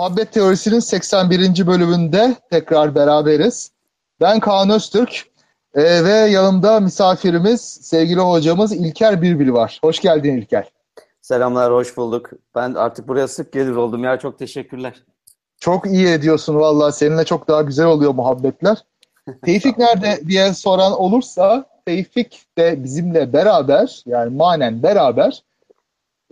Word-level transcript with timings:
Muhabbet 0.00 0.32
Teorisi'nin 0.32 0.78
81. 0.80 1.66
bölümünde 1.66 2.36
tekrar 2.50 2.94
beraberiz. 2.94 3.70
Ben 4.20 4.40
Kaan 4.40 4.70
Öztürk 4.70 5.24
e, 5.74 6.04
ve 6.04 6.12
yanımda 6.12 6.80
misafirimiz 6.80 7.60
sevgili 7.60 8.20
hocamız 8.20 8.72
İlker 8.72 9.22
Birbil 9.22 9.52
var. 9.52 9.80
Hoş 9.84 10.00
geldin 10.00 10.36
İlker. 10.36 10.72
Selamlar, 11.20 11.72
hoş 11.72 11.96
bulduk. 11.96 12.30
Ben 12.54 12.74
artık 12.74 13.08
buraya 13.08 13.28
sık 13.28 13.52
gelir 13.52 13.76
oldum 13.76 14.04
ya. 14.04 14.18
Çok 14.18 14.38
teşekkürler. 14.38 15.04
Çok 15.58 15.86
iyi 15.86 16.06
ediyorsun 16.06 16.56
vallahi. 16.56 16.92
Seninle 16.92 17.24
çok 17.24 17.48
daha 17.48 17.62
güzel 17.62 17.86
oluyor 17.86 18.14
muhabbetler. 18.14 18.84
Tevfik 19.44 19.78
nerede 19.78 20.20
diye 20.26 20.54
soran 20.54 20.92
olursa 20.92 21.64
Tevfik 21.86 22.46
de 22.58 22.84
bizimle 22.84 23.32
beraber 23.32 24.02
yani 24.06 24.36
manen 24.36 24.82
beraber 24.82 25.42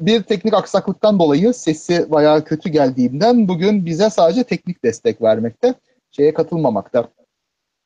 bir 0.00 0.22
teknik 0.22 0.54
aksaklıktan 0.54 1.18
dolayı 1.18 1.54
sesi 1.54 2.10
bayağı 2.10 2.44
kötü 2.44 2.68
geldiğinden 2.68 3.48
bugün 3.48 3.86
bize 3.86 4.10
sadece 4.10 4.44
teknik 4.44 4.84
destek 4.84 5.22
vermekte. 5.22 5.74
Şeye 6.10 6.34
katılmamakta. 6.34 7.08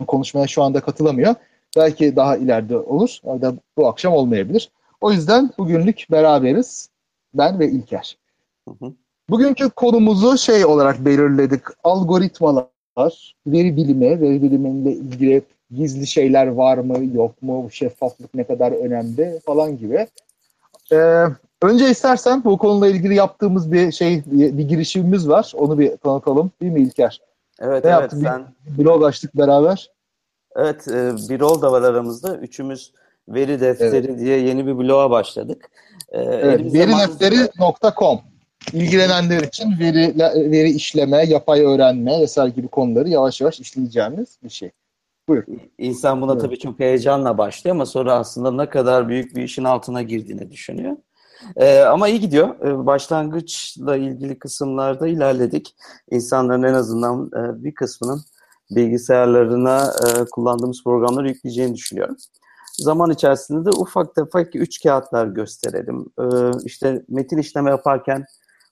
Konuşmaya 0.07 0.47
şu 0.47 0.63
anda 0.63 0.81
katılamıyor. 0.81 1.35
Belki 1.77 2.17
daha 2.17 2.37
ileride 2.37 2.79
olur. 2.79 3.19
Ya 3.25 3.43
da 3.43 3.55
bu 3.77 3.89
akşam 3.89 4.13
olmayabilir. 4.13 4.71
O 5.01 5.13
yüzden 5.13 5.51
bugünlük 5.59 6.07
beraberiz. 6.11 6.89
Ben 7.35 7.59
ve 7.59 7.69
İlker. 7.69 8.19
Bugünkü 9.31 9.71
konumuzu 9.71 10.39
şey 10.39 10.65
olarak 10.65 11.05
belirledik. 11.05 11.61
Algoritmalar, 11.85 13.35
veri 13.47 13.77
bilimi, 13.77 14.21
veri 14.21 14.43
bilimiyle 14.43 14.93
ilgili 14.93 15.43
gizli 15.71 16.07
şeyler 16.07 16.47
var 16.47 16.79
mı, 16.79 17.05
yok 17.15 17.43
mu, 17.43 17.69
şeffaflık 17.73 18.35
ne 18.35 18.45
kadar 18.45 18.73
önemli 18.73 19.41
falan 19.47 19.79
gibi. 19.79 20.07
Ee, 20.93 21.25
Önce 21.63 21.91
istersen 21.91 22.45
bu 22.45 22.59
konuyla 22.59 22.97
ilgili 22.97 23.15
yaptığımız 23.15 23.73
bir 23.73 23.93
şey, 23.93 24.23
bir 24.27 24.69
girişimimiz 24.69 25.29
var. 25.29 25.53
Onu 25.55 25.79
bir 25.79 25.97
tanıtalım. 25.97 26.51
Değil 26.61 26.73
mi 26.73 26.81
İlker? 26.81 27.21
Evet, 27.61 27.85
ne 27.85 27.91
evet. 27.91 28.01
Yaptık? 28.01 28.19
Sen... 28.23 28.47
Bir 28.67 28.85
blog 28.85 29.05
açtık 29.05 29.37
beraber. 29.37 29.91
Evet, 30.57 30.89
e, 30.89 31.13
bir 31.29 31.41
rol 31.41 31.63
da 31.63 31.73
var 31.73 31.83
aramızda. 31.83 32.37
Üçümüz 32.37 32.93
veri 33.29 33.61
defteri 33.61 34.07
evet. 34.07 34.19
diye 34.19 34.39
yeni 34.39 34.67
bir 34.67 34.79
bloğa 34.79 35.11
başladık. 35.11 35.71
E, 36.09 36.21
evet, 36.23 36.75
veridefteri.com 36.75 38.21
İlgilenenler 38.73 39.43
için 39.43 39.79
veri, 39.81 40.19
veri 40.53 40.71
işleme, 40.71 41.25
yapay 41.25 41.61
öğrenme 41.61 42.21
vesaire 42.21 42.51
gibi 42.51 42.69
konuları 42.69 43.09
yavaş 43.09 43.41
yavaş 43.41 43.61
işleyeceğimiz 43.61 44.39
bir 44.45 44.49
şey. 44.51 44.71
Buyur. 45.29 45.45
İnsan 45.79 46.21
buna 46.21 46.33
evet. 46.33 46.43
tabii 46.43 46.59
çok 46.59 46.81
heyecanla 46.81 47.39
başlıyor 47.39 47.77
ama 47.77 47.87
sonra 47.87 48.15
aslında 48.15 48.51
ne 48.51 48.69
kadar 48.69 49.09
büyük 49.09 49.37
bir 49.37 49.43
işin 49.43 49.65
altına 49.65 50.03
girdiğini 50.03 50.51
düşünüyor. 50.51 50.97
Ee, 51.57 51.81
ama 51.81 52.09
iyi 52.09 52.21
gidiyor. 52.21 52.61
Ee, 52.61 52.87
başlangıçla 52.87 53.97
ilgili 53.97 54.39
kısımlarda 54.39 55.09
ilerledik. 55.09 55.77
İnsanların 56.11 56.63
en 56.63 56.75
azından 56.75 57.27
e, 57.27 57.65
bir 57.65 57.75
kısmının 57.75 58.21
bilgisayarlarına 58.71 59.93
e, 60.07 60.25
kullandığımız 60.25 60.85
programları 60.85 61.29
yükleyeceğini 61.29 61.75
düşünüyorum. 61.75 62.17
Zaman 62.79 63.11
içerisinde 63.11 63.65
de 63.65 63.71
ufak 63.71 64.15
tefek 64.15 64.57
üç 64.57 64.83
kağıtlar 64.83 65.27
gösterelim. 65.27 66.07
Ee, 66.21 66.25
işte 66.65 67.03
metin 67.09 67.39
işleme 67.39 67.71
yaparken 67.71 68.25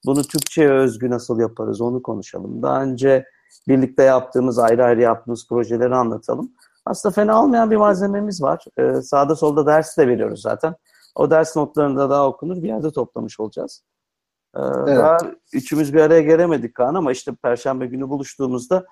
bunu 0.07 0.23
Türkçe'ye 0.23 0.71
özgü 0.71 1.11
nasıl 1.11 1.41
yaparız 1.41 1.81
onu 1.81 2.03
konuşalım. 2.03 2.63
Daha 2.63 2.83
önce 2.83 3.25
birlikte 3.69 4.03
yaptığımız, 4.03 4.59
ayrı 4.59 4.85
ayrı 4.85 5.01
yaptığımız 5.01 5.49
projeleri 5.49 5.95
anlatalım. 5.95 6.53
Aslında 6.87 7.13
fena 7.13 7.43
olmayan 7.43 7.71
bir 7.71 7.77
malzememiz 7.77 8.43
var. 8.43 8.65
Ee, 8.79 9.03
sağda 9.03 9.37
solda 9.37 9.67
ders 9.67 9.99
de 9.99 10.09
veriyoruz 10.09 10.43
zaten. 10.43 10.75
O 11.15 11.31
ders 11.31 11.57
notlarında 11.57 12.11
daha 12.11 12.29
okunur 12.29 12.63
bir 12.63 12.69
yerde 12.69 12.91
toplamış 12.91 13.41
olacağız. 13.41 13.83
Ee, 14.57 14.61
evet. 14.61 14.99
Daha 14.99 15.19
üçümüz 15.53 15.95
bir 15.95 16.01
araya 16.01 16.21
gelemedik 16.21 16.75
Kaan 16.75 16.95
ama 16.95 17.13
işte 17.13 17.33
Perşembe 17.43 17.87
günü 17.87 18.09
buluştuğumuzda 18.09 18.87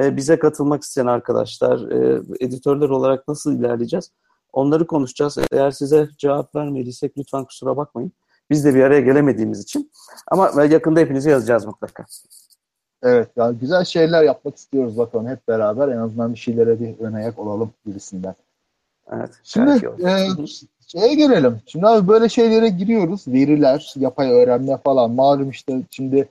e, 0.00 0.16
bize 0.16 0.38
katılmak 0.38 0.82
isteyen 0.82 1.06
arkadaşlar, 1.06 1.90
e, 1.90 2.22
editörler 2.40 2.88
olarak 2.88 3.28
nasıl 3.28 3.58
ilerleyeceğiz? 3.58 4.10
Onları 4.52 4.86
konuşacağız. 4.86 5.38
Eğer 5.52 5.70
size 5.70 6.08
cevap 6.18 6.54
vermediysek 6.54 7.18
lütfen 7.18 7.44
kusura 7.44 7.76
bakmayın. 7.76 8.12
Biz 8.50 8.64
de 8.64 8.74
bir 8.74 8.82
araya 8.82 9.00
gelemediğimiz 9.00 9.60
için. 9.60 9.90
Ama 10.28 10.64
yakında 10.64 11.00
hepinizi 11.00 11.30
yazacağız 11.30 11.66
mutlaka. 11.66 12.04
Evet, 13.02 13.28
yani 13.36 13.58
güzel 13.58 13.84
şeyler 13.84 14.22
yapmak 14.22 14.56
istiyoruz 14.56 14.98
bakalım 14.98 15.28
hep 15.28 15.48
beraber. 15.48 15.88
En 15.88 15.98
azından 15.98 16.32
bir 16.32 16.38
şeylere 16.38 16.80
bir 16.80 16.98
ön 16.98 17.12
ayak 17.12 17.38
olalım 17.38 17.72
gibisinden. 17.86 18.34
Evet. 19.12 19.30
Şimdi 19.42 19.70
e, 20.06 20.28
şeye 20.86 21.14
gelelim. 21.14 21.60
Şimdi 21.66 21.86
abi 21.86 22.08
böyle 22.08 22.28
şeylere 22.28 22.68
giriyoruz. 22.68 23.28
Veriler, 23.28 23.94
yapay 23.96 24.30
öğrenme 24.30 24.76
falan. 24.76 25.10
Malum 25.10 25.50
işte 25.50 25.82
şimdi 25.90 26.28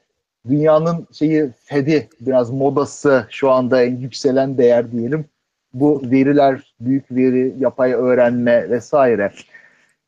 dünyanın 0.49 1.07
şeyi 1.11 1.49
fedi 1.65 2.09
biraz 2.21 2.49
modası 2.49 3.27
şu 3.29 3.51
anda 3.51 3.83
en 3.83 3.95
yükselen 3.95 4.57
değer 4.57 4.91
diyelim. 4.91 5.25
Bu 5.73 6.01
veriler, 6.03 6.73
büyük 6.79 7.11
veri, 7.11 7.55
yapay 7.59 7.93
öğrenme 7.93 8.69
vesaire. 8.69 9.31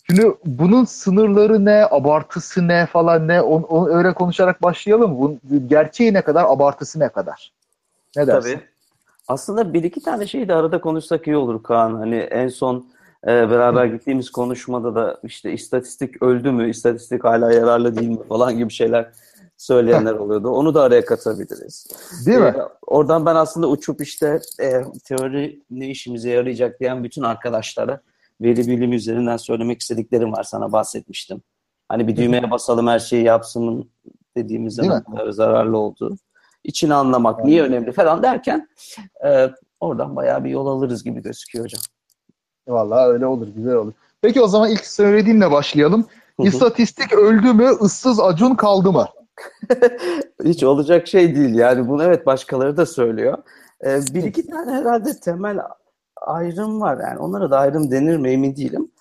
Şimdi 0.04 0.36
bunun 0.46 0.86
sınırları 0.86 1.66
ne, 1.66 1.86
abartısı 1.86 2.68
ne 2.68 2.86
falan 2.86 3.28
ne 3.28 3.42
onu, 3.42 3.66
onu 3.66 3.90
öyle 3.90 4.14
konuşarak 4.14 4.64
başlayalım. 4.64 5.20
Bunun 5.20 5.40
gerçeği 5.68 6.14
ne 6.14 6.22
kadar, 6.22 6.46
abartısı 6.48 7.00
ne 7.00 7.10
kadar? 7.10 7.52
Ne 8.18 8.28
dersin? 8.28 8.54
Tabii. 8.54 8.64
Aslında 9.28 9.74
bir 9.74 9.84
iki 9.84 10.04
tane 10.04 10.28
şeyi 10.28 10.48
de 10.48 10.54
arada 10.54 10.82
konuşsak 10.82 11.28
iyi 11.28 11.36
olur 11.36 11.64
Kaan. 11.64 11.96
Hani 11.96 12.16
en 12.16 12.48
son 12.48 12.86
e, 13.26 13.50
beraber 13.50 13.86
gittiğimiz 13.86 14.30
konuşmada 14.30 14.96
da 14.96 15.20
işte 15.24 15.54
istatistik 15.54 16.24
öldü 16.24 16.52
mü, 16.52 16.70
istatistik 16.70 17.24
hala 17.24 17.54
yararlı 17.54 17.96
değil 17.96 18.10
mi 18.10 18.28
falan 18.30 18.58
gibi 18.58 18.72
şeyler 18.72 19.12
söyleyenler 19.58 20.14
oluyordu. 20.14 20.50
Onu 20.50 20.74
da 20.74 20.84
araya 20.84 21.06
katabiliriz. 21.06 21.88
Değil 22.26 22.38
mi? 22.38 22.54
Ee, 22.58 22.62
oradan 22.88 23.26
ben 23.26 23.36
aslında 23.36 23.70
uçup 23.70 24.02
işte 24.02 24.40
e, 24.62 24.82
teori 25.06 25.62
ne 25.72 25.90
işimize 25.90 26.30
yarayacak 26.30 26.80
diyen 26.80 27.04
bütün 27.04 27.24
arkadaşlara 27.24 28.02
veri 28.42 28.68
bilimi 28.68 28.96
üzerinden 28.96 29.38
söylemek 29.38 29.82
istediklerim 29.82 30.34
var 30.34 30.44
sana 30.44 30.72
bahsetmiştim. 30.72 31.42
Hani 31.90 32.08
bir 32.08 32.16
düğmeye 32.16 32.52
basalım 32.52 32.88
her 32.88 33.00
şeyi 33.00 33.24
yapsın 33.24 33.90
dediğimiz 34.38 34.76
zaman 34.76 35.04
zararlı 35.30 35.78
olduğu. 35.78 36.18
İçini 36.64 36.94
anlamak 36.94 37.46
niye 37.46 37.64
önemli 37.64 37.92
falan 37.92 38.24
derken 38.24 38.68
e, 39.26 39.50
oradan 39.80 40.16
bayağı 40.16 40.44
bir 40.44 40.50
yol 40.50 40.68
alırız 40.68 41.04
gibi 41.04 41.22
gözüküyor 41.22 41.66
hocam. 41.66 41.82
Vallahi 42.68 43.08
öyle 43.08 43.26
olur, 43.26 43.48
güzel 43.56 43.76
olur. 43.76 43.94
Peki 44.22 44.42
o 44.42 44.48
zaman 44.48 44.72
ilk 44.72 44.86
söylediğimle 44.86 45.52
başlayalım. 45.52 46.06
İstatistik 46.40 47.14
öldü 47.14 47.54
mü, 47.54 47.70
ıssız 47.82 48.20
acun 48.20 48.56
kaldı 48.56 48.92
mı? 48.92 49.08
Hiç 50.46 50.64
olacak 50.64 51.08
şey 51.08 51.36
değil 51.36 51.56
yani. 51.56 51.90
Bunu 51.90 52.04
evet 52.04 52.26
başkaları 52.26 52.78
da 52.78 52.86
söylüyor. 52.86 53.38
Ee, 53.86 54.00
bir 54.14 54.24
iki 54.24 54.48
tane 54.48 54.72
herhalde 54.72 55.20
temel 55.20 55.60
ayrım 56.22 56.82
var 56.82 57.00
yani. 57.08 57.20
Onlara 57.20 57.52
da 57.52 57.60
ayrım 57.60 57.92
denir 57.92 58.18
mi 58.18 58.30
emin 58.30 58.56
değilim. 58.56 58.92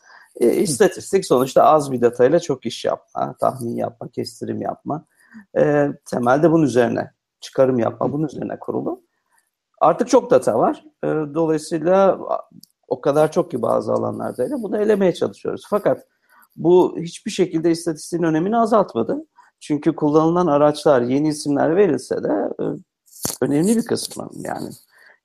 E, 0.41 0.53
istatistik 0.53 1.27
sonuçta 1.27 1.63
az 1.63 1.93
bir 1.93 2.01
datayla 2.01 2.41
çok 2.41 2.67
iş 2.67 2.85
yapma, 2.85 3.35
tahmin 3.41 3.77
yapma, 3.77 4.09
kestirim 4.09 4.63
yapma. 4.63 5.05
E, 5.57 5.89
temelde 6.11 6.53
bunun 6.53 6.63
üzerine, 6.63 7.11
çıkarım 7.41 7.79
yapma 7.79 8.13
bunun 8.13 8.27
üzerine 8.27 8.59
kurulu. 8.59 9.03
Artık 9.81 10.09
çok 10.09 10.31
data 10.31 10.59
var. 10.59 10.85
E, 11.05 11.06
dolayısıyla 11.09 12.19
o 12.89 13.01
kadar 13.01 13.33
çok 13.33 13.51
ki 13.51 13.63
bazı 13.63 13.93
alanlarda 13.93 14.43
öyle. 14.43 14.55
Bunu 14.55 14.79
elemeye 14.79 15.15
çalışıyoruz. 15.15 15.67
Fakat 15.71 16.07
bu 16.57 16.97
hiçbir 16.99 17.31
şekilde 17.31 17.71
istatistiğin 17.71 18.23
önemini 18.23 18.57
azaltmadı. 18.57 19.27
Çünkü 19.61 19.97
kullanılan 19.97 20.47
araçlar, 20.47 21.03
yeni 21.03 21.29
isimler 21.29 21.77
verilse 21.77 22.23
de 22.25 22.49
e, 22.61 22.65
önemli 23.41 23.77
bir 23.77 23.85
kısmı 23.85 24.31
yani 24.35 24.71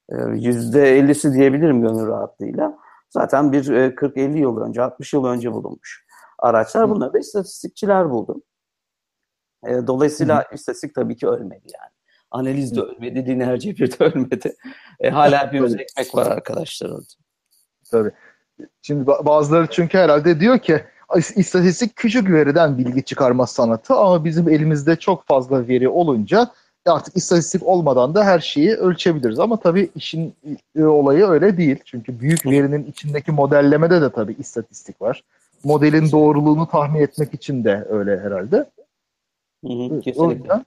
e, 0.09 0.15
yüzde 0.47 0.99
50'si 0.99 1.33
diyebilirim 1.33 1.81
gönül 1.81 2.07
rahatlığıyla. 2.07 2.77
Zaten 3.09 3.51
bir 3.51 3.63
40-50 3.63 4.35
e, 4.35 4.39
yıl 4.39 4.57
önce, 4.57 4.81
60 4.81 5.13
yıl 5.13 5.25
önce 5.25 5.51
bulunmuş 5.53 6.05
araçlar. 6.39 6.89
Bunları 6.89 7.13
da 7.13 7.19
istatistikçiler 7.19 8.09
buldu. 8.09 8.41
Dolayısıyla 9.65 10.45
Hı. 10.49 10.55
istatistik 10.55 10.95
tabii 10.95 11.17
ki 11.17 11.27
ölmedi 11.27 11.67
yani. 11.81 11.91
Analiz 12.31 12.75
de 12.75 12.81
ölmedi, 12.81 13.25
lineer 13.25 13.59
cebir 13.59 13.99
de 13.99 14.03
ölmedi. 14.03 14.55
E, 14.99 15.09
hala 15.09 15.47
hepimiz 15.47 15.73
ekmek 15.73 16.15
var 16.15 16.25
arkadaşlar 16.25 16.89
orada. 16.89 17.28
Tabii. 17.91 18.11
Şimdi 18.81 19.07
bazıları 19.07 19.67
çünkü 19.71 19.97
herhalde 19.97 20.39
diyor 20.39 20.59
ki 20.59 20.83
istatistik 21.35 21.95
küçük 21.95 22.31
veriden 22.31 22.77
bilgi 22.77 23.03
çıkarma 23.03 23.47
sanatı 23.47 23.95
ama 23.95 24.25
bizim 24.25 24.49
elimizde 24.49 24.95
çok 24.95 25.27
fazla 25.27 25.67
veri 25.67 25.89
olunca 25.89 26.51
artık 26.85 27.17
istatistik 27.17 27.63
olmadan 27.63 28.15
da 28.15 28.23
her 28.23 28.39
şeyi 28.39 28.75
ölçebiliriz. 28.75 29.39
Ama 29.39 29.59
tabii 29.59 29.89
işin 29.95 30.33
e, 30.75 30.83
olayı 30.83 31.25
öyle 31.25 31.57
değil. 31.57 31.77
Çünkü 31.85 32.19
büyük 32.19 32.45
verinin 32.45 32.85
içindeki 32.85 33.31
modellemede 33.31 34.01
de 34.01 34.09
tabii 34.09 34.35
istatistik 34.39 35.01
var. 35.01 35.23
Modelin 35.63 36.11
doğruluğunu 36.11 36.67
tahmin 36.67 37.01
etmek 37.01 37.33
için 37.33 37.63
de 37.63 37.85
öyle 37.89 38.19
herhalde. 38.19 38.69
Hı 39.65 39.73
hı, 39.73 40.01
kesinlikle. 40.01 40.21
O 40.21 40.31
yüzden 40.31 40.65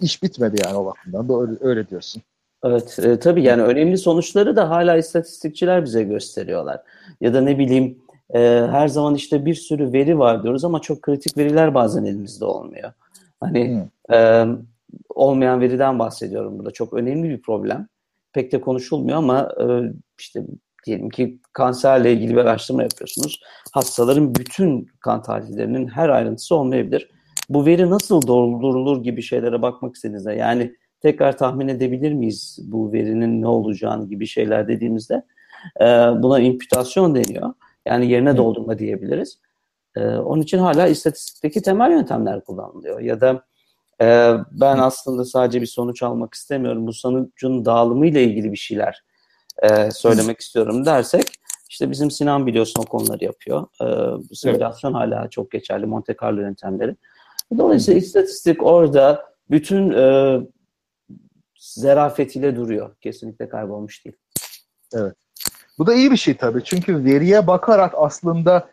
iş 0.00 0.22
bitmedi 0.22 0.56
yani 0.64 0.76
o 0.76 0.86
bakımdan 0.86 1.28
da 1.28 1.40
öyle, 1.40 1.52
öyle 1.60 1.88
diyorsun. 1.88 2.22
Evet, 2.64 2.98
e, 3.02 3.18
tabii 3.18 3.42
yani 3.42 3.62
önemli 3.62 3.98
sonuçları 3.98 4.56
da 4.56 4.70
hala 4.70 4.96
istatistikçiler 4.96 5.84
bize 5.84 6.02
gösteriyorlar. 6.02 6.80
Ya 7.20 7.34
da 7.34 7.40
ne 7.40 7.58
bileyim 7.58 7.98
e, 8.34 8.38
her 8.70 8.88
zaman 8.88 9.14
işte 9.14 9.44
bir 9.44 9.54
sürü 9.54 9.92
veri 9.92 10.18
var 10.18 10.42
diyoruz 10.42 10.64
ama 10.64 10.80
çok 10.80 11.02
kritik 11.02 11.36
veriler 11.36 11.74
bazen 11.74 12.04
elimizde 12.04 12.44
olmuyor. 12.44 12.92
Hani 13.40 13.88
e, 14.12 14.44
olmayan 15.08 15.60
veriden 15.60 15.98
bahsediyorum 15.98 16.58
burada. 16.58 16.70
Çok 16.70 16.94
önemli 16.94 17.28
bir 17.28 17.42
problem. 17.42 17.88
Pek 18.32 18.52
de 18.52 18.60
konuşulmuyor 18.60 19.18
ama 19.18 19.52
e, 19.60 19.64
işte 20.18 20.42
diyelim 20.86 21.10
ki 21.10 21.38
kanserle 21.52 22.12
ilgili 22.12 22.32
bir 22.32 22.40
araştırma 22.40 22.82
yapıyorsunuz. 22.82 23.40
Hastaların 23.72 24.34
bütün 24.34 24.88
kan 25.00 25.22
tahlillerinin 25.22 25.88
her 25.88 26.08
ayrıntısı 26.08 26.54
olmayabilir. 26.54 27.10
Bu 27.48 27.66
veri 27.66 27.90
nasıl 27.90 28.26
doldurulur 28.26 29.02
gibi 29.02 29.22
şeylere 29.22 29.62
bakmak 29.62 29.94
istediğinizde 29.94 30.32
yani 30.32 30.72
tekrar 31.06 31.38
tahmin 31.38 31.68
edebilir 31.68 32.12
miyiz 32.12 32.58
bu 32.62 32.92
verinin 32.92 33.42
ne 33.42 33.46
olacağını 33.46 34.08
gibi 34.08 34.26
şeyler 34.26 34.68
dediğimizde 34.68 35.22
e, 35.80 35.84
buna 36.22 36.40
imputasyon 36.40 37.14
deniyor. 37.14 37.52
Yani 37.86 38.10
yerine 38.10 38.36
doldurma 38.36 38.78
diyebiliriz. 38.78 39.38
E, 39.96 40.00
onun 40.06 40.42
için 40.42 40.58
hala 40.58 40.86
istatistikteki 40.86 41.62
temel 41.62 41.90
yöntemler 41.90 42.44
kullanılıyor. 42.44 43.00
Ya 43.00 43.20
da 43.20 43.44
e, 44.00 44.34
ben 44.50 44.78
aslında 44.78 45.24
sadece 45.24 45.60
bir 45.60 45.66
sonuç 45.66 46.02
almak 46.02 46.34
istemiyorum. 46.34 46.86
Bu 46.86 46.92
sonucun 46.92 47.64
dağılımı 47.64 48.06
ile 48.06 48.24
ilgili 48.24 48.52
bir 48.52 48.56
şeyler 48.56 49.02
e, 49.62 49.90
söylemek 49.90 50.40
istiyorum 50.40 50.86
dersek 50.86 51.26
işte 51.68 51.90
bizim 51.90 52.10
Sinan 52.10 52.46
biliyorsun 52.46 52.82
o 52.82 52.84
konuları 52.84 53.24
yapıyor. 53.24 53.66
E, 53.82 53.86
simülasyon 54.34 54.94
evet. 54.94 55.12
hala 55.12 55.30
çok 55.30 55.50
geçerli. 55.50 55.86
Monte 55.86 56.16
Carlo 56.22 56.40
yöntemleri. 56.40 56.96
Dolayısıyla 57.58 58.00
istatistik 58.00 58.62
orada 58.62 59.24
bütün 59.50 59.92
e, 59.92 60.38
zerafetiyle 61.58 62.56
duruyor. 62.56 62.96
Kesinlikle 63.00 63.48
kaybolmuş 63.48 64.04
değil. 64.04 64.16
Evet. 64.94 65.14
Bu 65.78 65.86
da 65.86 65.94
iyi 65.94 66.10
bir 66.10 66.16
şey 66.16 66.36
tabii. 66.36 66.64
Çünkü 66.64 67.04
veriye 67.04 67.46
bakarak 67.46 67.94
aslında 67.96 68.68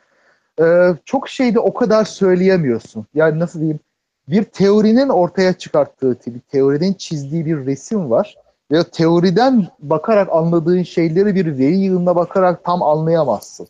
e, 0.62 0.95
çok 1.06 1.30
şeyde 1.30 1.59
o 1.59 1.74
kadar 1.74 2.06
söyleyemiyorsun. 2.06 3.06
Yani 3.15 3.39
nasıl 3.39 3.59
diyeyim? 3.59 3.80
Bir 4.27 4.44
teorinin 4.44 5.09
ortaya 5.09 5.53
çıkarttığı, 5.53 6.18
bir 6.25 6.39
teorinin 6.39 6.94
çizdiği 6.94 7.45
bir 7.45 7.65
resim 7.65 8.09
var. 8.09 8.35
Ve 8.71 8.83
teoriden 8.83 9.68
bakarak 9.80 10.30
anladığın 10.31 10.83
şeyleri 10.83 11.35
bir 11.35 11.57
veri 11.57 11.77
yığınına 11.77 12.15
bakarak 12.15 12.63
tam 12.63 12.83
anlayamazsın. 12.83 13.68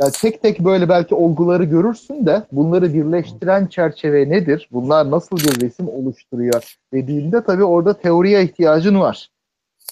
Yani 0.00 0.12
tek 0.12 0.42
tek 0.42 0.60
böyle 0.60 0.88
belki 0.88 1.14
olguları 1.14 1.64
görürsün 1.64 2.26
de 2.26 2.42
bunları 2.52 2.94
birleştiren 2.94 3.66
çerçeve 3.66 4.30
nedir? 4.30 4.68
Bunlar 4.72 5.10
nasıl 5.10 5.36
bir 5.36 5.60
resim 5.60 5.88
oluşturuyor 5.88 6.76
dediğinde 6.92 7.44
tabii 7.44 7.64
orada 7.64 7.98
teoriye 7.98 8.44
ihtiyacın 8.44 9.00
var. 9.00 9.28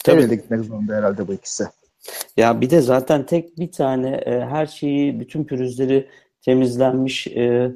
Tabii. 0.05 0.31
de 0.31 0.35
gitmek 0.35 0.61
zorunda 0.61 0.95
herhalde 0.95 1.29
bu 1.29 1.33
ikisi. 1.33 1.65
Ya 2.37 2.61
bir 2.61 2.71
de 2.71 2.81
zaten 2.81 3.27
tek 3.27 3.59
bir 3.59 3.73
tane 3.73 4.11
e, 4.11 4.41
her 4.41 4.67
şeyi, 4.67 5.21
bütün 5.21 5.45
pürüzleri 5.45 6.09
temizlenmiş 6.45 7.27
e, 7.27 7.73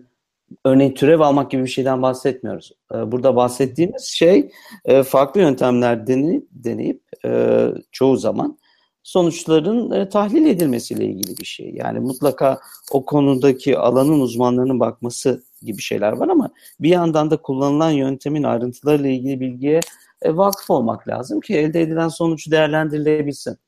örneğin 0.65 0.95
türev 0.95 1.21
almak 1.21 1.51
gibi 1.51 1.63
bir 1.63 1.69
şeyden 1.69 2.03
bahsetmiyoruz. 2.03 2.73
E, 2.95 3.13
burada 3.13 3.37
bahsettiğimiz 3.37 4.05
şey 4.05 4.51
e, 4.85 5.03
farklı 5.03 5.41
yöntemler 5.41 6.07
deneyip, 6.07 6.47
deneyip 6.51 7.03
e, 7.25 7.69
çoğu 7.93 8.17
zaman 8.17 8.59
sonuçların 9.07 9.91
e, 9.91 10.09
tahlil 10.09 10.47
edilmesiyle 10.47 11.05
ilgili 11.05 11.37
bir 11.37 11.45
şey. 11.45 11.75
Yani 11.75 12.01
mutlaka 12.01 12.61
o 12.93 13.05
konudaki 13.05 13.79
alanın 13.79 14.21
uzmanlarının 14.21 14.81
bakması 14.81 15.43
gibi 15.63 15.83
şeyler 15.83 16.13
var 16.13 16.29
ama 16.29 16.51
bir 16.81 16.89
yandan 16.89 17.31
da 17.31 17.37
kullanılan 17.37 17.91
yöntemin 17.91 18.43
ayrıntılarıyla 18.43 19.11
ilgili 19.11 19.41
bilgiye 19.41 19.81
e, 20.23 20.37
vakıf 20.37 20.71
olmak 20.71 21.09
lazım 21.09 21.41
ki 21.41 21.57
elde 21.57 21.83
edilen 21.83 22.09
sonuç 22.09 22.51
değerlendirilebilsin. 22.51 23.59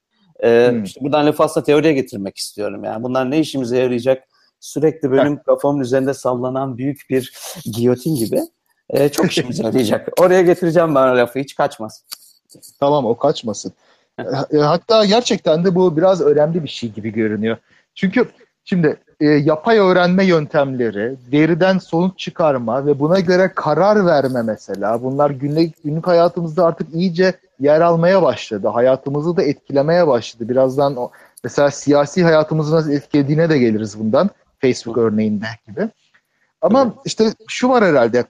E, 0.44 0.69
hmm. 0.70 0.82
işte 0.82 1.00
buradan 1.00 1.26
lafı 1.26 1.43
aslında 1.43 1.64
teoriye 1.64 1.93
getirmek 1.93 2.37
istiyorum. 2.37 2.84
Yani 2.84 3.02
bunlar 3.02 3.31
ne 3.31 3.41
işimize 3.41 3.79
yarayacak? 3.79 4.25
Sürekli 4.61 5.12
benim 5.12 5.43
kafamın 5.43 5.81
üzerinde 5.81 6.14
sallanan 6.14 6.79
büyük 6.79 7.06
bir 7.11 7.32
giyotin 7.64 8.14
gibi. 8.14 8.41
E, 8.91 9.08
çok 9.08 9.26
işimize 9.31 9.62
yarayacak. 9.62 10.08
Oraya 10.20 10.43
getireceğim 10.43 10.94
ben 10.94 11.17
lafı 11.17 11.38
hiç 11.38 11.55
kaçmaz. 11.55 12.05
Tamam 12.81 13.06
o 13.06 13.17
kaçmasın. 13.17 13.73
E, 14.53 14.56
hatta 14.56 15.05
gerçekten 15.05 15.65
de 15.65 15.75
bu 15.75 15.97
biraz 15.97 16.20
önemli 16.20 16.62
bir 16.65 16.69
şey 16.69 16.93
gibi 16.93 17.12
görünüyor. 17.12 17.56
Çünkü 17.94 18.29
şimdi 18.65 18.97
e, 19.20 19.26
yapay 19.26 19.79
öğrenme 19.79 20.25
yöntemleri, 20.25 21.17
veriden 21.32 21.79
sonuç 21.79 22.19
çıkarma 22.19 22.87
ve 22.87 23.00
buna 23.00 23.20
göre 23.20 23.53
karar 23.55 24.06
verme 24.06 24.43
mesela 24.43 25.03
bunlar 25.03 25.31
günlük, 25.31 25.85
günlük 25.85 26.06
hayatımızda 26.06 26.67
artık 26.67 26.94
iyice 26.94 27.32
yer 27.61 27.81
almaya 27.81 28.23
başladı. 28.23 28.69
Hayatımızı 28.69 29.37
da 29.37 29.43
etkilemeye 29.43 30.06
başladı. 30.06 30.49
Birazdan 30.49 30.97
o, 30.97 31.11
mesela 31.44 31.70
siyasi 31.70 32.25
hayatımızı 32.25 32.75
nasıl 32.75 32.93
etkilediğine 32.93 33.50
de 33.50 33.59
geliriz 33.59 33.99
bundan. 33.99 34.31
Facebook 34.61 34.99
örneğinde 34.99 35.47
gibi. 35.67 35.88
Ama 36.62 36.94
işte 37.05 37.25
şu 37.49 37.69
var 37.69 37.85
herhalde 37.85 38.25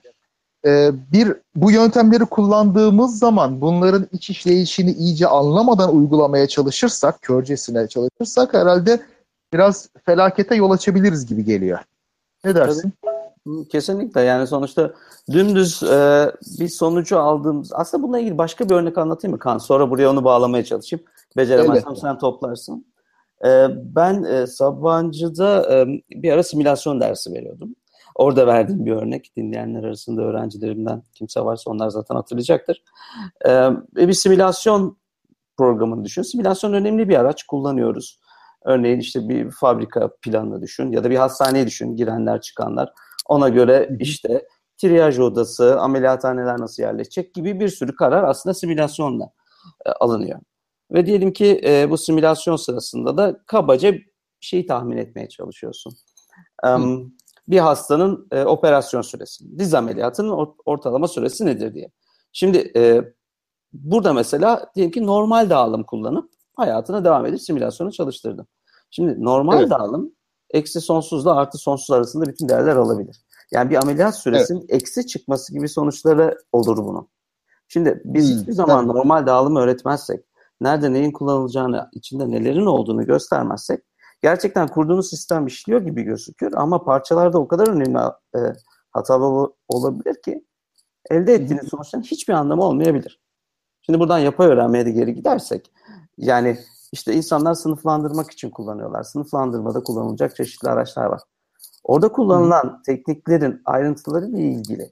e, 0.65 0.91
bir 1.11 1.33
bu 1.55 1.71
yöntemleri 1.71 2.25
kullandığımız 2.25 3.19
zaman 3.19 3.61
bunların 3.61 4.07
iç 4.11 4.29
işleyişini 4.29 4.91
iyice 4.91 5.27
anlamadan 5.27 5.95
uygulamaya 5.95 6.47
çalışırsak, 6.47 7.21
körcesine 7.21 7.87
çalışırsak 7.87 8.53
herhalde 8.53 8.99
biraz 9.53 9.89
felakete 10.05 10.55
yol 10.55 10.71
açabiliriz 10.71 11.25
gibi 11.25 11.45
geliyor. 11.45 11.79
Ne 12.45 12.55
dersin? 12.55 12.93
Tabii. 13.05 13.67
Kesinlikle 13.69 14.21
yani 14.21 14.47
sonuçta 14.47 14.93
dümdüz 15.31 15.83
e, 15.83 16.31
bir 16.59 16.67
sonucu 16.67 17.19
aldığımız 17.19 17.73
aslında 17.73 18.03
bununla 18.03 18.19
ilgili 18.19 18.37
başka 18.37 18.69
bir 18.69 18.75
örnek 18.75 18.97
anlatayım 18.97 19.35
mı 19.35 19.39
Kan? 19.39 19.57
Sonra 19.57 19.89
buraya 19.89 20.09
onu 20.09 20.23
bağlamaya 20.23 20.63
çalışayım. 20.63 21.05
Beceremezsem 21.37 21.89
evet. 21.91 21.99
sen 22.01 22.17
toplarsın. 22.17 22.85
E, 23.45 23.67
ben 23.95 24.23
e, 24.23 24.47
Sabancı'da 24.47 25.75
e, 25.75 25.87
bir 26.09 26.31
ara 26.31 26.43
simülasyon 26.43 27.01
dersi 27.01 27.33
veriyordum. 27.33 27.75
Orada 28.19 28.47
verdiğim 28.47 28.85
bir 28.85 28.91
örnek 28.91 29.31
dinleyenler 29.37 29.83
arasında 29.83 30.21
öğrencilerimden 30.21 31.03
kimse 31.13 31.41
varsa 31.41 31.71
onlar 31.71 31.89
zaten 31.89 32.15
hatırlayacaktır. 32.15 32.83
Ee, 33.47 33.69
bir 33.95 34.13
simülasyon 34.13 34.97
programını 35.57 36.05
düşün. 36.05 36.21
Simülasyon 36.21 36.73
önemli 36.73 37.09
bir 37.09 37.15
araç 37.15 37.43
kullanıyoruz. 37.43 38.19
Örneğin 38.65 38.99
işte 38.99 39.29
bir 39.29 39.51
fabrika 39.51 40.09
planını 40.21 40.61
düşün 40.61 40.91
ya 40.91 41.03
da 41.03 41.09
bir 41.09 41.15
hastaneye 41.15 41.67
düşün 41.67 41.95
girenler 41.95 42.41
çıkanlar. 42.41 42.93
Ona 43.25 43.49
göre 43.49 43.89
işte 43.99 44.47
triyaj 44.77 45.19
odası, 45.19 45.79
ameliyathaneler 45.79 46.59
nasıl 46.59 46.83
yerleşecek 46.83 47.33
gibi 47.33 47.59
bir 47.59 47.69
sürü 47.69 47.95
karar 47.95 48.23
aslında 48.23 48.53
simülasyonla 48.53 49.29
e, 49.85 49.89
alınıyor. 49.89 50.39
Ve 50.91 51.05
diyelim 51.05 51.33
ki 51.33 51.61
e, 51.65 51.89
bu 51.89 51.97
simülasyon 51.97 52.55
sırasında 52.55 53.17
da 53.17 53.39
kabaca 53.45 53.93
bir 53.93 54.09
şeyi 54.39 54.65
tahmin 54.65 54.97
etmeye 54.97 55.29
çalışıyorsun. 55.29 55.93
Um, 56.65 57.13
bir 57.49 57.59
hastanın 57.59 58.27
e, 58.31 58.43
operasyon 58.43 59.01
süresi, 59.01 59.59
diz 59.59 59.73
ameliyatının 59.73 60.55
ortalama 60.65 61.07
süresi 61.07 61.45
nedir 61.45 61.73
diye. 61.73 61.91
Şimdi 62.31 62.71
e, 62.75 63.01
burada 63.73 64.13
mesela 64.13 64.71
diyelim 64.75 64.91
ki 64.91 65.05
normal 65.05 65.49
dağılım 65.49 65.83
kullanıp 65.83 66.31
hayatına 66.55 67.05
devam 67.05 67.25
edip 67.25 67.41
simülasyonu 67.41 67.91
çalıştırdın. 67.91 68.47
Şimdi 68.91 69.23
normal 69.23 69.59
evet. 69.59 69.69
dağılım 69.69 70.11
eksi 70.49 70.81
sonsuzla 70.81 71.35
artı 71.35 71.57
sonsuz 71.57 71.91
arasında 71.91 72.25
bütün 72.25 72.49
değerler 72.49 72.75
alabilir. 72.75 73.21
Yani 73.51 73.69
bir 73.69 73.75
ameliyat 73.75 74.19
süresinin 74.19 74.59
evet. 74.59 74.81
eksi 74.81 75.07
çıkması 75.07 75.53
gibi 75.53 75.69
sonuçları 75.69 76.37
olur 76.51 76.77
bunun. 76.77 77.07
Şimdi 77.67 78.01
biz 78.05 78.31
hmm. 78.31 78.39
hiçbir 78.39 78.53
zaman 78.53 78.85
evet. 78.85 78.95
normal 78.95 79.27
dağılımı 79.27 79.59
öğretmezsek, 79.59 80.25
nerede 80.61 80.93
neyin 80.93 81.11
kullanılacağını, 81.11 81.89
içinde 81.93 82.31
nelerin 82.31 82.65
olduğunu 82.65 83.05
göstermezsek 83.05 83.79
gerçekten 84.21 84.67
kurduğunuz 84.67 85.09
sistem 85.09 85.47
işliyor 85.47 85.81
gibi 85.81 86.03
gözüküyor 86.03 86.51
ama 86.55 86.83
parçalarda 86.83 87.39
o 87.39 87.47
kadar 87.47 87.67
önemli 87.67 87.99
e, 88.35 88.39
hatalı 88.91 89.53
olabilir 89.67 90.21
ki 90.21 90.45
elde 91.09 91.33
ettiğiniz 91.33 91.67
sonuçların 91.67 92.03
hiçbir 92.03 92.33
anlamı 92.33 92.63
olmayabilir. 92.63 93.21
Şimdi 93.81 93.99
buradan 93.99 94.19
yapay 94.19 94.47
öğrenmeye 94.47 94.85
de 94.85 94.91
geri 94.91 95.15
gidersek 95.15 95.71
yani 96.17 96.57
işte 96.91 97.13
insanlar 97.13 97.53
sınıflandırmak 97.53 98.31
için 98.31 98.49
kullanıyorlar. 98.49 99.03
Sınıflandırmada 99.03 99.83
kullanılacak 99.83 100.35
çeşitli 100.35 100.69
araçlar 100.69 101.05
var. 101.05 101.21
Orada 101.83 102.11
kullanılan 102.11 102.63
Hı. 102.63 102.81
tekniklerin 102.85 103.61
ayrıntılarıyla 103.65 104.39
ilgili 104.39 104.91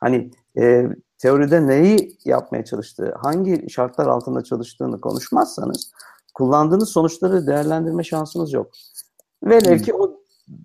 hani 0.00 0.30
e, 0.58 0.86
teoride 1.18 1.66
neyi 1.66 2.18
yapmaya 2.24 2.64
çalıştığı, 2.64 3.14
hangi 3.22 3.70
şartlar 3.70 4.06
altında 4.06 4.44
çalıştığını 4.44 5.00
konuşmazsanız 5.00 5.92
kullandığınız 6.36 6.88
sonuçları 6.88 7.46
değerlendirme 7.46 8.04
şansınız 8.04 8.52
yok. 8.52 8.70
Velev 9.44 9.78
ki 9.78 9.94
o 9.94 10.20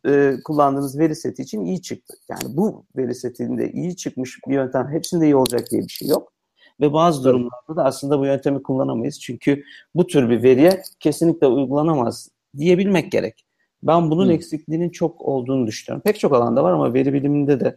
e, 0.08 0.36
kullandığınız 0.44 1.00
veri 1.00 1.16
seti 1.16 1.42
için 1.42 1.66
iyi 1.66 1.82
çıktı. 1.82 2.14
Yani 2.30 2.58
bu 2.58 2.86
veri 2.98 3.16
setinde 3.16 3.72
iyi 3.72 3.96
çıkmış 3.96 4.40
bir 4.48 4.54
yöntem 4.54 4.88
hepsinde 4.92 5.26
iyi 5.26 5.36
olacak 5.36 5.68
diye 5.72 5.82
bir 5.82 5.92
şey 5.92 6.08
yok. 6.08 6.34
Ve 6.82 6.94
bazı 6.94 7.24
durumlarda 7.24 7.76
da 7.76 7.84
aslında 7.84 8.20
bu 8.20 8.26
yöntemi 8.26 8.64
kullanamayız. 8.64 9.20
Çünkü 9.20 9.64
bu 9.96 10.08
tür 10.08 10.30
bir 10.30 10.44
veriye 10.44 10.82
kesinlikle 11.00 11.48
uygulanamaz 11.48 12.30
diyebilmek 12.58 13.12
gerek. 13.12 13.46
Ben 13.84 14.12
bunun 14.12 14.28
Hı. 14.28 14.32
eksikliğinin 14.32 14.90
çok 14.90 15.22
olduğunu 15.22 15.68
düşünüyorum. 15.68 16.02
Pek 16.06 16.20
çok 16.20 16.34
alanda 16.34 16.64
var 16.64 16.72
ama 16.72 16.94
veri 16.94 17.14
biliminde 17.14 17.60
de 17.60 17.76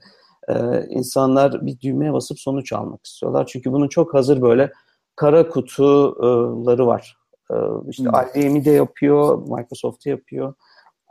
e, 0.48 0.54
insanlar 0.88 1.66
bir 1.66 1.80
düğmeye 1.80 2.12
basıp 2.12 2.40
sonuç 2.40 2.72
almak 2.72 3.06
istiyorlar. 3.06 3.46
Çünkü 3.46 3.72
bunun 3.72 3.88
çok 3.88 4.14
hazır 4.14 4.42
böyle 4.42 4.72
kara 5.16 5.48
kutuları 5.48 6.86
var. 6.86 7.23
Ee, 7.50 7.54
işte 7.88 8.04
hmm. 8.04 8.42
IBM'i 8.42 8.64
de 8.64 8.70
yapıyor, 8.70 9.38
Microsoft'u 9.38 10.10
yapıyor, 10.10 10.54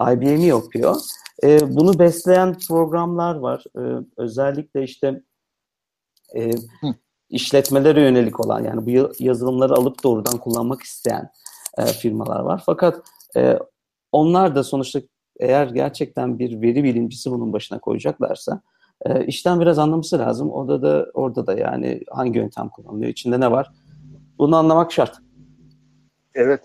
IBM'i 0.01 0.45
yapıyor. 0.45 0.95
Ee, 1.43 1.75
bunu 1.75 1.99
besleyen 1.99 2.57
programlar 2.67 3.35
var. 3.35 3.63
Ee, 3.77 4.05
özellikle 4.17 4.83
işte 4.83 5.21
e, 6.35 6.51
işletmelere 7.29 8.01
yönelik 8.01 8.39
olan 8.39 8.63
yani 8.63 8.85
bu 8.85 9.11
yazılımları 9.19 9.73
alıp 9.73 10.03
doğrudan 10.03 10.37
kullanmak 10.37 10.81
isteyen 10.81 11.29
e, 11.77 11.85
firmalar 11.85 12.39
var. 12.39 12.63
Fakat 12.65 13.01
e, 13.35 13.59
onlar 14.11 14.55
da 14.55 14.63
sonuçta 14.63 15.01
eğer 15.39 15.67
gerçekten 15.67 16.39
bir 16.39 16.61
veri 16.61 16.83
bilimcisi 16.83 17.31
bunun 17.31 17.53
başına 17.53 17.79
koyacaklarsa 17.79 18.61
e, 19.05 19.25
işten 19.25 19.59
biraz 19.59 19.79
anlaması 19.79 20.19
lazım. 20.19 20.51
Orada 20.51 20.81
da 20.81 21.11
orada 21.13 21.47
da 21.47 21.53
yani 21.53 22.01
hangi 22.11 22.39
yöntem 22.39 22.69
kullanılıyor, 22.69 23.11
içinde 23.11 23.39
ne 23.39 23.51
var? 23.51 23.71
Bunu 24.37 24.55
anlamak 24.55 24.91
şart. 24.91 25.17
Evet. 26.35 26.61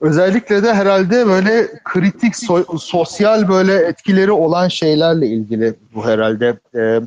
Özellikle 0.00 0.62
de 0.62 0.74
herhalde 0.74 1.26
böyle 1.26 1.68
kritik 1.84 2.34
so- 2.34 2.78
sosyal 2.78 3.48
böyle 3.48 3.74
etkileri 3.74 4.32
olan 4.32 4.68
şeylerle 4.68 5.26
ilgili 5.26 5.74
bu 5.94 6.06
herhalde. 6.06 6.58
Ee, 6.76 7.00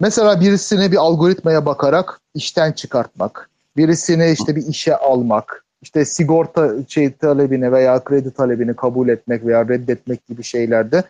mesela 0.00 0.40
birisini 0.40 0.92
bir 0.92 0.96
algoritmaya 0.96 1.66
bakarak 1.66 2.20
işten 2.34 2.72
çıkartmak, 2.72 3.50
birisini 3.76 4.30
işte 4.30 4.56
bir 4.56 4.66
işe 4.66 4.96
almak, 4.96 5.64
işte 5.82 6.04
sigorta 6.04 6.72
şey 6.88 7.12
talebini 7.12 7.72
veya 7.72 8.04
kredi 8.04 8.30
talebini 8.30 8.76
kabul 8.76 9.08
etmek 9.08 9.46
veya 9.46 9.68
reddetmek 9.68 10.26
gibi 10.26 10.42
şeylerde 10.42 11.04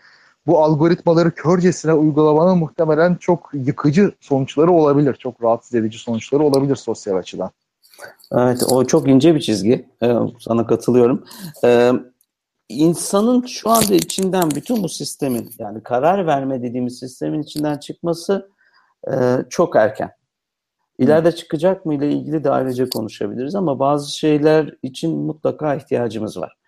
bu 0.46 0.64
algoritmaları 0.64 1.30
körcesine 1.30 1.92
uygulamanın 1.92 2.58
muhtemelen 2.58 3.14
çok 3.14 3.50
yıkıcı 3.52 4.12
sonuçları 4.20 4.70
olabilir. 4.70 5.14
Çok 5.14 5.42
rahatsız 5.42 5.74
edici 5.74 5.98
sonuçları 5.98 6.42
olabilir 6.42 6.76
sosyal 6.76 7.16
açıdan. 7.16 7.50
Evet, 8.32 8.62
o 8.70 8.84
çok 8.84 9.08
ince 9.08 9.34
bir 9.34 9.40
çizgi. 9.40 9.88
Ee, 10.02 10.14
sana 10.40 10.66
katılıyorum. 10.66 11.24
Ee, 11.64 11.92
insanın 12.68 13.46
şu 13.46 13.70
anda 13.70 13.94
içinden 13.94 14.50
bütün 14.50 14.82
bu 14.82 14.88
sistemin, 14.88 15.50
yani 15.58 15.82
karar 15.82 16.26
verme 16.26 16.62
dediğimiz 16.62 16.98
sistemin 16.98 17.42
içinden 17.42 17.78
çıkması 17.78 18.50
e, 19.12 19.14
çok 19.50 19.76
erken. 19.76 20.10
İleride 20.98 21.32
çıkacak 21.32 21.86
mı 21.86 21.94
ile 21.94 22.12
ilgili 22.12 22.44
de 22.44 22.50
ayrıca 22.50 22.88
konuşabiliriz 22.88 23.54
ama 23.54 23.78
bazı 23.78 24.18
şeyler 24.18 24.74
için 24.82 25.18
mutlaka 25.18 25.74
ihtiyacımız 25.74 26.36
var. 26.36 26.58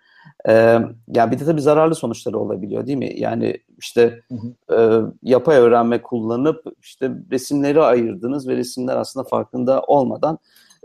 Ee, 0.48 0.78
yani 1.08 1.30
bir 1.30 1.40
de 1.40 1.44
tabii 1.44 1.60
zararlı 1.60 1.94
sonuçları 1.94 2.38
olabiliyor 2.38 2.86
değil 2.86 2.98
mi? 2.98 3.12
Yani 3.16 3.56
işte 3.78 4.20
hı 4.28 4.34
hı. 4.74 4.74
E, 4.74 5.02
yapay 5.22 5.56
öğrenme 5.56 6.02
kullanıp 6.02 6.64
işte 6.80 7.10
resimleri 7.30 7.82
ayırdınız 7.82 8.48
ve 8.48 8.56
resimler 8.56 8.96
aslında 8.96 9.28
farkında 9.28 9.82
olmadan 9.82 10.38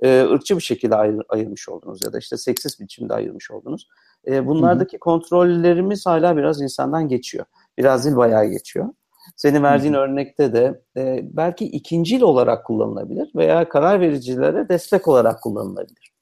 e, 0.03 0.21
ırkçı 0.21 0.57
bir 0.57 0.61
şekilde 0.61 0.95
ayır, 0.95 1.21
ayırmış 1.29 1.69
oldunuz 1.69 2.05
ya 2.05 2.13
da 2.13 2.17
işte 2.17 2.37
seksist 2.37 2.79
biçimde 2.79 3.13
ayırmış 3.13 3.51
oldunuz. 3.51 3.87
E, 4.27 4.47
bunlardaki 4.47 4.93
hı 4.93 4.97
hı. 4.97 4.99
kontrollerimiz 4.99 6.05
hala 6.05 6.37
biraz 6.37 6.61
insandan 6.61 7.07
geçiyor. 7.07 7.45
Biraz 7.77 8.05
değil 8.05 8.15
bayağı 8.15 8.45
geçiyor. 8.45 8.89
Senin 9.35 9.63
verdiğin 9.63 9.93
hı 9.93 9.97
hı. 9.97 10.01
örnekte 10.01 10.53
de 10.53 10.81
e, 10.97 11.21
belki 11.23 11.65
ikincil 11.65 12.21
olarak 12.21 12.65
kullanılabilir 12.65 13.31
veya 13.35 13.69
karar 13.69 13.99
vericilere 13.99 14.69
destek 14.69 15.07
olarak 15.07 15.41
kullanılabilir. 15.41 16.13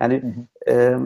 Yani 0.00 0.22
hı 0.22 0.26
hı. 0.26 0.74
E, 0.76 0.98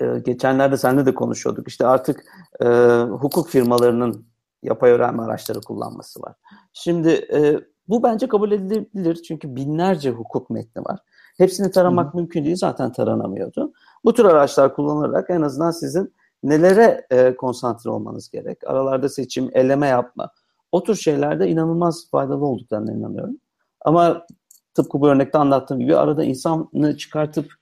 e, 0.00 0.18
geçenlerde 0.18 0.76
seninle 0.76 1.06
de 1.06 1.14
konuşuyorduk. 1.14 1.68
İşte 1.68 1.86
artık 1.86 2.24
e, 2.60 2.66
hukuk 3.02 3.48
firmalarının 3.48 4.26
yapay 4.62 4.90
öğrenme 4.90 5.22
araçları 5.22 5.60
kullanması 5.60 6.22
var. 6.22 6.34
Şimdi 6.72 7.08
e, 7.08 7.60
bu 7.90 8.02
bence 8.02 8.28
kabul 8.28 8.52
edilebilir 8.52 9.14
çünkü 9.14 9.56
binlerce 9.56 10.10
hukuk 10.10 10.50
metni 10.50 10.84
var. 10.84 10.98
Hepsini 11.38 11.70
taramak 11.70 12.14
Hı. 12.14 12.18
mümkün 12.18 12.44
değil 12.44 12.56
zaten 12.56 12.92
taranamıyordu. 12.92 13.72
Bu 14.04 14.14
tür 14.14 14.24
araçlar 14.24 14.74
kullanılarak 14.74 15.30
en 15.30 15.42
azından 15.42 15.70
sizin 15.70 16.14
nelere 16.42 17.06
e, 17.10 17.36
konsantre 17.36 17.90
olmanız 17.90 18.30
gerek. 18.30 18.58
Aralarda 18.66 19.08
seçim, 19.08 19.50
eleme 19.52 19.86
yapma. 19.86 20.30
O 20.72 20.82
tür 20.82 20.94
şeylerde 20.94 21.48
inanılmaz 21.48 22.10
faydalı 22.10 22.46
olduklarına 22.46 22.92
inanıyorum. 22.92 23.36
Ama 23.84 24.26
tıpkı 24.74 25.00
bu 25.00 25.08
örnekte 25.08 25.38
anlattığım 25.38 25.78
gibi 25.78 25.96
arada 25.96 26.24
insanı 26.24 26.96
çıkartıp 26.96 27.52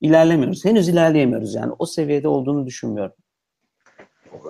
ilerlemiyoruz. 0.00 0.64
Henüz 0.64 0.88
ilerleyemiyoruz 0.88 1.54
yani. 1.54 1.72
O 1.78 1.86
seviyede 1.86 2.28
olduğunu 2.28 2.66
düşünmüyorum. 2.66 3.12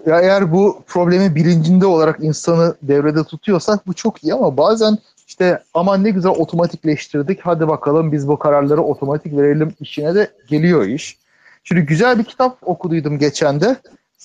Ya 0.07 0.21
eğer 0.21 0.53
bu 0.53 0.83
problemi 0.87 1.35
bilincinde 1.35 1.87
olarak 1.87 2.21
insanı 2.21 2.77
devrede 2.83 3.25
tutuyorsak 3.25 3.87
bu 3.87 3.95
çok 3.95 4.25
iyi 4.25 4.35
ama 4.35 4.57
bazen 4.57 4.99
işte 5.41 5.63
aman 5.75 6.05
ne 6.05 6.11
güzel 6.11 6.33
otomatikleştirdik 6.33 7.41
hadi 7.43 7.69
bakalım 7.69 8.13
biz 8.13 8.29
bu 8.29 8.39
kararları 8.39 8.83
otomatik 8.83 9.37
verelim 9.37 9.75
işine 9.81 10.15
de 10.15 10.31
geliyor 10.49 10.87
iş. 10.87 11.19
Şimdi 11.65 11.81
güzel 11.81 12.19
bir 12.19 12.25
kitap 12.25 12.59
okuduydum 12.63 13.19
geçen 13.19 13.61
de. 13.61 13.77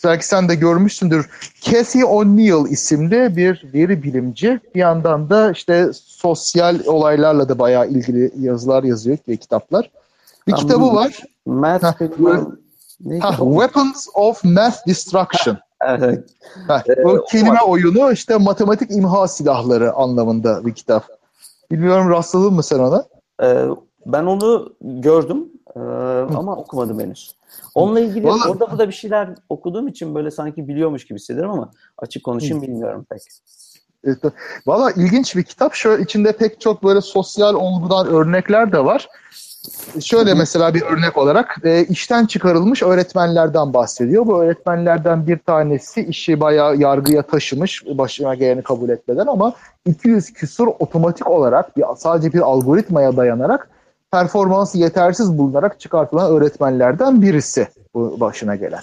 Belki 0.03 0.27
sen 0.27 0.50
de 0.50 0.55
görmüşsündür. 0.55 1.29
Cathy 1.62 2.05
O'Neill 2.05 2.72
isimli 2.72 3.38
bir 3.38 3.65
veri 3.74 4.03
bilimci. 4.03 4.60
Bir 4.75 4.79
yandan 4.79 5.29
da 5.29 5.51
işte 5.51 5.89
sosyal 5.93 6.79
olaylarla 6.86 7.50
da 7.50 7.60
bayağı 7.60 7.88
ilgili 7.88 8.32
yazılar 8.39 8.84
yazıyor 8.84 9.17
ve 9.27 9.38
kitaplar. 9.38 9.91
Bir 10.48 10.53
kitabı 10.53 10.96
var. 10.96 11.20
Math 11.46 11.84
ha, 11.84 11.96
ha, 13.22 13.36
Weapons 13.38 14.08
of 14.13 14.43
Math 14.43 14.88
Destruction. 14.88 15.58
Evet. 15.87 16.29
Ha, 16.67 16.83
ee, 16.87 17.03
o 17.03 17.25
kelime 17.25 17.61
o... 17.61 17.71
oyunu 17.71 18.11
işte 18.11 18.37
matematik 18.37 18.91
imha 18.91 19.27
silahları 19.27 19.93
anlamında 19.93 20.65
bir 20.65 20.73
kitap. 20.73 21.07
Bilmiyorum 21.71 22.09
rastladın 22.09 22.53
mı 22.53 22.63
sen 22.63 22.79
ona? 22.79 23.05
Ee, 23.43 23.65
ben 24.05 24.25
onu 24.25 24.73
gördüm 24.81 25.47
ee, 25.75 25.79
ama 26.35 26.55
okumadım 26.55 26.99
henüz. 26.99 27.35
Onunla 27.75 27.99
ilgili 27.99 28.27
Vallahi... 28.27 28.49
orada 28.49 28.71
burada 28.71 28.87
bir 28.87 28.93
şeyler 28.93 29.29
okuduğum 29.49 29.87
için 29.87 30.15
böyle 30.15 30.31
sanki 30.31 30.67
biliyormuş 30.67 31.05
gibi 31.05 31.19
hissederim 31.19 31.49
ama 31.49 31.71
açık 31.97 32.23
konuşayım 32.23 32.61
bilmiyorum 32.61 33.05
pek. 33.09 33.21
Evet, 34.03 34.17
Valla 34.67 34.91
ilginç 34.91 35.35
bir 35.35 35.43
kitap. 35.43 35.73
Şöyle 35.73 36.03
içinde 36.03 36.31
pek 36.31 36.61
çok 36.61 36.83
böyle 36.83 37.01
sosyal 37.01 37.55
olgudan 37.55 38.07
örnekler 38.07 38.71
de 38.71 38.85
var. 38.85 39.09
Şöyle 40.01 40.34
mesela 40.34 40.74
bir 40.74 40.82
örnek 40.82 41.17
olarak 41.17 41.58
e, 41.63 41.86
işten 41.86 42.25
çıkarılmış 42.25 42.84
öğretmenlerden 42.84 43.74
bahsediyor. 43.74 44.27
Bu 44.27 44.43
öğretmenlerden 44.43 45.27
bir 45.27 45.38
tanesi 45.38 46.01
işi 46.01 46.39
bayağı 46.39 46.77
yargıya 46.77 47.22
taşımış 47.22 47.84
başına 47.88 48.36
geleni 48.36 48.62
kabul 48.62 48.89
etmeden 48.89 49.27
ama 49.27 49.53
200 49.86 50.34
küsur 50.34 50.67
otomatik 50.67 51.29
olarak 51.29 51.77
bir, 51.77 51.84
sadece 51.98 52.34
bir 52.34 52.39
algoritmaya 52.39 53.17
dayanarak 53.17 53.70
performansı 54.12 54.77
yetersiz 54.77 55.38
bulunarak 55.38 55.79
çıkartılan 55.79 56.32
öğretmenlerden 56.32 57.22
birisi 57.22 57.67
bu 57.93 58.20
başına 58.20 58.55
gelen. 58.55 58.82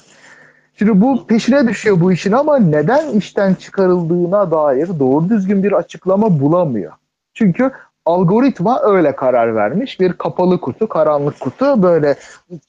Şimdi 0.75 1.01
bu 1.01 1.27
peşine 1.27 1.69
düşüyor 1.69 2.01
bu 2.01 2.13
işin 2.13 2.33
ama 2.33 2.59
neden 2.59 3.09
işten 3.09 3.55
çıkarıldığına 3.55 4.51
dair 4.51 4.89
doğru 4.99 5.29
düzgün 5.29 5.63
bir 5.63 5.73
açıklama 5.73 6.41
bulamıyor. 6.41 6.93
Çünkü 7.35 7.73
algoritma 8.07 8.81
öyle 8.83 9.17
karar 9.17 9.55
vermiş. 9.55 10.01
Bir 10.01 10.13
kapalı 10.13 10.61
kutu, 10.61 10.89
karanlık 10.89 11.41
kutu 11.41 11.83
böyle 11.83 12.17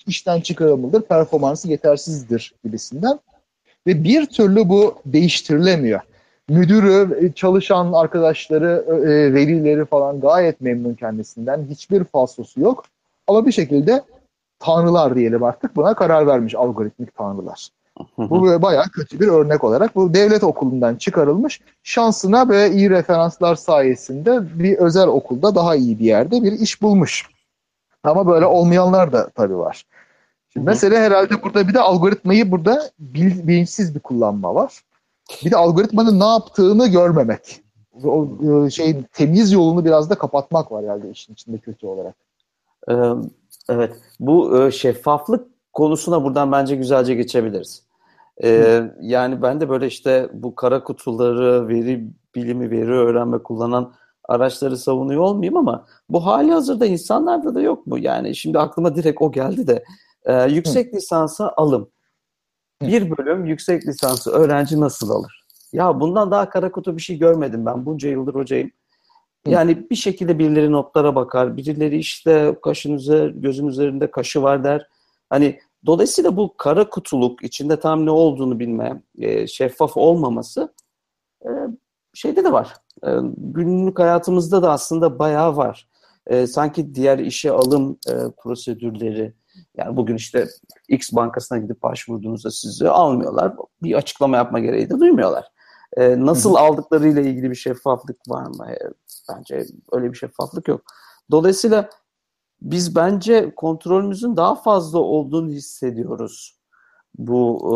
işten 0.08 0.42
çıkarılmalıdır, 0.42 1.02
performansı 1.02 1.68
yetersizdir 1.68 2.54
gibisinden. 2.64 3.20
Ve 3.88 4.04
bir 4.04 4.26
türlü 4.26 4.70
bu 4.70 4.96
değiştirilemiyor. 5.06 6.02
Müdürü, 6.50 7.32
çalışan 7.36 7.94
arkadaşları, 7.94 8.86
e, 8.88 9.34
velileri 9.34 9.86
falan 9.86 10.20
gayet 10.20 10.62
memnun 10.62 10.94
kendisinden. 10.94 11.66
Hiçbir 11.70 12.04
falsosu 12.04 12.62
yok. 12.62 12.84
Ama 13.28 13.46
bir 13.46 13.52
şekilde 13.52 14.02
tanrılar 14.60 15.16
diyelim 15.16 15.44
artık 15.44 15.76
buna 15.76 15.94
karar 15.94 16.28
vermiş 16.28 16.56
algoritmik 16.56 17.16
tanrılar. 17.16 17.70
Bu 18.18 18.62
bayağı 18.62 18.86
kötü 18.86 19.20
bir 19.20 19.28
örnek 19.28 19.64
olarak 19.64 19.96
bu 19.96 20.14
devlet 20.14 20.44
okulundan 20.44 20.96
çıkarılmış. 20.96 21.62
Şansına 21.84 22.50
ve 22.50 22.72
iyi 22.72 22.90
referanslar 22.90 23.56
sayesinde 23.56 24.60
bir 24.60 24.78
özel 24.78 25.08
okulda 25.08 25.56
daha 25.56 25.76
iyi 25.76 26.00
bir 26.00 26.06
yerde 26.06 26.44
bir 26.44 26.52
iş 26.52 26.82
bulmuş. 26.82 27.26
Ama 28.04 28.28
böyle 28.28 28.46
olmayanlar 28.46 29.14
da 29.14 29.30
tabii 29.30 29.58
var. 29.58 29.86
Şimdi 30.50 30.66
mesele 30.66 31.00
herhalde 31.00 31.44
burada 31.44 31.68
bir 31.68 31.74
de 31.74 31.80
algoritmayı 31.80 32.52
burada 32.52 32.90
bil, 33.00 33.48
bilinçsiz 33.48 33.96
bir 33.96 34.00
kullanma 34.00 34.56
var. 34.56 34.82
Bir 35.46 35.52
de 35.52 35.58
algoritmanın 35.58 36.20
ne 36.20 36.26
yaptığını 36.26 36.88
görmemek. 36.88 37.62
O 38.04 38.28
şey 38.70 39.04
temiz 39.14 39.52
yolunu 39.52 39.86
biraz 39.86 40.10
da 40.10 40.16
kapatmak 40.16 40.72
var 40.72 40.84
herhalde 40.84 41.10
işin 41.10 41.34
içinde 41.34 41.58
kötü 41.58 41.88
olarak. 41.88 42.16
Evet. 43.70 43.96
Bu 44.20 44.70
şeffaflık 44.72 45.48
konusuna 45.74 46.24
buradan 46.24 46.52
bence 46.52 46.76
güzelce 46.76 47.16
geçebiliriz. 47.16 47.84
Ee, 48.44 48.84
yani 49.02 49.42
ben 49.42 49.62
de 49.62 49.70
böyle 49.70 49.88
işte 49.88 50.30
bu 50.34 50.56
kara 50.56 50.84
kutuları, 50.84 51.68
veri 51.68 52.08
bilimi, 52.36 52.72
veri 52.72 52.92
öğrenme 52.92 53.38
kullanan 53.38 53.94
araçları 54.24 54.78
savunuyor 54.78 55.22
olmayayım 55.22 55.58
ama 55.58 55.86
bu 56.10 56.26
hali 56.26 56.52
hazırda 56.52 56.86
insanlarda 56.86 57.56
da 57.56 57.62
yok 57.62 57.88
mu? 57.88 57.98
Yani 58.00 58.36
şimdi 58.36 58.60
aklıma 58.60 58.96
direkt 58.96 59.22
o 59.22 59.32
geldi 59.32 59.68
de 59.68 59.84
e, 60.26 60.52
yüksek 60.52 60.94
Hı. 60.94 60.98
lisansa 60.98 61.54
alım. 61.58 61.90
Bir 62.82 63.18
bölüm 63.18 63.46
yüksek 63.46 63.88
lisansı 63.88 64.32
öğrenci 64.32 64.80
nasıl 64.80 65.10
alır? 65.10 65.46
Ya 65.74 66.00
bundan 66.00 66.32
daha 66.32 66.50
kara 66.50 66.72
kutu 66.72 66.98
bir 66.98 67.02
şey 67.02 67.18
görmedim 67.18 67.66
ben. 67.66 67.86
Bunca 67.86 68.10
yıldır 68.10 68.36
hocayım. 68.36 68.72
Yani 69.48 69.90
bir 69.90 69.96
şekilde 69.96 70.40
birileri 70.40 70.72
notlara 70.72 71.16
bakar. 71.16 71.58
Birileri 71.58 71.98
işte 71.98 72.58
kaşın 72.64 72.94
üzerinde, 72.94 73.40
gözün 73.40 73.68
üzerinde 73.68 74.12
kaşı 74.12 74.44
var 74.44 74.64
der. 74.64 74.88
Hani 75.32 75.60
Dolayısıyla 75.86 76.38
bu 76.38 76.58
kara 76.58 76.90
kutuluk, 76.90 77.44
içinde 77.44 77.80
tam 77.80 78.06
ne 78.06 78.12
olduğunu 78.12 78.60
bilme, 78.60 79.02
e, 79.20 79.48
şeffaf 79.48 79.98
olmaması 79.98 80.74
e, 81.46 81.50
şeyde 82.14 82.44
de 82.44 82.52
var. 82.52 82.74
E, 83.06 83.10
günlük 83.38 84.00
hayatımızda 84.00 84.62
da 84.62 84.72
aslında 84.72 85.20
bayağı 85.20 85.58
var. 85.58 85.88
e, 86.28 86.48
sanki 86.48 86.96
diğer 86.96 87.20
işe 87.20 87.52
alım 87.52 87.98
e, 88.10 88.14
prosedürleri 88.38 89.34
yani 89.78 89.98
bugün 89.98 90.16
işte 90.16 90.48
X 90.88 91.14
bankasına 91.14 91.58
gidip 91.58 91.84
başvurduğunuzda 91.84 92.52
sizi 92.52 92.90
almıyorlar. 92.90 93.56
Bir 93.84 93.96
açıklama 93.96 94.38
yapma 94.38 94.60
gereği 94.60 94.90
de 94.90 95.00
duymuyorlar. 95.00 95.46
E, 95.98 96.26
nasıl 96.26 96.56
aldıklarıyla 96.56 97.22
ilgili 97.22 97.50
bir 97.50 97.56
şeffaflık 97.56 98.18
var 98.30 98.46
mı? 98.46 98.72
E, 98.72 98.80
bence 99.30 99.66
öyle 99.92 100.12
bir 100.12 100.18
şeffaflık 100.18 100.68
yok. 100.68 100.82
Dolayısıyla 101.32 101.90
biz 102.62 102.96
bence 102.96 103.56
kontrolümüzün 103.56 104.38
daha 104.38 104.56
fazla 104.56 105.00
olduğunu 105.00 105.50
hissediyoruz. 105.50 106.60
Bu 107.18 107.60
e, 107.68 107.76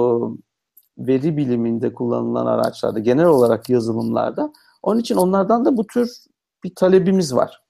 veri 1.08 1.38
biliminde 1.38 1.94
kullanılan 1.94 2.46
araçlarda, 2.46 3.00
genel 3.00 3.26
olarak 3.26 3.70
yazılımlarda. 3.70 4.54
Onun 4.84 5.00
için 5.00 5.16
onlardan 5.16 5.66
da 5.66 5.78
bu 5.78 5.88
tür 5.88 6.12
bir 6.64 6.76
talebimiz 6.76 7.36
var. 7.36 7.62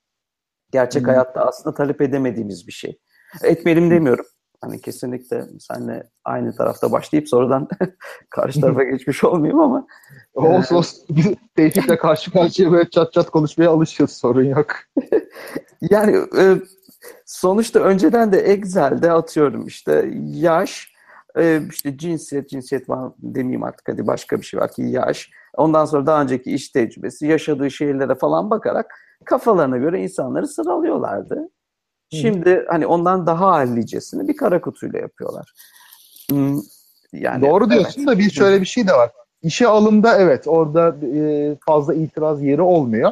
Gerçek 0.71 1.01
hmm. 1.01 1.09
hayatta 1.09 1.41
aslında 1.41 1.75
talep 1.75 2.01
edemediğimiz 2.01 2.67
bir 2.67 2.71
şey. 2.71 2.99
Etmeyelim 3.43 3.91
demiyorum. 3.91 4.25
Hani 4.61 4.81
kesinlikle 4.81 5.45
seninle 5.59 6.09
aynı 6.23 6.55
tarafta 6.55 6.91
başlayıp 6.91 7.29
sonradan 7.29 7.67
karşı 8.29 8.61
tarafa 8.61 8.83
geçmiş 8.91 9.23
olmayayım 9.23 9.59
ama. 9.59 9.87
Olsun 10.33 10.75
olsun. 10.75 11.05
Tevfik'le 11.55 11.97
karşı 11.99 12.31
karşıya 12.31 12.71
böyle 12.71 12.89
çat 12.89 13.13
çat 13.13 13.29
konuşmaya 13.29 13.69
alışıyoruz. 13.69 14.15
Sorun 14.15 14.43
yok. 14.43 14.67
yani 15.81 16.17
e, 16.37 16.61
sonuçta 17.25 17.79
önceden 17.79 18.31
de 18.31 18.39
Excel'de 18.39 19.11
atıyorum 19.11 19.67
işte 19.67 20.11
yaş, 20.33 20.93
e, 21.37 21.61
işte 21.71 21.97
cinsiyet, 21.97 22.49
cinsiyet 22.49 22.89
var 22.89 23.11
demeyeyim 23.19 23.63
artık 23.63 23.89
hadi 23.89 24.07
başka 24.07 24.41
bir 24.41 24.45
şey 24.45 24.59
var 24.59 24.71
ki 24.71 24.81
yaş. 24.81 25.29
Ondan 25.53 25.85
sonra 25.85 26.05
daha 26.05 26.21
önceki 26.21 26.53
iş 26.53 26.69
tecrübesi, 26.69 27.27
yaşadığı 27.27 27.71
şehirlere 27.71 28.15
falan 28.15 28.49
bakarak 28.49 28.91
kafalarına 29.25 29.77
göre 29.77 30.03
insanları 30.03 30.47
sıralıyorlardı. 30.47 31.49
Şimdi 32.11 32.65
hani 32.69 32.87
ondan 32.87 33.27
daha 33.27 33.47
hallicesini 33.51 34.27
bir 34.27 34.37
kara 34.37 34.61
kutuyla 34.61 34.99
yapıyorlar. 34.99 35.53
Hmm, 36.29 36.59
yani 37.13 37.47
Doğru 37.47 37.69
diyorsun 37.69 38.01
evet. 38.01 38.07
da 38.07 38.19
bir 38.19 38.29
şöyle 38.29 38.61
bir 38.61 38.65
şey 38.65 38.87
de 38.87 38.93
var. 38.93 39.11
İşe 39.41 39.67
alımda 39.67 40.17
evet 40.17 40.47
orada 40.47 40.95
e, 41.17 41.57
fazla 41.65 41.93
itiraz 41.93 42.43
yeri 42.43 42.61
olmuyor. 42.61 43.11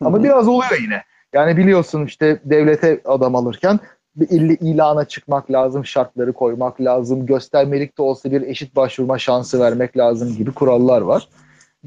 Ama 0.00 0.16
Hı-hı. 0.16 0.24
biraz 0.24 0.48
oluyor 0.48 0.80
yine. 0.80 1.02
Yani 1.32 1.56
biliyorsun 1.56 2.06
işte 2.06 2.40
devlete 2.44 3.00
adam 3.04 3.34
alırken 3.34 3.80
bir 4.16 4.58
ilana 4.60 5.04
çıkmak 5.04 5.50
lazım, 5.50 5.86
şartları 5.86 6.32
koymak 6.32 6.80
lazım, 6.80 7.26
göstermelik 7.26 7.98
de 7.98 8.02
olsa 8.02 8.30
bir 8.30 8.42
eşit 8.42 8.76
başvurma 8.76 9.18
şansı 9.18 9.60
vermek 9.60 9.96
lazım 9.96 10.36
gibi 10.36 10.52
kurallar 10.52 11.00
var. 11.00 11.28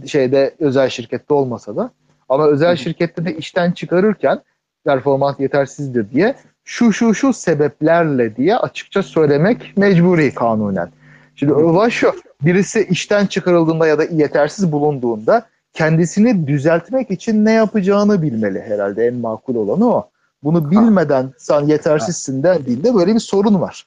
Şeyde 0.06 0.56
özel 0.60 0.90
şirkette 0.90 1.34
olmasa 1.34 1.75
da. 1.75 1.92
Ama 2.30 2.48
özel 2.48 2.75
şirkette 2.75 3.25
de 3.25 3.38
işten 3.38 3.72
çıkarırken 3.72 4.42
performans 4.86 5.40
yetersizdir 5.40 6.12
diye 6.12 6.36
şu 6.64 6.94
şu 6.94 7.14
şu 7.14 7.34
sebeplerle 7.34 8.36
diye 8.36 8.58
açıkça 8.58 9.04
söylemek 9.04 9.74
mecburi 9.77 10.34
kanunen. 10.34 10.90
Şimdi 11.36 11.53
olay 11.53 11.90
şu, 11.90 12.14
birisi 12.42 12.88
işten 12.90 13.25
çıkarıldığında 13.25 13.88
ya 13.88 13.98
da 14.00 14.03
yetersiz 14.03 14.72
bulunduğunda 14.72 15.46
kendisini 15.75 16.48
düzeltmek 16.48 17.11
için 17.11 17.46
ne 17.46 17.51
yapacağını 17.51 18.22
bilmeli 18.22 18.61
herhalde 18.61 19.07
en 19.07 19.16
makul 19.16 19.55
olanı 19.55 19.94
o. 19.94 20.09
Bunu 20.44 20.72
bilmeden 20.72 21.33
sen 21.38 21.61
yetersizsin 21.61 22.44
dendiğinde 22.44 22.96
böyle 22.96 23.16
bir 23.16 23.20
sorun 23.20 23.61
var. 23.61 23.85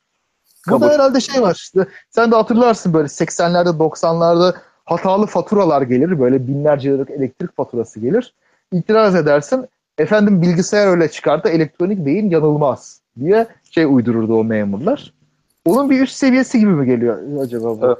Bu 0.70 0.80
da 0.80 0.90
herhalde 0.90 1.20
şey 1.20 1.42
var 1.42 1.54
işte 1.54 1.86
sen 2.10 2.30
de 2.30 2.36
hatırlarsın 2.36 2.92
böyle 2.92 3.08
80'lerde 3.08 3.68
90'larda 3.68 4.54
hatalı 4.84 5.26
faturalar 5.26 5.82
gelir 5.82 6.20
böyle 6.20 6.48
binlerce 6.48 6.90
liralık 6.90 7.10
elektrik 7.10 7.56
faturası 7.56 8.00
gelir. 8.00 8.34
İtiraz 8.72 9.14
edersin 9.14 9.68
efendim 9.98 10.42
bilgisayar 10.42 10.86
öyle 10.86 11.10
çıkardı 11.10 11.48
elektronik 11.48 12.06
beyin 12.06 12.30
yanılmaz 12.30 13.00
diye 13.20 13.46
şey 13.70 13.84
uydururdu 13.84 14.34
o 14.40 14.44
memurlar. 14.44 15.12
Onun 15.64 15.90
bir 15.90 16.00
üst 16.00 16.16
seviyesi 16.16 16.58
gibi 16.58 16.70
mi 16.70 16.86
geliyor 16.86 17.42
acaba 17.42 17.80
bu? 17.80 17.86
Evet. 17.86 17.98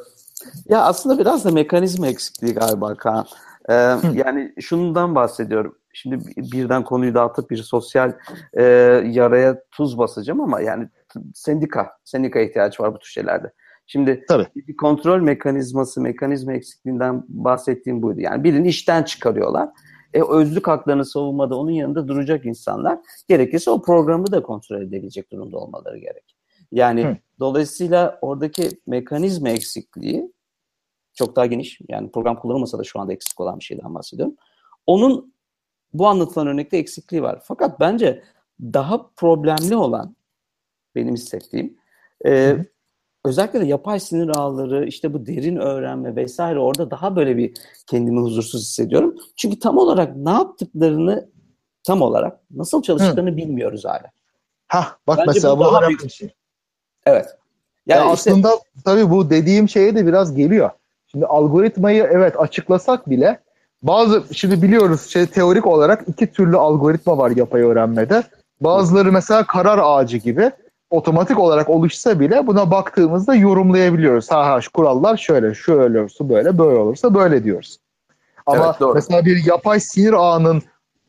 Ya 0.69 0.83
aslında 0.83 1.19
biraz 1.19 1.45
da 1.45 1.51
mekanizma 1.51 2.07
eksikliği 2.07 2.55
galiba 2.55 2.95
Kaan. 2.95 3.27
Ee, 3.69 3.75
yani 4.15 4.55
şundan 4.61 5.15
bahsediyorum. 5.15 5.79
Şimdi 5.93 6.19
birden 6.37 6.85
konuyu 6.85 7.15
dağıtıp 7.15 7.51
bir 7.51 7.57
sosyal 7.57 8.13
e, 8.55 8.63
yaraya 9.07 9.63
tuz 9.71 9.99
basacağım 9.99 10.41
ama 10.41 10.61
yani 10.61 10.89
sendika, 11.35 11.91
sendika 12.05 12.41
ihtiyaç 12.41 12.81
var 12.81 12.95
bu 12.95 12.99
tür 12.99 13.09
şeylerde. 13.09 13.53
Şimdi 13.87 14.25
Tabii. 14.29 14.47
bir 14.57 14.77
kontrol 14.77 15.21
mekanizması, 15.21 16.01
mekanizma 16.01 16.53
eksikliğinden 16.53 17.25
bahsettiğim 17.29 18.03
buydu. 18.03 18.21
Yani 18.21 18.45
birini 18.45 18.69
işten 18.69 19.03
çıkarıyorlar 19.03 19.69
e, 20.15 20.23
özlük 20.23 20.69
haklarını 20.69 21.05
savunmada 21.05 21.57
onun 21.57 21.71
yanında 21.71 22.09
duracak 22.09 22.47
insanlar 22.47 22.99
gerekirse 23.29 23.71
o 23.71 23.83
programı 23.83 24.33
da 24.33 24.43
kontrol 24.43 24.83
edebilecek 24.83 25.33
durumda 25.33 25.59
olmaları 25.59 25.99
gerek. 25.99 26.37
Yani 26.73 27.05
Hı. 27.05 27.17
dolayısıyla 27.41 28.19
oradaki 28.23 28.69
mekanizma 28.87 29.49
eksikliği 29.49 30.33
çok 31.19 31.37
daha 31.37 31.47
geniş. 31.47 31.81
Yani 31.89 32.11
program 32.11 32.41
kullanılmasa 32.41 32.79
da 32.79 32.85
şu 32.85 33.01
anda 33.01 33.13
eksik 33.13 33.41
olan 33.41 33.59
bir 33.59 33.65
şeyden 33.65 33.95
bahsediyorum. 33.95 34.35
Onun 34.87 35.33
bu 35.93 36.07
anlatılan 36.07 36.47
örnekte 36.47 36.77
eksikliği 36.77 37.23
var. 37.23 37.41
Fakat 37.45 37.81
bence 37.81 38.23
daha 38.61 39.11
problemli 39.17 39.77
olan 39.77 40.17
benim 40.95 41.15
hissettiğim 41.15 41.77
e, 42.27 42.57
özellikle 43.25 43.61
de 43.61 43.67
yapay 43.67 44.01
sinir 44.01 44.29
ağları, 44.37 44.87
işte 44.87 45.15
bu 45.15 45.27
derin 45.27 45.57
öğrenme 45.57 46.17
vesaire 46.17 46.59
orada 46.59 46.91
daha 46.91 47.17
böyle 47.17 47.37
bir 47.37 47.55
kendimi 47.87 48.21
huzursuz 48.21 48.63
hissediyorum. 48.63 49.17
Çünkü 49.37 49.59
tam 49.59 49.79
olarak 49.79 50.17
ne 50.17 50.31
yaptıklarını 50.31 51.29
tam 51.85 52.03
olarak 52.03 52.41
nasıl 52.51 52.83
çalıştıklarını 52.83 53.31
Hı. 53.31 53.37
bilmiyoruz 53.37 53.85
hala. 53.85 54.11
Ha 54.69 54.97
bak 55.07 55.19
Bence 55.19 55.31
mesela 55.35 55.59
bu 55.59 55.65
daha 55.65 55.81
önemli 55.81 55.99
bir 55.99 56.09
şey. 56.09 56.35
Evet. 57.07 57.27
Yani 57.87 58.09
ya 58.09 58.15
işte, 58.15 58.31
aslında 58.31 58.51
tabii 58.85 59.11
bu 59.11 59.31
dediğim 59.31 59.69
şeye 59.69 59.97
de 59.97 60.07
biraz 60.07 60.35
geliyor. 60.35 60.71
Şimdi 61.11 61.27
algoritmayı 61.27 62.09
evet 62.11 62.41
açıklasak 62.41 63.11
bile 63.11 63.39
bazı 63.83 64.23
şimdi 64.35 64.63
biliyoruz 64.63 65.07
şey 65.11 65.27
teorik 65.27 65.67
olarak 65.67 66.05
iki 66.07 66.27
türlü 66.27 66.57
algoritma 66.57 67.19
var 67.19 67.31
yapay 67.31 67.63
öğrenmede. 67.63 68.23
Bazıları 68.61 69.13
mesela 69.13 69.47
karar 69.47 69.81
ağacı 69.83 70.17
gibi 70.17 70.51
otomatik 70.91 71.39
olarak 71.39 71.69
oluşsa 71.69 72.21
bile 72.21 72.47
buna 72.47 72.71
baktığımızda 72.71 73.35
yorumlayabiliyoruz. 73.35 74.31
Ha 74.31 74.47
ha 74.47 74.61
şu 74.61 74.73
kurallar 74.73 75.17
şöyle, 75.17 75.55
şöyle 75.55 76.01
olursa 76.01 76.29
böyle, 76.29 76.59
böyle 76.59 76.79
olursa 76.79 77.15
böyle 77.15 77.45
diyoruz. 77.45 77.79
Ama 78.47 78.67
evet, 78.67 78.81
doğru. 78.81 78.95
mesela 78.95 79.25
bir 79.25 79.47
yapay 79.47 79.81
sinir 79.81 80.13
ağının 80.13 80.63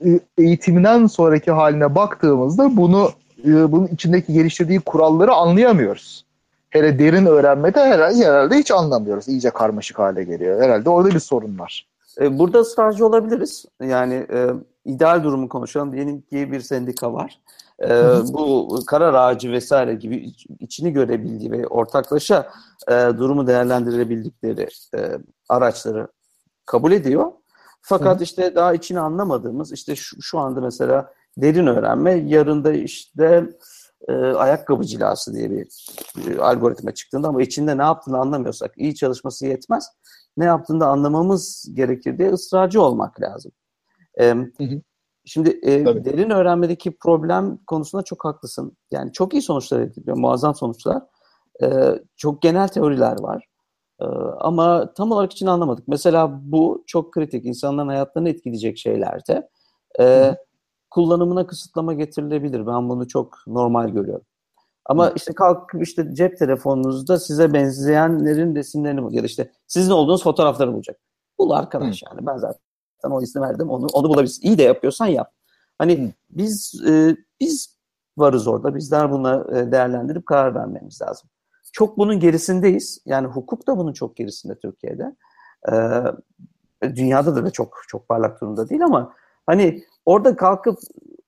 ıı, 0.06 0.20
eğitiminden 0.38 1.08
sonraki 1.08 1.52
haline 1.52 1.96
baktığımızda 1.96 2.78
bunu 2.78 3.10
ıı, 3.46 3.72
bunun 3.72 3.88
içindeki 3.88 4.34
geliştirdiği 4.34 4.80
kuralları 4.80 5.32
anlayamıyoruz. 5.32 6.26
Hele 6.70 7.00
derin 7.00 7.26
öğrenmede 7.26 7.80
herhalde, 7.80 8.26
herhalde 8.26 8.58
hiç 8.58 8.72
anlamıyoruz. 8.72 9.28
İyice 9.28 9.50
karmaşık 9.50 10.00
hale 10.00 10.24
geliyor. 10.24 10.62
Herhalde 10.62 10.90
orada 10.90 11.10
bir 11.10 11.20
sorun 11.20 11.60
var. 11.60 11.88
E, 12.22 12.40
burada 12.40 12.60
ısrarcı 12.60 13.06
olabiliriz. 13.06 13.66
Yani 13.82 14.14
e, 14.14 14.48
ideal 14.86 15.24
durumu 15.24 15.50
konuşalım. 15.50 15.92
Diyelim 15.92 16.22
ki 16.22 16.52
bir 16.52 16.62
sendika 16.62 17.14
var 17.14 17.40
e, 17.82 17.88
bu 18.34 18.80
karar 18.88 19.14
ağacı 19.14 19.52
vesaire 19.52 19.94
gibi 19.94 20.34
içini 20.60 20.94
görebildiği 20.94 21.52
ve 21.52 21.68
ortaklaşa 21.68 22.50
e, 22.88 22.94
durumu 22.94 23.48
değerlendirebildikleri 23.48 24.68
e, 24.96 25.18
araçları 25.50 26.08
kabul 26.66 26.92
ediyor. 26.92 27.32
Fakat 27.82 28.20
Hı. 28.20 28.24
işte 28.24 28.56
daha 28.56 28.74
içini 28.74 29.00
anlamadığımız 29.00 29.72
işte 29.72 29.96
şu, 29.96 30.22
şu 30.22 30.40
anda 30.40 30.62
mesela 30.62 31.14
derin 31.38 31.68
öğrenme 31.68 32.14
yarında 32.14 32.72
işte 32.72 33.50
e, 34.08 34.14
ayakkabı 34.14 34.84
cilası 34.84 35.34
diye 35.34 35.52
bir 35.52 35.68
e, 36.28 36.40
algoritma 36.40 36.94
çıktığında 36.94 37.28
ama 37.28 37.42
içinde 37.42 37.78
ne 37.78 37.82
yaptığını 37.82 38.18
anlamıyorsak 38.18 38.74
iyi 38.78 38.96
çalışması 38.96 39.46
yetmez. 39.46 39.88
Ne 40.38 40.46
yaptığını 40.46 40.80
da 40.80 40.88
anlamamız 40.88 41.70
gerekir 41.74 42.18
diye 42.18 42.32
ısrarcı 42.32 42.82
olmak 42.82 43.22
lazım. 43.22 43.52
E, 44.20 44.30
hı 44.34 44.64
hı. 44.64 44.82
Şimdi 45.26 45.60
e, 45.64 45.86
derin 45.86 46.30
öğrenmedeki 46.30 46.98
problem 46.98 47.58
konusunda 47.68 48.04
çok 48.04 48.26
haklısın. 48.26 48.78
Yani 48.92 49.14
çok 49.14 49.34
iyi 49.34 49.42
sonuçlar 49.42 49.80
ediliyor, 49.80 50.18
muazzam 50.18 50.56
sonuçlar. 50.56 51.04
E, 51.64 51.68
çok 52.18 52.42
genel 52.42 52.68
teoriler 52.68 53.20
var. 53.20 53.46
E, 54.02 54.06
ama 54.40 54.94
tam 54.94 55.12
olarak 55.12 55.32
için 55.32 55.46
anlamadık. 55.46 55.88
Mesela 55.88 56.40
bu 56.42 56.84
çok 56.88 57.14
kritik, 57.14 57.46
insanların 57.46 57.88
hayatlarını 57.88 58.30
etkileyecek 58.30 58.78
şeylerde 58.78 59.50
e, 60.00 60.36
kullanımına 60.91 61.47
kısıtlama 61.47 61.93
getirilebilir. 61.93 62.67
Ben 62.67 62.89
bunu 62.89 63.08
çok 63.08 63.38
normal 63.47 63.89
görüyorum. 63.89 64.25
Ama 64.86 65.10
işte 65.10 65.34
kalkıp 65.34 65.84
işte 65.84 66.15
cep 66.15 66.38
telefonunuzda 66.38 67.19
size 67.19 67.54
benzeyenlerin 67.54 68.56
resimlerini 68.56 69.15
ya 69.15 69.23
da 69.23 69.25
işte 69.25 69.52
sizin 69.67 69.91
olduğunuz 69.91 70.23
fotoğrafları 70.23 70.73
bulacak. 70.73 70.99
Bul 71.39 71.52
arkadaş 71.52 72.02
Hı. 72.02 72.06
yani. 72.10 72.28
Ben 72.28 72.38
zaten 72.38 73.10
o 73.12 73.21
izni 73.21 73.41
verdim. 73.41 73.69
Onu 73.69 73.88
onu 73.93 74.10
bulabilirsin. 74.10 74.47
İyi 74.47 74.58
de 74.58 74.63
yapıyorsan 74.63 75.08
yap. 75.08 75.32
Hani 75.78 76.08
Hı. 76.08 76.12
biz 76.30 76.82
e, 76.88 77.17
biz 77.39 77.78
varız 78.17 78.47
orada. 78.47 78.75
Bizler 78.75 79.12
buna 79.12 79.45
e, 79.58 79.71
değerlendirip 79.71 80.25
karar 80.25 80.56
vermemiz 80.56 81.02
lazım. 81.02 81.30
Çok 81.71 81.97
bunun 81.97 82.19
gerisindeyiz. 82.19 83.02
Yani 83.06 83.28
hukuk 83.28 83.67
da 83.67 83.78
bunun 83.78 83.93
çok 83.93 84.15
gerisinde 84.15 84.60
Türkiye'de. 84.60 85.15
E, 85.71 85.75
dünyada 86.95 87.36
da, 87.36 87.45
da 87.45 87.52
çok 87.52 87.82
çok 87.88 88.08
parlak 88.08 88.41
durumda 88.41 88.69
değil 88.69 88.84
ama 88.84 89.13
hani 89.45 89.84
orada 90.06 90.36
kalkıp 90.36 90.80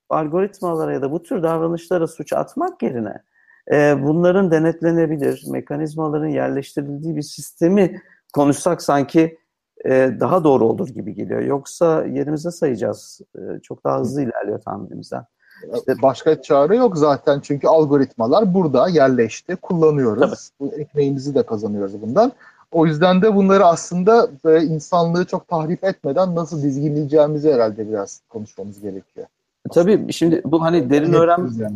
algoritmalara 0.10 0.94
ya 0.94 1.02
da 1.02 1.12
bu 1.12 1.24
tür 1.24 1.44
davranışlara 1.44 2.08
suç 2.08 2.34
atmak 2.34 2.84
yerine 2.84 3.24
e, 3.72 4.04
bunların 4.04 4.52
denetlenebilir, 4.52 5.44
mekanizmaların 5.52 6.28
yerleştirildiği 6.28 7.16
bir 7.16 7.22
sistemi 7.22 8.02
konuşsak 8.34 8.82
sanki 8.82 9.38
e, 9.86 10.12
daha 10.20 10.44
doğru 10.44 10.66
olur 10.66 10.90
gibi 10.90 11.14
geliyor. 11.14 11.42
Yoksa 11.42 12.06
yerimize 12.06 12.52
sayacağız. 12.52 13.22
E, 13.36 13.60
çok 13.60 13.84
daha 13.84 14.00
hızlı 14.00 14.22
ilerliyor 14.22 14.62
tahminimizden. 14.62 15.26
İşte 15.76 16.02
başka 16.02 16.42
çare 16.42 16.76
yok 16.76 16.98
zaten 16.98 17.40
çünkü 17.40 17.68
algoritmalar 17.68 18.54
burada 18.54 18.90
yerleşti, 18.90 19.56
kullanıyoruz. 19.56 20.50
Bu 20.60 20.74
ekmeğimizi 20.74 21.36
de 21.36 21.46
kazanıyoruz 21.46 22.02
bundan. 22.02 22.32
O 22.72 22.86
yüzden 22.86 23.22
de 23.22 23.36
bunları 23.36 23.66
aslında 23.66 24.30
e, 24.46 24.64
insanlığı 24.64 25.26
çok 25.26 25.48
tahrip 25.48 25.84
etmeden 25.84 26.36
nasıl 26.36 26.62
dizginleyeceğimizi 26.64 27.54
herhalde 27.54 27.90
biraz 27.90 28.22
konuşmamız 28.30 28.82
gerekiyor. 28.82 29.28
Tabii 29.72 30.14
şimdi 30.14 30.42
bu 30.46 30.62
hani 30.62 30.90
derin 30.90 31.14
öğrenme... 31.14 31.50
Yani 31.58 31.76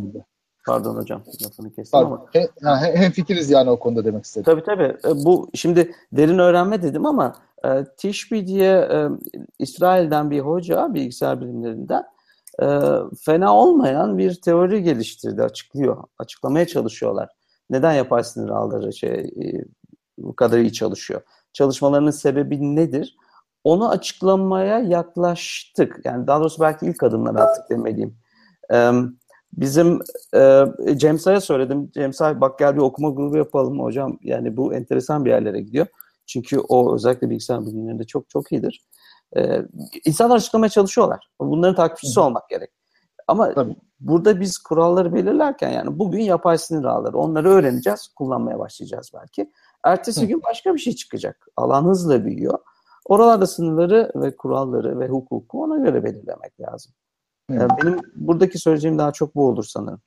Pardon 0.66 0.96
hocam 0.96 1.22
lafını 1.44 1.72
kestim 1.72 2.00
Pardon. 2.00 2.28
ama. 2.62 2.82
He, 2.82 2.96
hem 2.96 3.12
fikiriz 3.12 3.50
yani 3.50 3.70
o 3.70 3.78
konuda 3.78 4.04
demek 4.04 4.24
istedim. 4.24 4.44
Tabii 4.44 4.64
tabii. 4.64 4.96
E, 5.04 5.24
bu 5.24 5.50
şimdi 5.54 5.92
derin 6.12 6.38
öğrenme 6.38 6.82
dedim 6.82 7.06
ama 7.06 7.34
e, 7.64 7.84
Tishby 7.96 8.46
diye 8.46 8.72
e, 8.72 9.08
İsrail'den 9.58 10.30
bir 10.30 10.40
hoca 10.40 10.94
bilgisayar 10.94 11.40
bilimlerinden 11.40 12.04
e, 12.62 12.66
fena 13.24 13.56
olmayan 13.56 14.18
bir 14.18 14.34
teori 14.34 14.82
geliştirdi, 14.82 15.42
açıklıyor. 15.42 15.96
Açıklamaya 16.18 16.66
çalışıyorlar. 16.66 17.28
Neden 17.70 17.92
yapay 17.92 18.24
sinir 18.24 18.50
ağları 18.50 18.92
şey, 18.92 19.10
e, 19.10 19.64
bu 20.18 20.36
kadar 20.36 20.58
iyi 20.58 20.72
çalışıyor? 20.72 21.20
Çalışmalarının 21.52 22.10
sebebi 22.10 22.76
nedir? 22.76 23.16
Onu 23.64 23.90
açıklamaya 23.90 24.78
yaklaştık. 24.78 26.00
Yani 26.04 26.26
daha 26.26 26.40
doğrusu 26.40 26.62
belki 26.62 26.86
ilk 26.86 27.02
adımları 27.02 27.40
attık 27.40 27.70
demeliyim. 27.70 28.18
E, 28.72 28.90
bizim 29.52 29.98
e, 30.34 30.64
Cem 30.96 31.18
Say'a 31.18 31.40
söyledim. 31.40 31.90
Cem 31.94 32.12
Say 32.12 32.40
bak 32.40 32.58
gel 32.58 32.76
bir 32.76 32.80
okuma 32.80 33.10
grubu 33.10 33.36
yapalım 33.36 33.80
hocam. 33.80 34.18
Yani 34.22 34.56
bu 34.56 34.74
enteresan 34.74 35.24
bir 35.24 35.30
yerlere 35.30 35.60
gidiyor. 35.60 35.86
Çünkü 36.26 36.58
o 36.58 36.94
özellikle 36.94 37.30
bilgisayar 37.30 37.66
bilimlerinde 37.66 38.04
çok 38.04 38.30
çok 38.30 38.52
iyidir. 38.52 38.84
Ee, 39.36 39.62
insanlar 40.04 40.36
açıklamaya 40.36 40.68
çalışıyorlar. 40.68 41.28
Bunların 41.40 41.74
takipçisi 41.74 42.20
Hı. 42.20 42.24
olmak 42.24 42.48
gerek. 42.48 42.70
Ama 43.28 43.54
Tabii. 43.54 43.76
burada 44.00 44.40
biz 44.40 44.58
kuralları 44.58 45.14
belirlerken 45.14 45.70
yani 45.70 45.98
bugün 45.98 46.20
yapay 46.20 46.58
sinir 46.58 46.84
ağları 46.84 47.18
onları 47.18 47.48
öğreneceğiz, 47.48 48.08
kullanmaya 48.16 48.58
başlayacağız 48.58 49.10
belki. 49.14 49.52
Ertesi 49.86 50.22
Hı. 50.22 50.26
gün 50.26 50.42
başka 50.42 50.74
bir 50.74 50.78
şey 50.78 50.94
çıkacak. 50.94 51.48
Alan 51.56 51.84
hızla 51.84 52.24
büyüyor. 52.24 52.58
Oralarda 53.04 53.46
sınırları 53.46 54.12
ve 54.14 54.36
kuralları 54.36 55.00
ve 55.00 55.08
hukuku 55.08 55.62
ona 55.62 55.76
göre 55.76 56.04
belirlemek 56.04 56.60
lazım. 56.60 56.92
Yani 57.50 57.70
benim 57.82 58.00
buradaki 58.14 58.58
söyleyeceğim 58.58 58.98
daha 58.98 59.12
çok 59.12 59.34
bu 59.34 59.48
olur 59.48 59.64
sanırım. 59.64 60.00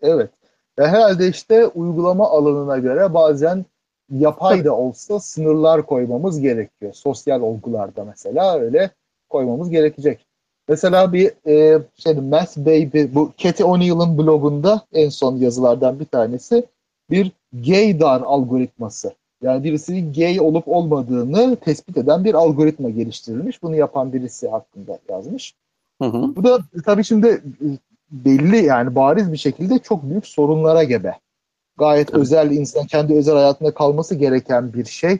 Evet. 0.00 0.30
Ve 0.78 0.88
herhalde 0.88 1.28
işte 1.28 1.66
uygulama 1.66 2.30
alanına 2.30 2.78
göre 2.78 3.14
bazen 3.14 3.64
yapay 4.10 4.64
da 4.64 4.76
olsa 4.76 5.20
sınırlar 5.20 5.86
koymamız 5.86 6.40
gerekiyor. 6.40 6.92
Sosyal 6.92 7.40
olgularda 7.40 8.04
mesela 8.04 8.58
öyle 8.58 8.90
koymamız 9.28 9.70
gerekecek. 9.70 10.26
Mesela 10.68 11.12
bir 11.12 11.32
e, 11.46 11.82
şey 11.94 12.14
Math 12.14 12.56
Baby 12.56 13.04
bu 13.14 13.32
Katie 13.42 13.66
O'Neill'ın 13.66 14.18
blogunda 14.18 14.80
en 14.92 15.08
son 15.08 15.36
yazılardan 15.36 16.00
bir 16.00 16.04
tanesi 16.04 16.66
bir 17.10 17.32
gaydar 17.52 18.20
algoritması. 18.20 19.14
Yani 19.42 19.64
birisinin 19.64 20.12
gay 20.12 20.40
olup 20.40 20.68
olmadığını 20.68 21.56
tespit 21.56 21.96
eden 21.96 22.24
bir 22.24 22.34
algoritma 22.34 22.90
geliştirilmiş. 22.90 23.62
Bunu 23.62 23.76
yapan 23.76 24.12
birisi 24.12 24.48
hakkında 24.48 24.98
yazmış. 25.08 25.54
Hı 26.02 26.08
hı. 26.08 26.36
Bu 26.36 26.44
da 26.44 26.58
tabii 26.84 27.04
şimdi 27.04 27.28
e, 27.28 27.66
belli 28.10 28.64
yani 28.64 28.94
bariz 28.94 29.32
bir 29.32 29.36
şekilde 29.36 29.78
çok 29.78 30.02
büyük 30.02 30.26
sorunlara 30.26 30.84
gebe 30.84 31.14
gayet 31.78 32.08
Tabii. 32.08 32.20
özel 32.20 32.50
insan 32.50 32.86
kendi 32.86 33.14
özel 33.14 33.34
hayatında 33.34 33.74
kalması 33.74 34.14
gereken 34.14 34.72
bir 34.72 34.84
şey. 34.84 35.18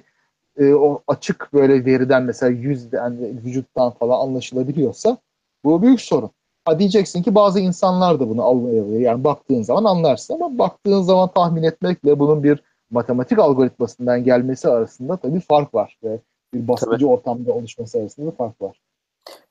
E, 0.58 0.74
o 0.74 1.02
açık 1.08 1.48
böyle 1.52 1.84
veriden 1.84 2.22
mesela 2.22 2.50
yüzden 2.50 3.18
vücuttan 3.44 3.90
falan 3.90 4.20
anlaşılabiliyorsa 4.20 5.16
bu 5.64 5.82
büyük 5.82 6.00
sorun. 6.00 6.30
Ha 6.64 6.78
diyeceksin 6.78 7.22
ki 7.22 7.34
bazı 7.34 7.60
insanlar 7.60 8.20
da 8.20 8.28
bunu 8.28 8.42
alıyor. 8.42 8.86
Yani 8.86 9.24
baktığın 9.24 9.62
zaman 9.62 9.84
anlarsın 9.84 10.34
ama 10.34 10.58
baktığın 10.58 11.02
zaman 11.02 11.28
tahmin 11.34 11.62
etmekle 11.62 12.18
bunun 12.18 12.42
bir 12.42 12.62
matematik 12.90 13.38
algoritmasından 13.38 14.24
gelmesi 14.24 14.68
arasında 14.68 15.16
tabii 15.16 15.40
fark 15.40 15.74
var. 15.74 15.98
Ve 16.04 16.20
bir 16.54 16.76
tabii. 16.76 17.06
ortamda 17.06 17.52
oluşması 17.52 17.98
arasında 17.98 18.30
fark 18.30 18.62
var. 18.62 18.80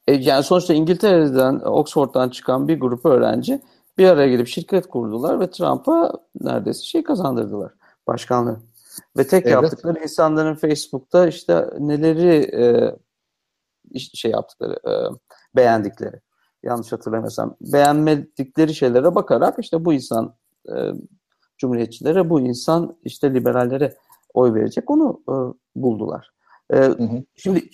E, 0.08 0.14
yani 0.14 0.44
sonuçta 0.44 0.74
İngiltere'den, 0.74 1.60
Oxford'dan 1.60 2.30
çıkan 2.30 2.68
bir 2.68 2.80
grup 2.80 3.06
öğrenci 3.06 3.62
bir 3.98 4.08
araya 4.08 4.30
gelip 4.30 4.48
şirket 4.48 4.88
kurdular 4.88 5.40
ve 5.40 5.50
Trump'a 5.50 6.12
neredeyse 6.42 6.84
şey 6.84 7.04
kazandırdılar 7.04 7.72
başkanlığı. 8.08 8.60
Ve 9.18 9.28
tek 9.28 9.46
evet. 9.46 9.54
yaptıkları 9.54 10.04
insanların 10.04 10.56
Facebook'ta 10.56 11.28
işte 11.28 11.70
neleri 11.80 12.56
e, 12.64 12.96
şey 14.00 14.32
yaptıkları, 14.32 14.74
e, 14.74 14.94
beğendikleri. 15.56 16.20
Yanlış 16.64 16.92
hatırlamıyorsam. 16.92 17.56
Beğenmedikleri 17.62 18.76
şeylere 18.76 19.16
bakarak 19.16 19.60
işte 19.60 19.86
bu 19.86 19.94
insan 19.94 20.36
e, 20.70 20.74
cumhuriyetçilere, 21.58 22.30
bu 22.30 22.42
insan 22.42 22.98
işte 23.04 23.34
liberallere 23.34 23.96
oy 24.34 24.54
verecek. 24.54 24.90
Onu 24.90 25.22
e, 25.30 25.36
buldular. 25.76 26.32
E, 26.70 26.78
hı 26.78 27.04
hı. 27.04 27.24
Şimdi 27.36 27.70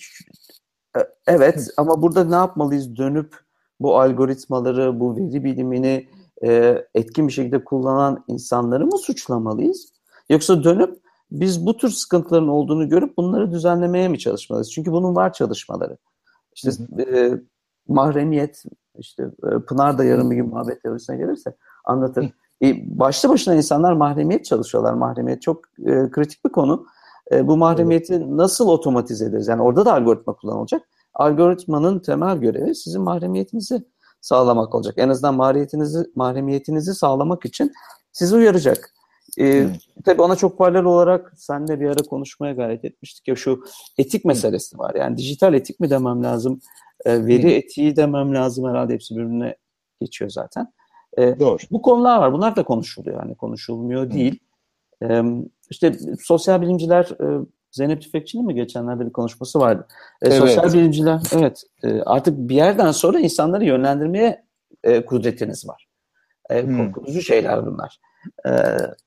e, 0.96 1.00
evet 1.26 1.56
hı. 1.56 1.72
ama 1.76 2.02
burada 2.02 2.24
ne 2.24 2.34
yapmalıyız? 2.34 2.96
Dönüp 2.96 3.36
bu 3.80 4.00
algoritmaları, 4.00 5.00
bu 5.00 5.16
veri 5.16 5.44
bilimini 5.44 6.08
e, 6.44 6.84
etkin 6.94 7.28
bir 7.28 7.32
şekilde 7.32 7.64
kullanan 7.64 8.24
insanları 8.28 8.86
mı 8.86 8.98
suçlamalıyız? 8.98 9.92
Yoksa 10.30 10.64
dönüp 10.64 10.98
biz 11.30 11.66
bu 11.66 11.76
tür 11.76 11.88
sıkıntıların 11.88 12.48
olduğunu 12.48 12.88
görüp 12.88 13.16
bunları 13.16 13.52
düzenlemeye 13.52 14.08
mi 14.08 14.18
çalışmalıyız? 14.18 14.72
Çünkü 14.72 14.92
bunun 14.92 15.16
var 15.16 15.32
çalışmaları. 15.32 15.96
İşte 16.54 16.70
e, 16.98 17.32
mahremiyet, 17.88 18.62
işte 18.98 19.22
e, 19.22 19.58
Pınar 19.58 19.98
da 19.98 20.04
yarın 20.04 20.30
bir 20.30 20.36
gün 20.36 20.48
muhabbet 20.48 20.82
teorisine 20.82 21.16
gelirse 21.16 21.56
anlatır. 21.84 22.30
E, 22.62 22.98
başlı 22.98 23.28
başına 23.28 23.54
insanlar 23.54 23.92
mahremiyet 23.92 24.44
çalışıyorlar. 24.44 24.92
Mahremiyet 24.92 25.42
çok 25.42 25.64
e, 25.78 26.10
kritik 26.10 26.44
bir 26.44 26.50
konu. 26.50 26.86
E, 27.32 27.46
bu 27.46 27.56
mahremiyeti 27.56 28.14
evet. 28.14 28.26
nasıl 28.28 28.68
otomatize 28.68 29.24
ederiz? 29.24 29.48
Yani 29.48 29.62
orada 29.62 29.84
da 29.84 29.94
algoritma 29.94 30.32
kullanılacak. 30.32 30.82
Algoritmanın 31.14 31.98
temel 31.98 32.38
görevi 32.38 32.74
sizin 32.74 33.02
mahremiyetinizi 33.02 33.84
sağlamak 34.20 34.74
olacak. 34.74 34.94
En 34.96 35.08
azından 35.08 35.34
mahremiyetinizi, 35.34 36.04
mahremiyetinizi 36.14 36.94
sağlamak 36.94 37.44
için 37.44 37.72
sizi 38.12 38.36
uyaracak. 38.36 38.94
Ee, 39.38 39.64
hmm. 39.64 39.72
Tabii 40.04 40.22
ona 40.22 40.36
çok 40.36 40.58
paralel 40.58 40.84
olarak 40.84 41.32
senle 41.36 41.80
bir 41.80 41.88
ara 41.88 42.02
konuşmaya 42.02 42.52
gayret 42.52 42.84
etmiştik 42.84 43.28
ya 43.28 43.36
şu 43.36 43.64
etik 43.98 44.24
meselesi 44.24 44.78
var. 44.78 44.94
Yani 44.94 45.16
dijital 45.16 45.54
etik 45.54 45.80
mi 45.80 45.90
demem 45.90 46.24
lazım, 46.24 46.60
e, 47.04 47.26
veri 47.26 47.42
hmm. 47.42 47.48
etiği 47.48 47.96
demem 47.96 48.34
lazım 48.34 48.68
herhalde 48.68 48.92
hepsi 48.92 49.16
birbirine 49.16 49.56
geçiyor 50.00 50.30
zaten. 50.30 50.72
E, 51.18 51.40
Doğru. 51.40 51.58
Bu 51.70 51.82
konular 51.82 52.18
var. 52.18 52.32
Bunlar 52.32 52.56
da 52.56 52.62
konuşuluyor. 52.62 53.22
Yani 53.22 53.34
konuşulmuyor 53.34 54.04
hmm. 54.04 54.12
değil. 54.12 54.38
E, 55.02 55.22
işte 55.70 55.92
sosyal 56.20 56.62
bilimciler 56.62 57.04
e, 57.04 57.46
Zeynep 57.70 58.02
Tüfekçi'nin 58.02 58.46
mi 58.46 58.54
geçenlerde 58.54 59.06
bir 59.06 59.12
konuşması 59.12 59.60
vardı. 59.60 59.86
E, 60.22 60.26
evet. 60.26 60.38
Sosyal 60.38 60.72
bilimciler 60.72 61.20
evet 61.32 61.62
e, 61.84 62.02
artık 62.02 62.38
bir 62.38 62.54
yerden 62.54 62.92
sonra 62.92 63.20
insanları 63.20 63.64
yönlendirmeye 63.64 64.44
e, 64.84 65.04
kudretiniz 65.04 65.68
var. 65.68 65.88
E. 66.50 66.76
Korkutucu 66.76 67.22
şeyler 67.22 67.66
bunlar. 67.66 68.00
E, 68.46 68.50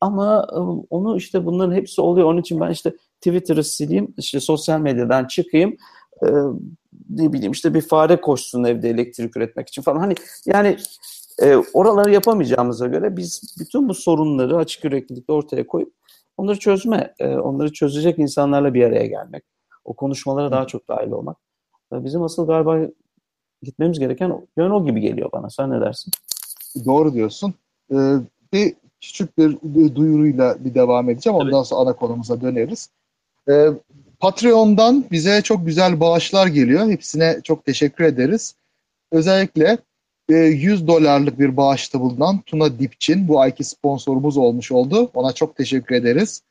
ama 0.01 0.47
e, 0.53 0.59
onu 0.89 1.17
işte 1.17 1.45
bunların 1.45 1.75
hepsi 1.75 2.01
oluyor. 2.01 2.27
Onun 2.27 2.41
için 2.41 2.59
ben 2.59 2.71
işte 2.71 2.93
Twitter'ı 3.21 3.63
sileyim, 3.63 4.13
işte 4.17 4.39
sosyal 4.39 4.79
medyadan 4.79 5.25
çıkayım. 5.25 5.77
E, 6.23 6.27
ne 7.09 7.33
bileyim 7.33 7.51
işte 7.51 7.73
bir 7.73 7.81
fare 7.81 8.21
koşsun 8.21 8.63
evde 8.63 8.89
elektrik 8.89 9.37
üretmek 9.37 9.67
için 9.67 9.81
falan. 9.81 9.99
Hani 9.99 10.15
yani 10.45 10.77
e, 11.41 11.55
oraları 11.73 12.11
yapamayacağımıza 12.11 12.87
göre 12.87 13.17
biz 13.17 13.55
bütün 13.59 13.89
bu 13.89 13.93
sorunları 13.93 14.57
açık 14.57 14.83
yüreklilikle 14.83 15.33
ortaya 15.33 15.67
koyup 15.67 15.93
onları 16.37 16.59
çözme, 16.59 17.13
e, 17.19 17.27
onları 17.27 17.73
çözecek 17.73 18.19
insanlarla 18.19 18.73
bir 18.73 18.83
araya 18.83 19.05
gelmek, 19.05 19.43
o 19.85 19.93
konuşmalara 19.93 20.51
daha 20.51 20.67
çok 20.67 20.87
dahil 20.87 21.11
olmak. 21.11 21.37
E, 21.93 22.03
bizim 22.03 22.23
asıl 22.23 22.47
galiba 22.47 22.79
gitmemiz 23.63 23.99
gereken 23.99 24.47
yön 24.57 24.71
o 24.71 24.85
gibi 24.85 25.01
geliyor 25.01 25.31
bana. 25.31 25.49
Sen 25.49 25.69
ne 25.71 25.81
dersin? 25.81 26.11
Doğru 26.85 27.13
diyorsun. 27.13 27.53
Ee, 27.91 28.15
bir 28.53 28.75
küçük 29.01 29.37
bir 29.37 29.57
duyuruyla 29.95 30.57
bir 30.59 30.73
devam 30.73 31.09
edeceğim. 31.09 31.37
Ondan 31.39 31.57
evet. 31.57 31.67
sonra 31.67 31.81
ana 31.81 31.93
konumuza 31.93 32.41
döneriz. 32.41 32.89
Ee, 33.49 33.67
Patreon'dan 34.19 35.05
bize 35.11 35.41
çok 35.41 35.65
güzel 35.65 35.99
bağışlar 35.99 36.47
geliyor. 36.47 36.89
Hepsine 36.89 37.39
çok 37.43 37.65
teşekkür 37.65 38.03
ederiz. 38.03 38.55
Özellikle 39.11 39.77
100 40.29 40.87
dolarlık 40.87 41.39
bir 41.39 41.57
bağışta 41.57 41.99
bulunan 41.99 42.41
Tuna 42.41 42.79
Dipçin 42.79 43.27
bu 43.27 43.39
ayki 43.39 43.63
sponsorumuz 43.63 44.37
olmuş 44.37 44.71
oldu. 44.71 45.11
Ona 45.13 45.33
çok 45.33 45.55
teşekkür 45.55 45.95
ederiz. 45.95 46.41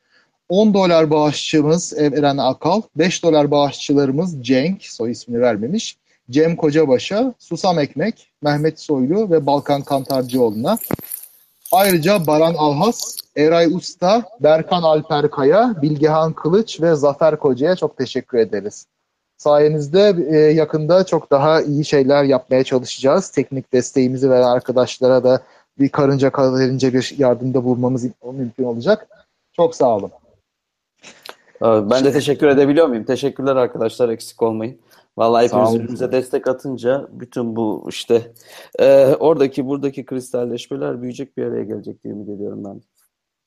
10 0.49 0.73
dolar 0.73 1.09
bağışçımız 1.09 1.93
Eren 1.97 2.37
Akal, 2.37 2.81
5 2.95 3.23
dolar 3.23 3.51
bağışçılarımız 3.51 4.43
Cenk, 4.43 4.83
soy 4.83 5.11
ismini 5.11 5.41
vermemiş. 5.41 5.97
Cem 6.29 6.55
Kocabaş'a, 6.55 7.33
Susam 7.39 7.79
Ekmek, 7.79 8.31
Mehmet 8.41 8.79
Soylu 8.79 9.31
ve 9.31 9.45
Balkan 9.45 9.81
Kantarcıoğlu'na. 9.81 10.77
Ayrıca 11.71 12.27
Baran 12.27 12.53
Alhas, 12.53 13.17
Eray 13.35 13.65
Usta, 13.65 14.23
Berkan 14.39 14.83
Alper 14.83 15.31
Kaya, 15.31 15.75
Bilgehan 15.81 16.33
Kılıç 16.33 16.81
ve 16.81 16.95
Zafer 16.95 17.39
Koca'ya 17.39 17.75
çok 17.75 17.97
teşekkür 17.97 18.37
ederiz. 18.37 18.85
Sayenizde 19.37 20.15
e, 20.29 20.37
yakında 20.37 21.05
çok 21.05 21.31
daha 21.31 21.61
iyi 21.61 21.85
şeyler 21.85 22.23
yapmaya 22.23 22.63
çalışacağız. 22.63 23.29
Teknik 23.29 23.73
desteğimizi 23.73 24.29
veren 24.29 24.47
arkadaşlara 24.47 25.23
da 25.23 25.41
bir 25.79 25.89
karınca 25.89 26.29
kaderince 26.29 26.93
bir 26.93 27.15
yardımda 27.17 27.63
bulmamız 27.63 28.05
mümkün 28.33 28.63
olacak. 28.63 29.07
Çok 29.53 29.75
sağ 29.75 29.95
olun. 29.95 30.11
Ben 31.61 32.05
de 32.05 32.11
teşekkür 32.11 32.47
edebiliyor 32.47 32.87
muyum? 32.87 33.03
Teşekkürler 33.03 33.55
arkadaşlar 33.55 34.09
eksik 34.09 34.41
olmayın. 34.41 34.77
Vallahi 35.17 35.45
hepimiz 35.45 35.73
birbirimize 35.73 36.11
destek 36.11 36.47
atınca 36.47 37.07
bütün 37.11 37.55
bu 37.55 37.85
işte 37.89 38.31
e, 38.79 39.15
oradaki 39.19 39.65
buradaki 39.67 40.05
kristalleşmeler 40.05 41.01
büyüyecek 41.01 41.37
bir 41.37 41.43
araya 41.43 41.63
gelecek 41.63 42.03
diye 42.03 42.13
ümit 42.13 42.29
ediyorum 42.29 42.63
ben. 42.65 42.81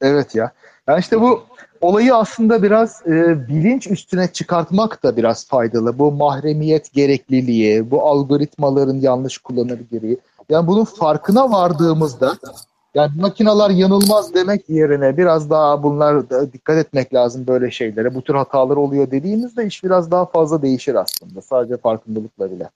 Evet 0.01 0.35
ya. 0.35 0.53
Yani 0.89 1.01
işte 1.01 1.21
bu 1.21 1.43
olayı 1.81 2.15
aslında 2.15 2.63
biraz 2.63 3.03
e, 3.07 3.49
bilinç 3.49 3.87
üstüne 3.87 4.33
çıkartmak 4.33 5.03
da 5.03 5.17
biraz 5.17 5.49
faydalı. 5.49 5.99
Bu 5.99 6.13
mahremiyet 6.13 6.93
gerekliliği, 6.93 7.91
bu 7.91 8.03
algoritmaların 8.03 8.97
yanlış 8.97 9.39
kullanımı 9.39 9.83
gereği. 9.83 10.19
Yani 10.49 10.67
bunun 10.67 10.85
farkına 10.85 11.51
vardığımızda 11.51 12.35
yani 12.95 13.11
makineler 13.21 13.71
yanılmaz 13.71 14.35
demek 14.35 14.69
yerine 14.69 15.17
biraz 15.17 15.51
daha 15.51 15.83
bunlar 15.83 16.31
dikkat 16.53 16.77
etmek 16.77 17.15
lazım 17.15 17.47
böyle 17.47 17.71
şeylere. 17.71 18.15
Bu 18.15 18.23
tür 18.23 18.35
hatalar 18.35 18.77
oluyor 18.77 19.11
dediğimizde 19.11 19.67
iş 19.67 19.85
biraz 19.85 20.11
daha 20.11 20.27
fazla 20.27 20.63
değişir 20.63 20.95
aslında. 20.95 21.43
Sadece 21.43 21.77
farkındalıkla 21.77 22.51
bile. 22.51 22.71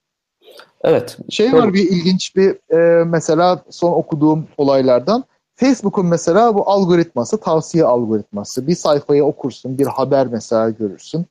Evet. 0.81 1.17
Şey 1.29 1.53
var 1.53 1.73
bir 1.73 1.91
ilginç 1.91 2.35
bir 2.35 2.75
e, 2.75 3.03
mesela 3.03 3.63
son 3.69 3.91
okuduğum 3.91 4.47
olaylardan. 4.57 5.23
Facebook'un 5.55 6.05
mesela 6.05 6.55
bu 6.55 6.69
algoritması, 6.69 7.37
tavsiye 7.37 7.83
algoritması. 7.83 8.67
Bir 8.67 8.75
sayfayı 8.75 9.25
okursun, 9.25 9.77
bir 9.77 9.87
haber 9.87 10.27
mesela 10.27 10.69
görürsün. 10.69 11.25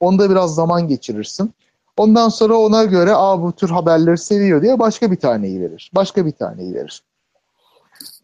Onda 0.00 0.30
biraz 0.30 0.54
zaman 0.54 0.88
geçirirsin. 0.88 1.52
Ondan 1.96 2.28
sonra 2.28 2.54
ona 2.54 2.84
göre 2.84 3.14
Aa, 3.14 3.42
bu 3.42 3.52
tür 3.52 3.68
haberleri 3.68 4.18
seviyor 4.18 4.62
diye 4.62 4.78
başka 4.78 5.10
bir 5.10 5.16
taneyi 5.16 5.60
verir. 5.60 5.90
Başka 5.94 6.26
bir 6.26 6.32
taneyi 6.32 6.74
verir. 6.74 7.02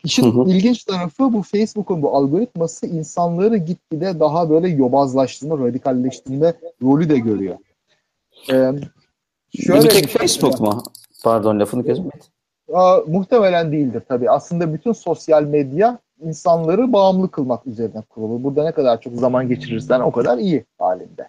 İşin 0.05 0.25
hı 0.25 0.29
hı. 0.29 0.51
ilginç 0.51 0.85
tarafı 0.85 1.33
bu 1.33 1.43
Facebook'un 1.43 2.03
bu 2.03 2.17
algoritması 2.17 2.87
insanları 2.87 3.57
gitgide 3.57 4.21
daha 4.21 4.51
böyle 4.51 4.69
yobazlaştırma, 4.69 5.59
radikalleştirme 5.59 6.55
rolü 6.83 7.09
de 7.09 7.19
görüyor. 7.19 7.57
Ee, 8.53 8.73
şöyle 9.55 9.85
bir 9.85 9.89
tek 9.89 10.03
bir 10.03 10.09
Facebook 10.09 10.59
şey 10.59 10.67
mu? 10.67 10.83
Pardon 11.25 11.61
lafını 11.61 11.85
kesmedim. 11.85 12.21
Muhtemelen 13.07 13.73
değildir 13.73 14.03
tabii. 14.09 14.31
Aslında 14.31 14.75
bütün 14.75 14.93
sosyal 14.93 15.43
medya 15.43 15.99
insanları 16.21 16.93
bağımlı 16.93 17.31
kılmak 17.31 17.67
üzerine 17.67 18.03
kurulu. 18.03 18.45
Burada 18.45 18.65
ne 18.65 18.73
kadar 18.73 19.01
çok 19.01 19.15
zaman 19.15 19.49
geçirirsen 19.49 20.01
o 20.01 20.13
kadar 20.13 20.39
iyi 20.39 20.65
halinde. 20.79 21.29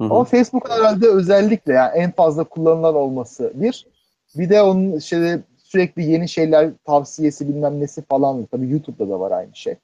Hı 0.00 0.04
hı. 0.04 0.14
Ama 0.14 0.24
Facebook 0.24 0.70
herhalde 0.70 1.08
özellikle 1.08 1.72
yani 1.72 1.98
en 1.98 2.10
fazla 2.10 2.44
kullanılan 2.44 2.94
olması 2.94 3.52
bir. 3.54 3.86
Bir 4.34 4.50
de 4.50 4.62
onun 4.62 4.92
işte 4.92 5.42
sürekli 5.74 6.10
yeni 6.10 6.28
şeyler 6.28 6.70
tavsiyesi 6.84 7.48
bilmem 7.48 7.80
nesi 7.80 8.02
falan. 8.02 8.46
Tabii 8.46 8.70
YouTube'da 8.70 9.08
da 9.08 9.20
var 9.20 9.30
aynı 9.30 9.54
şey. 9.54 9.74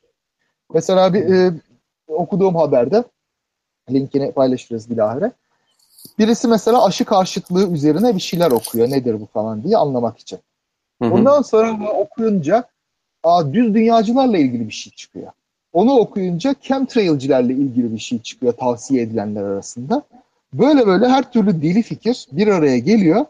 Mesela 0.75 1.15
bir 1.15 1.35
e, 1.35 1.53
okuduğum 2.09 2.57
haberde 2.57 3.05
linkini 3.91 4.33
paylaşırız 4.33 4.91
bilahare. 4.91 5.33
Birisi 6.19 6.49
mesela 6.49 6.85
aşı 6.85 7.05
karşıtlığı 7.05 7.73
üzerine 7.73 8.15
bir 8.15 8.21
şeyler 8.21 8.51
okuyor. 8.51 8.91
Nedir 8.91 9.21
bu 9.21 9.27
falan 9.27 9.65
diye 9.65 9.77
anlamak 9.77 10.19
için. 10.19 10.39
Ondan 11.01 11.43
sonra 11.43 11.91
okuyunca 11.91 12.65
aa, 13.23 13.53
düz 13.53 13.75
dünyacılarla 13.75 14.39
ilgili 14.39 14.69
bir 14.69 14.73
şey 14.73 14.93
çıkıyor. 14.93 15.33
Onu 15.73 15.93
okuyunca 15.93 16.55
chemtrailcilerle 16.61 17.53
ilgili 17.53 17.93
bir 17.93 17.99
şey 17.99 18.19
çıkıyor 18.19 18.53
tavsiye 18.53 19.03
edilenler 19.03 19.43
arasında. 19.43 20.03
Böyle 20.53 20.87
böyle 20.87 21.09
her 21.09 21.33
türlü 21.33 21.63
deli 21.63 21.83
fikir 21.83 22.27
bir 22.33 22.49
araya 22.49 22.79
geliyor 22.79 23.27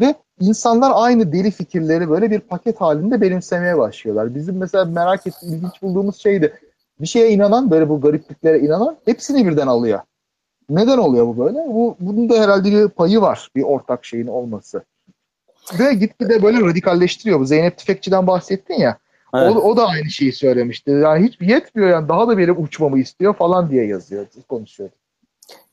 ve 0.00 0.14
insanlar 0.40 0.92
aynı 0.94 1.32
deli 1.32 1.50
fikirleri 1.50 2.10
böyle 2.10 2.30
bir 2.30 2.40
paket 2.40 2.80
halinde 2.80 3.20
benimsemeye 3.20 3.78
başlıyorlar. 3.78 4.34
Bizim 4.34 4.56
mesela 4.56 4.84
merak 4.84 5.26
ettiğimiz, 5.26 5.58
ilginç 5.58 5.82
bulduğumuz 5.82 6.16
şeydi. 6.16 6.54
Bir 7.00 7.06
şeye 7.06 7.30
inanan, 7.30 7.70
böyle 7.70 7.88
bu 7.88 8.00
garipliklere 8.00 8.58
inanan 8.58 8.96
hepsini 9.04 9.46
birden 9.46 9.66
alıyor. 9.66 10.00
Neden 10.70 10.98
oluyor 10.98 11.26
bu 11.26 11.38
böyle? 11.38 11.58
Bu, 11.58 11.96
bunun 12.00 12.28
da 12.28 12.42
herhalde 12.42 12.70
bir 12.70 12.88
payı 12.88 13.20
var 13.20 13.50
bir 13.56 13.62
ortak 13.62 14.04
şeyin 14.04 14.26
olması. 14.26 14.82
Ve 15.78 15.94
gitgide 15.94 16.42
böyle 16.42 16.60
radikalleştiriyor. 16.60 17.40
Bu 17.40 17.44
Zeynep 17.44 17.78
Tüfekçi'den 17.78 18.26
bahsettin 18.26 18.74
ya. 18.74 18.98
Evet. 19.34 19.56
O, 19.56 19.60
o 19.60 19.76
da 19.76 19.86
aynı 19.86 20.10
şeyi 20.10 20.32
söylemişti. 20.32 20.90
Yani 20.90 21.26
hiç 21.26 21.40
yetmiyor 21.40 21.90
yani 21.90 22.08
daha 22.08 22.28
da 22.28 22.38
benim 22.38 22.62
uçmamı 22.62 22.98
istiyor 22.98 23.34
falan 23.34 23.70
diye 23.70 23.86
yazıyor, 23.86 24.26
konuşuyor. 24.48 24.90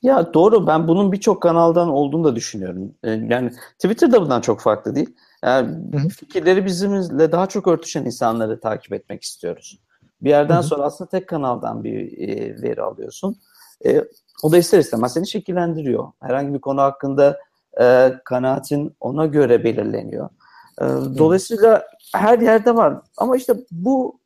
Ya 0.02 0.34
doğru 0.34 0.68
ben 0.68 0.88
bunun 0.88 1.12
birçok 1.12 1.42
kanaldan 1.42 1.90
olduğunu 1.90 2.24
da 2.24 2.36
düşünüyorum. 2.36 2.96
Ee, 3.04 3.12
yani 3.12 3.52
Twitter'da 3.80 4.22
bundan 4.22 4.42
çok 4.42 4.62
farklı 4.62 4.96
değil. 4.96 5.16
Yani 5.44 5.68
Hı-hı. 5.94 6.10
fikirleri 6.10 6.66
bizimle 6.66 7.32
daha 7.32 7.48
çok 7.48 7.68
örtüşen 7.68 8.06
insanları 8.06 8.60
takip 8.60 8.94
etmek 8.94 9.24
istiyoruz. 9.24 9.80
Bir 10.22 10.30
yerden 10.30 10.56
Hı-hı. 10.56 10.64
sonra 10.64 10.84
aslında 10.84 11.10
tek 11.10 11.30
kanaldan 11.30 11.84
bir 11.84 12.18
e, 12.18 12.62
veri 12.62 12.82
alıyorsun. 12.82 13.36
E, 13.86 14.04
o 14.44 14.52
da 14.52 14.58
ister 14.58 14.80
istemez 14.80 15.14
seni 15.14 15.28
şekillendiriyor. 15.28 16.08
Herhangi 16.22 16.54
bir 16.54 16.62
konu 16.62 16.82
hakkında 16.82 17.40
e, 17.82 18.14
kanaatin 18.26 18.96
ona 19.00 19.26
göre 19.26 19.64
belirleniyor. 19.64 20.30
E, 20.82 20.86
dolayısıyla 21.18 21.84
her 22.16 22.40
yerde 22.40 22.76
var. 22.76 23.02
Ama 23.18 23.38
işte 23.38 23.54
bu 23.72 24.20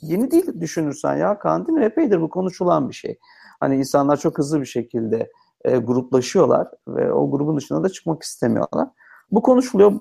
yeni 0.00 0.30
değil 0.30 0.60
düşünürsen 0.60 1.16
ya 1.16 1.38
mi? 1.68 1.84
Epeydir 1.84 2.20
bu 2.20 2.28
konuşulan 2.30 2.88
bir 2.88 2.94
şey. 2.94 3.18
Hani 3.60 3.76
insanlar 3.76 4.16
çok 4.16 4.38
hızlı 4.38 4.60
bir 4.60 4.66
şekilde 4.66 5.30
e, 5.64 5.76
gruplaşıyorlar 5.76 6.68
ve 6.88 7.12
o 7.12 7.30
grubun 7.30 7.56
dışına 7.56 7.82
da 7.82 7.88
çıkmak 7.88 8.22
istemiyorlar. 8.22 8.88
Bu 9.30 9.42
konuşuluyor. 9.42 10.00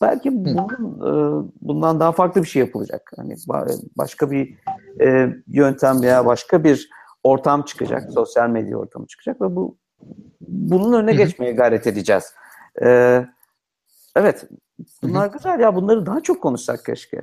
Belki 0.00 0.44
bunun, 0.44 0.68
e, 1.00 1.44
bundan 1.60 2.00
daha 2.00 2.12
farklı 2.12 2.42
bir 2.42 2.48
şey 2.48 2.60
yapılacak. 2.60 3.12
Hani 3.16 3.36
başka 3.98 4.30
bir 4.30 4.58
e, 5.00 5.28
yöntem 5.46 6.02
veya 6.02 6.26
başka 6.26 6.64
bir 6.64 6.90
ortam 7.24 7.62
çıkacak, 7.62 8.12
sosyal 8.12 8.48
medya 8.50 8.76
ortamı 8.76 9.06
çıkacak 9.06 9.40
ve 9.40 9.56
bu 9.56 9.76
bunun 10.40 10.92
önüne 10.92 11.14
geçmeye 11.14 11.52
gayret 11.52 11.86
edeceğiz. 11.86 12.34
Ee, 12.82 13.26
evet, 14.16 14.48
bunlar 15.02 15.26
güzel 15.26 15.60
ya. 15.60 15.74
Bunları 15.74 16.06
daha 16.06 16.20
çok 16.20 16.42
konuşsak 16.42 16.84
keşke. 16.84 17.22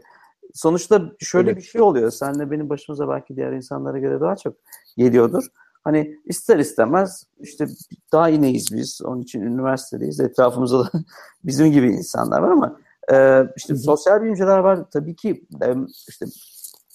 Sonuçta 0.54 1.02
şöyle 1.19 1.52
evet. 1.52 1.62
bir 1.62 1.67
şey 1.67 1.82
oluyor. 1.82 2.12
Senle 2.12 2.52
benim 2.52 2.69
başımıza 2.69 3.10
belki 3.10 3.36
diğer 3.36 3.52
insanlara 3.52 3.99
göre 3.99 4.19
daha 4.21 4.36
çok 4.36 4.56
geliyordur. 4.97 5.47
Hani 5.84 6.15
ister 6.25 6.60
istemez 6.60 7.23
işte 7.39 7.67
daha 8.12 8.30
ineyiz 8.30 8.67
biz. 8.73 9.02
Onun 9.06 9.21
için 9.21 9.41
üniversitedeyiz. 9.41 10.19
Etrafımızda 10.19 10.80
da 10.80 10.89
bizim 11.43 11.71
gibi 11.71 11.88
insanlar 11.88 12.41
var 12.41 12.52
ama 12.52 12.80
e, 13.12 13.43
işte 13.58 13.75
sosyal 13.75 14.21
bilimciler 14.21 14.58
var. 14.58 14.80
Tabii 14.91 15.15
ki 15.15 15.47
e, 15.63 15.75
işte 16.08 16.25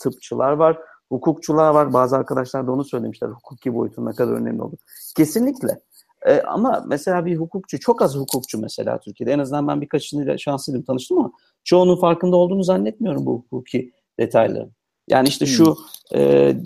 tıpçılar 0.00 0.52
var 0.52 0.78
hukukçular 1.08 1.70
var. 1.70 1.92
Bazı 1.92 2.16
arkadaşlar 2.16 2.66
da 2.66 2.72
onu 2.72 2.84
söylemişler. 2.84 3.28
Hukuki 3.28 3.74
boyutun 3.74 4.06
ne 4.06 4.12
kadar 4.12 4.32
önemli 4.32 4.62
olur. 4.62 4.78
Kesinlikle. 5.16 5.80
Ee, 6.26 6.40
ama 6.40 6.84
mesela 6.88 7.26
bir 7.26 7.36
hukukçu, 7.36 7.80
çok 7.80 8.02
az 8.02 8.16
hukukçu 8.16 8.60
mesela 8.60 8.98
Türkiye'de. 8.98 9.32
En 9.32 9.38
azından 9.38 9.68
ben 9.68 9.80
birkaçını 9.80 10.38
şanslıydım 10.38 10.82
tanıştım 10.82 11.18
ama 11.18 11.32
çoğunun 11.64 12.00
farkında 12.00 12.36
olduğunu 12.36 12.64
zannetmiyorum 12.64 13.26
bu 13.26 13.44
hukuki 13.50 13.92
detayların. 14.18 14.72
Yani 15.08 15.28
işte 15.28 15.46
şu 15.46 15.64
hmm. 15.64 16.20
e, 16.20 16.56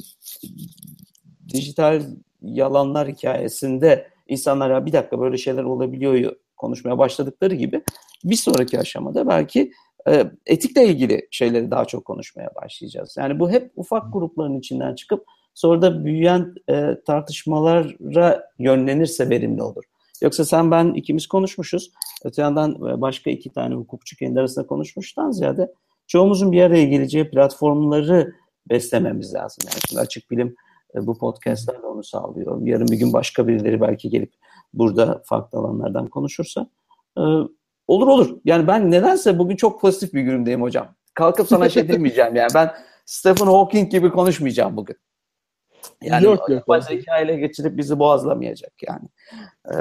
dijital 1.55 2.03
yalanlar 2.43 3.09
hikayesinde 3.09 4.09
insanlar 4.29 4.71
ya 4.71 4.87
bir 4.87 4.93
dakika 4.93 5.21
böyle 5.21 5.37
şeyler 5.37 5.65
olabiliyor 5.65 6.33
konuşmaya 6.57 6.99
başladıkları 6.99 7.55
gibi 7.55 7.83
bir 8.25 8.37
sonraki 8.37 8.79
aşamada 8.79 9.29
belki 9.29 9.73
e, 10.09 10.25
etikle 10.47 10.87
ilgili 10.87 11.29
şeyleri 11.31 11.71
daha 11.71 11.85
çok 11.85 12.05
konuşmaya 12.05 12.51
başlayacağız. 12.63 13.17
Yani 13.19 13.41
bu 13.41 13.51
hep 13.51 13.73
ufak 13.77 14.13
grupların 14.13 14.59
içinden 14.59 14.95
çıkıp 14.95 15.25
sonra 15.55 15.83
da 15.83 16.05
büyüyen 16.05 16.55
e, 16.71 16.97
tartışmalara 17.07 18.51
yönlenirse 18.59 19.31
verimli 19.31 19.63
olur. 19.63 19.85
Yoksa 20.23 20.45
sen 20.45 20.71
ben 20.71 20.95
ikimiz 20.95 21.27
konuşmuşuz. 21.27 21.93
Öte 22.25 22.43
yandan 22.43 22.75
e, 22.75 23.01
başka 23.01 23.31
iki 23.31 23.51
tane 23.51 23.75
hukukçu 23.75 24.17
kendi 24.17 24.41
arasında 24.41 24.67
konuşmuştan 24.67 25.31
ziyade 25.31 25.73
çoğumuzun 26.07 26.53
bir 26.53 26.63
araya 26.63 26.85
geleceği 26.85 27.31
platformları 27.31 28.35
beslememiz 28.71 29.35
lazım. 29.35 29.65
Yani 29.67 29.81
şimdi 29.89 30.01
açık 30.01 30.31
bilim 30.31 30.57
e, 30.95 31.07
bu 31.07 31.19
podcastler 31.19 31.83
de 31.83 31.87
onu 31.87 32.05
sağlıyor. 32.05 32.67
Yarın 32.67 32.89
bir 32.89 32.97
gün 32.97 33.13
başka 33.13 33.49
birileri 33.49 33.81
belki 33.81 34.11
gelip 34.11 34.33
burada 34.73 35.23
farklı 35.25 35.59
alanlardan 35.59 36.07
konuşursa 36.07 36.67
Olur 37.89 38.07
olur. 38.07 38.39
Yani 38.45 38.67
ben 38.67 38.91
nedense 38.91 39.39
bugün 39.39 39.57
çok 39.57 39.81
pozitif 39.81 40.15
bir 40.15 40.23
günümdeyim 40.23 40.63
hocam. 40.63 40.95
Kalkıp 41.15 41.49
sana 41.49 41.69
şey 41.69 41.89
demeyeceğim 41.89 42.37
yani. 42.37 42.51
Ben 42.55 42.75
Stephen 43.07 43.47
Hawking 43.47 43.91
gibi 43.91 44.11
konuşmayacağım 44.11 44.77
bugün. 44.77 44.97
Yani 46.03 46.25
yok, 46.25 46.49
yok, 46.49 46.83
zeka 46.83 47.19
ile 47.19 47.37
geçirip 47.37 47.77
bizi 47.77 47.99
boğazlamayacak 47.99 48.73
yani. 48.89 49.09
Ee, 49.73 49.77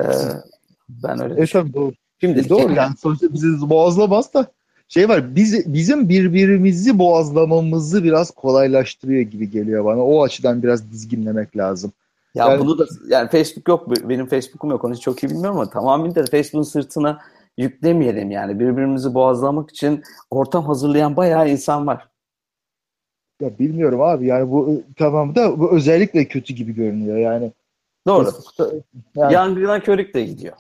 ben 0.89 1.23
öyle 1.23 1.41
e, 1.41 1.45
tabii 1.45 1.73
doğru. 1.73 1.91
Şimdi 2.21 2.49
doğru 2.49 2.73
yani 2.73 2.97
sonuçta 2.97 3.33
bizi 3.33 3.69
boğazlamaz 3.69 4.33
da 4.33 4.47
şey 4.87 5.09
var 5.09 5.35
biz, 5.35 5.73
bizim 5.73 6.09
birbirimizi 6.09 6.99
boğazlamamızı 6.99 8.03
biraz 8.03 8.31
kolaylaştırıyor 8.31 9.21
gibi 9.21 9.49
geliyor 9.49 9.85
bana. 9.85 10.05
O 10.05 10.23
açıdan 10.23 10.63
biraz 10.63 10.91
dizginlemek 10.91 11.57
lazım. 11.57 11.91
Ya 12.35 12.47
yani, 12.47 12.59
bunu 12.59 12.79
da 12.79 12.85
yani 13.07 13.29
Facebook 13.29 13.67
yok 13.67 14.09
benim 14.09 14.27
Facebook'um 14.27 14.69
yok 14.69 14.83
onu 14.83 14.99
çok 14.99 15.23
iyi 15.23 15.29
bilmiyorum 15.29 15.57
ama 15.57 15.69
tamamen 15.69 16.15
de 16.15 16.25
Facebook'un 16.25 16.63
sırtına 16.63 17.19
yüklemeyelim 17.57 18.31
yani 18.31 18.59
birbirimizi 18.59 19.13
boğazlamak 19.13 19.69
için 19.69 20.03
ortam 20.29 20.65
hazırlayan 20.65 21.15
bayağı 21.15 21.49
insan 21.49 21.87
var. 21.87 22.07
Ya 23.41 23.59
bilmiyorum 23.59 24.01
abi 24.01 24.25
yani 24.27 24.51
bu 24.51 24.83
tamam 24.95 25.35
da 25.35 25.59
bu 25.59 25.71
özellikle 25.71 26.25
kötü 26.25 26.53
gibi 26.53 26.75
görünüyor 26.75 27.17
yani. 27.17 27.51
Doğru. 28.07 28.31
Yani, 29.15 29.33
Yangına 29.33 29.79
körük 29.79 30.13
de 30.13 30.23
gidiyor. 30.23 30.55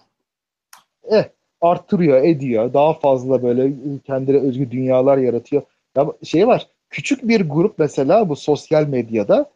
Eh 1.11 1.29
arttırıyor, 1.61 2.23
ediyor. 2.23 2.73
Daha 2.73 2.93
fazla 2.93 3.43
böyle 3.43 3.71
kendine 4.05 4.37
özgü 4.37 4.71
dünyalar 4.71 5.17
yaratıyor. 5.17 5.61
Ya 5.97 6.07
şey 6.23 6.47
var. 6.47 6.67
Küçük 6.89 7.27
bir 7.27 7.49
grup 7.49 7.79
mesela 7.79 8.29
bu 8.29 8.35
sosyal 8.35 8.87
medyada 8.87 9.51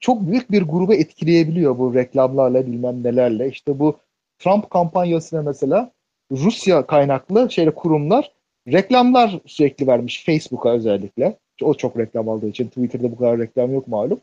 çok 0.00 0.26
büyük 0.26 0.50
bir 0.50 0.62
grubu 0.62 0.94
etkileyebiliyor 0.94 1.78
bu 1.78 1.94
reklamlarla 1.94 2.66
bilmem 2.66 3.02
nelerle. 3.04 3.48
İşte 3.48 3.78
bu 3.78 3.96
Trump 4.38 4.70
kampanyasına 4.70 5.42
mesela 5.42 5.90
Rusya 6.32 6.86
kaynaklı 6.86 7.50
şeyle 7.50 7.74
kurumlar 7.74 8.32
reklamlar 8.68 9.40
sürekli 9.46 9.86
vermiş 9.86 10.24
Facebook'a 10.24 10.70
özellikle. 10.70 11.38
O 11.62 11.74
çok 11.74 11.98
reklam 11.98 12.28
aldığı 12.28 12.48
için 12.48 12.68
Twitter'da 12.68 13.12
bu 13.12 13.16
kadar 13.16 13.38
reklam 13.38 13.74
yok 13.74 13.88
malum. 13.88 14.20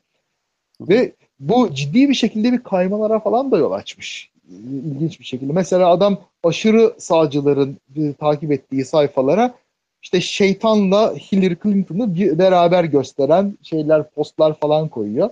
Ve 0.81 1.11
bu 1.39 1.73
ciddi 1.73 2.09
bir 2.09 2.13
şekilde 2.13 2.53
bir 2.53 2.63
kaymalara 2.63 3.19
falan 3.19 3.51
da 3.51 3.57
yol 3.57 3.71
açmış. 3.71 4.30
İlginç 4.51 5.19
bir 5.19 5.25
şekilde. 5.25 5.53
Mesela 5.53 5.89
adam 5.89 6.17
aşırı 6.43 6.93
sağcıların 6.97 7.77
e, 7.95 8.13
takip 8.13 8.51
ettiği 8.51 8.85
sayfalara 8.85 9.53
işte 10.01 10.21
şeytanla 10.21 11.13
Hillary 11.13 11.55
Clinton'ı 11.63 12.15
bir 12.15 12.39
beraber 12.39 12.83
gösteren 12.83 13.57
şeyler, 13.61 14.09
postlar 14.09 14.59
falan 14.59 14.87
koyuyor. 14.87 15.29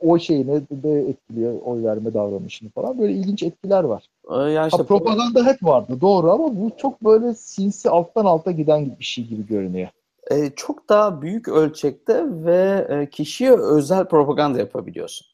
O 0.00 0.18
şeyini 0.18 0.62
de 0.70 1.08
etkiliyor 1.08 1.60
oy 1.64 1.84
verme 1.84 2.14
davranışını 2.14 2.70
falan. 2.70 2.98
Böyle 2.98 3.12
ilginç 3.12 3.42
etkiler 3.42 3.84
var. 3.84 4.08
Yani 4.30 4.68
işte, 4.68 4.82
ha, 4.82 4.86
propaganda 4.86 5.46
hep 5.46 5.62
vardı 5.62 6.00
doğru 6.00 6.32
ama 6.32 6.56
bu 6.56 6.70
çok 6.76 7.04
böyle 7.04 7.34
sinsi 7.34 7.90
alttan 7.90 8.24
alta 8.24 8.50
giden 8.50 8.96
bir 8.98 9.04
şey 9.04 9.24
gibi 9.24 9.46
görünüyor. 9.46 9.88
Ee, 10.30 10.50
çok 10.56 10.88
daha 10.88 11.22
büyük 11.22 11.48
ölçekte 11.48 12.24
ve 12.28 12.86
e, 12.88 13.10
kişiye 13.10 13.52
özel 13.52 14.04
propaganda 14.04 14.58
yapabiliyorsun. 14.58 15.26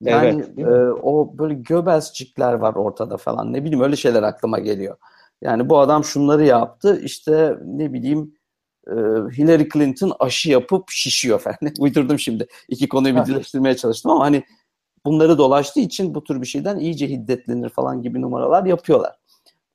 Yani 0.00 0.44
evet, 0.58 0.58
e, 0.58 0.92
o 0.92 1.38
böyle 1.38 1.54
göbezcikler 1.54 2.52
var 2.52 2.74
ortada 2.74 3.16
falan. 3.16 3.52
Ne 3.52 3.64
bileyim 3.64 3.80
öyle 3.84 3.96
şeyler 3.96 4.22
aklıma 4.22 4.58
geliyor. 4.58 4.96
Yani 5.42 5.68
bu 5.68 5.78
adam 5.78 6.04
şunları 6.04 6.44
yaptı. 6.44 7.00
işte 7.02 7.58
ne 7.64 7.92
bileyim 7.92 8.34
e, 8.86 8.92
Hillary 9.38 9.68
Clinton 9.72 10.12
aşı 10.18 10.50
yapıp 10.50 10.90
şişiyor 10.90 11.38
falan. 11.38 11.56
Uydurdum 11.78 12.18
şimdi. 12.18 12.46
İki 12.68 12.88
konuyu 12.88 13.16
birleştirmeye 13.16 13.76
çalıştım 13.76 14.10
ama 14.10 14.24
hani 14.24 14.44
bunları 15.04 15.38
dolaştığı 15.38 15.80
için 15.80 16.14
bu 16.14 16.24
tür 16.24 16.40
bir 16.40 16.46
şeyden 16.46 16.78
iyice 16.78 17.08
hiddetlenir 17.08 17.68
falan 17.68 18.02
gibi 18.02 18.22
numaralar 18.22 18.64
yapıyorlar. 18.64 19.16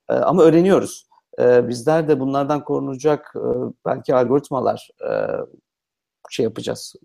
E, 0.10 0.14
ama 0.14 0.44
öğreniyoruz. 0.44 1.08
E, 1.40 1.68
bizler 1.68 2.08
de 2.08 2.20
bunlardan 2.20 2.64
korunacak 2.64 3.34
e, 3.36 3.46
belki 3.86 4.16
algoritmalar 4.16 4.90
e, 5.02 5.12
şey 6.30 6.44
yapacağız. 6.44 6.96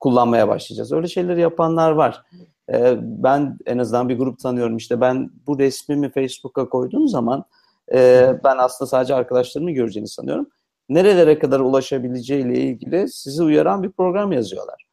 Kullanmaya 0.00 0.48
başlayacağız. 0.48 0.92
Öyle 0.92 1.08
şeyleri 1.08 1.40
yapanlar 1.40 1.90
var. 1.90 2.22
E, 2.72 2.96
ben 3.00 3.58
en 3.66 3.78
azından 3.78 4.08
bir 4.08 4.18
grup 4.18 4.38
tanıyorum. 4.38 4.76
İşte 4.76 5.00
ben 5.00 5.30
bu 5.46 5.58
resmimi 5.58 6.10
Facebook'a 6.10 6.68
koyduğum 6.68 7.08
zaman 7.08 7.44
e, 7.92 8.32
ben 8.44 8.58
aslında 8.58 8.88
sadece 8.88 9.14
arkadaşlarımı 9.14 9.70
göreceğini 9.70 10.08
sanıyorum. 10.08 10.46
Nerelere 10.88 11.38
kadar 11.38 11.60
ulaşabileceğiyle 11.60 12.60
ilgili 12.60 13.08
sizi 13.08 13.42
uyaran 13.42 13.82
bir 13.82 13.90
program 13.90 14.32
yazıyorlar. 14.32 14.86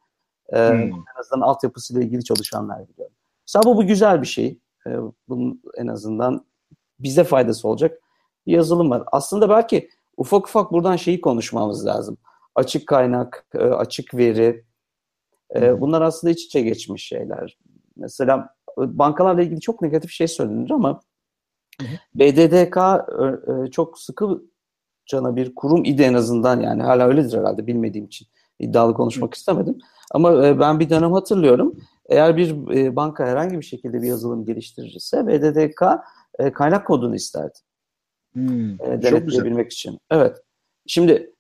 E, 0.54 0.70
hmm. 0.70 0.78
En 0.80 1.20
azından 1.20 1.42
altyapısıyla 1.42 2.04
ilgili 2.04 2.24
çalışanlar 2.24 2.90
biliyorum. 2.90 3.16
Mesela 3.48 3.64
bu, 3.64 3.78
bu 3.78 3.88
güzel 3.88 4.22
bir 4.22 4.28
şey. 4.28 4.60
E, 4.88 4.92
bunun 5.30 5.62
en 5.78 5.88
azından 5.88 6.46
bize 7.00 7.24
faydası 7.24 7.68
olacak 7.68 8.02
bir 8.48 8.54
yazılım 8.54 8.90
var. 8.90 9.04
Aslında 9.12 9.50
belki 9.50 9.90
ufak 10.18 10.48
ufak 10.48 10.72
buradan 10.72 10.96
şeyi 10.96 11.22
konuşmamız 11.22 11.86
lazım. 11.86 12.18
Açık 12.56 12.88
kaynak, 12.88 13.46
e, 13.54 13.58
açık 13.58 14.14
veri. 14.14 14.66
E, 15.56 15.82
bunlar 15.82 16.02
aslında 16.02 16.32
iç 16.32 16.46
içe 16.46 16.62
geçmiş 16.62 17.08
şeyler. 17.08 17.58
Mesela 17.98 18.50
e, 18.78 18.98
bankalarla 18.98 19.42
ilgili 19.42 19.60
çok 19.60 19.82
negatif 19.82 20.12
şey 20.12 20.28
söylenir 20.28 20.72
ama 20.72 21.02
BDDK 22.16 22.78
çok 23.72 24.00
sıkı 24.00 24.42
cana 25.06 25.36
bir 25.36 25.56
kurum 25.56 25.86
idi 25.86 26.02
en 26.02 26.14
azından 26.14 26.62
yani 26.62 26.84
hala 26.84 27.08
öyledir 27.08 27.38
herhalde 27.38 27.68
bilmediğim 27.68 28.06
için 28.06 28.28
iddialı 28.60 28.94
konuşmak 28.94 29.34
istemedim. 29.34 29.78
Ama 30.12 30.60
ben 30.60 30.80
bir 30.80 30.90
dönem 30.90 31.12
hatırlıyorum. 31.12 31.76
Eğer 32.10 32.38
bir 32.38 32.56
banka 32.96 33.26
herhangi 33.26 33.58
bir 33.58 33.66
şekilde 33.66 34.02
bir 34.02 34.08
yazılım 34.08 34.46
geliştirirse 34.46 35.28
BDDK 35.28 35.84
kaynak 36.54 36.88
kodunu 36.88 37.16
isterdi. 37.16 37.60
Hmm, 38.34 38.74
e, 38.74 39.02
denetleyebilmek 39.02 39.72
için. 39.72 40.00
Evet. 40.12 40.38
Şimdi 40.88 41.35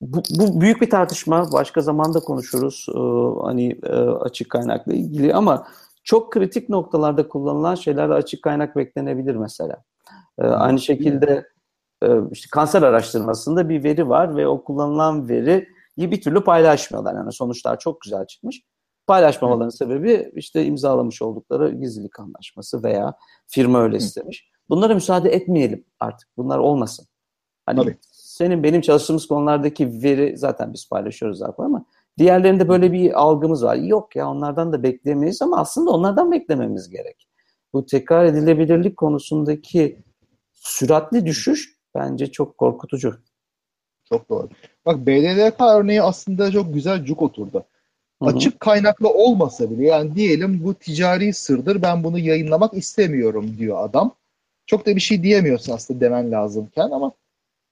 bu, 0.00 0.22
bu 0.38 0.60
büyük 0.60 0.80
bir 0.80 0.90
tartışma. 0.90 1.52
Başka 1.52 1.80
zamanda 1.80 2.20
konuşuruz. 2.20 2.86
Ee, 2.88 2.98
hani 3.42 3.78
e, 3.82 3.92
açık 3.96 4.50
kaynakla 4.50 4.92
ilgili 4.92 5.34
ama 5.34 5.66
çok 6.04 6.32
kritik 6.32 6.68
noktalarda 6.68 7.28
kullanılan 7.28 7.74
şeylerde 7.74 8.14
açık 8.14 8.42
kaynak 8.42 8.76
beklenebilir 8.76 9.34
mesela. 9.34 9.84
Ee, 10.38 10.46
aynı 10.46 10.80
şekilde 10.80 11.48
e, 12.02 12.08
işte 12.32 12.48
kanser 12.52 12.82
araştırmasında 12.82 13.68
bir 13.68 13.84
veri 13.84 14.08
var 14.08 14.36
ve 14.36 14.48
o 14.48 14.64
kullanılan 14.64 15.28
veriyi 15.28 15.66
bir 15.98 16.20
türlü 16.20 16.44
paylaşmıyorlar. 16.44 17.14
Yani 17.14 17.32
sonuçlar 17.32 17.78
çok 17.78 18.00
güzel 18.00 18.26
çıkmış. 18.26 18.62
Paylaşmamaların 19.06 19.68
sebebi 19.68 20.32
işte 20.34 20.64
imzalamış 20.64 21.22
oldukları 21.22 21.74
gizlilik 21.74 22.20
anlaşması 22.20 22.82
veya 22.82 23.14
firma 23.46 23.82
öyle 23.82 23.96
istemiş. 23.96 24.50
Bunlara 24.68 24.94
müsaade 24.94 25.30
etmeyelim 25.30 25.84
artık. 26.00 26.28
Bunlar 26.36 26.58
olmasın. 26.58 27.06
Hani 27.66 27.80
Tabii. 27.80 27.98
Senin 28.36 28.62
benim 28.62 28.80
çalıştığımız 28.80 29.26
konulardaki 29.26 30.02
veri 30.02 30.36
zaten 30.36 30.72
biz 30.72 30.88
paylaşıyoruz 30.88 31.38
zaten 31.38 31.64
ama 31.64 31.84
diğerlerinde 32.18 32.68
böyle 32.68 32.92
bir 32.92 33.20
algımız 33.20 33.64
var. 33.64 33.76
Yok 33.76 34.16
ya 34.16 34.30
onlardan 34.30 34.72
da 34.72 34.82
beklemeyiz 34.82 35.42
ama 35.42 35.58
aslında 35.58 35.90
onlardan 35.90 36.32
beklememiz 36.32 36.90
gerek. 36.90 37.28
Bu 37.72 37.86
tekrar 37.86 38.24
edilebilirlik 38.24 38.96
konusundaki 38.96 40.02
süratli 40.52 41.26
düşüş 41.26 41.78
bence 41.94 42.32
çok 42.32 42.58
korkutucu. 42.58 43.14
Çok 44.04 44.28
doğru. 44.28 44.48
Bak 44.86 45.06
BDDK 45.06 45.60
örneği 45.60 46.02
aslında 46.02 46.50
çok 46.50 46.74
güzel 46.74 47.04
cuk 47.04 47.22
oturdu. 47.22 47.64
Hı-hı. 48.22 48.28
Açık 48.30 48.60
kaynaklı 48.60 49.08
olmasa 49.08 49.70
bile 49.70 49.86
yani 49.86 50.14
diyelim 50.14 50.64
bu 50.64 50.74
ticari 50.74 51.32
sırdır 51.32 51.82
ben 51.82 52.04
bunu 52.04 52.18
yayınlamak 52.18 52.74
istemiyorum 52.74 53.54
diyor 53.58 53.84
adam. 53.84 54.14
Çok 54.66 54.86
da 54.86 54.96
bir 54.96 55.00
şey 55.00 55.22
diyemiyorsun 55.22 55.72
aslında 55.72 56.00
demen 56.00 56.32
lazımken 56.32 56.90
ama 56.90 57.12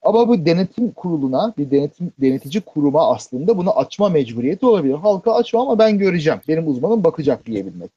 ama 0.04 0.28
bu 0.28 0.46
denetim 0.46 0.90
kuruluna, 0.90 1.54
bir 1.58 1.70
denetim 1.70 2.12
denetici 2.20 2.60
kuruma 2.60 3.10
aslında 3.10 3.58
bunu 3.58 3.78
açma 3.78 4.08
mecburiyeti 4.08 4.66
olabilir. 4.66 4.94
Halka 4.94 5.34
açma 5.34 5.62
ama 5.62 5.78
ben 5.78 5.98
göreceğim. 5.98 6.40
Benim 6.48 6.68
uzmanım 6.68 7.04
bakacak 7.04 7.46
diyebilmek. 7.46 7.90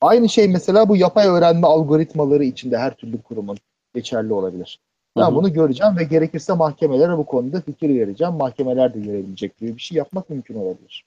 Aynı 0.00 0.28
şey 0.28 0.48
mesela 0.48 0.88
bu 0.88 0.96
yapay 0.96 1.26
öğrenme 1.26 1.66
algoritmaları 1.66 2.44
içinde 2.44 2.78
her 2.78 2.94
türlü 2.94 3.22
kurumun 3.22 3.56
geçerli 3.94 4.32
olabilir. 4.32 4.80
Ben 5.16 5.22
hı 5.22 5.26
hı. 5.26 5.34
bunu 5.34 5.52
göreceğim 5.52 5.96
ve 5.98 6.04
gerekirse 6.04 6.52
mahkemelere 6.52 7.18
bu 7.18 7.26
konuda 7.26 7.60
fikir 7.60 7.88
vereceğim. 7.88 8.34
Mahkemeler 8.34 8.94
de 8.94 9.00
görebilecek 9.00 9.58
gibi 9.58 9.76
bir 9.76 9.82
şey 9.82 9.98
yapmak 9.98 10.30
mümkün 10.30 10.54
olabilir. 10.54 11.04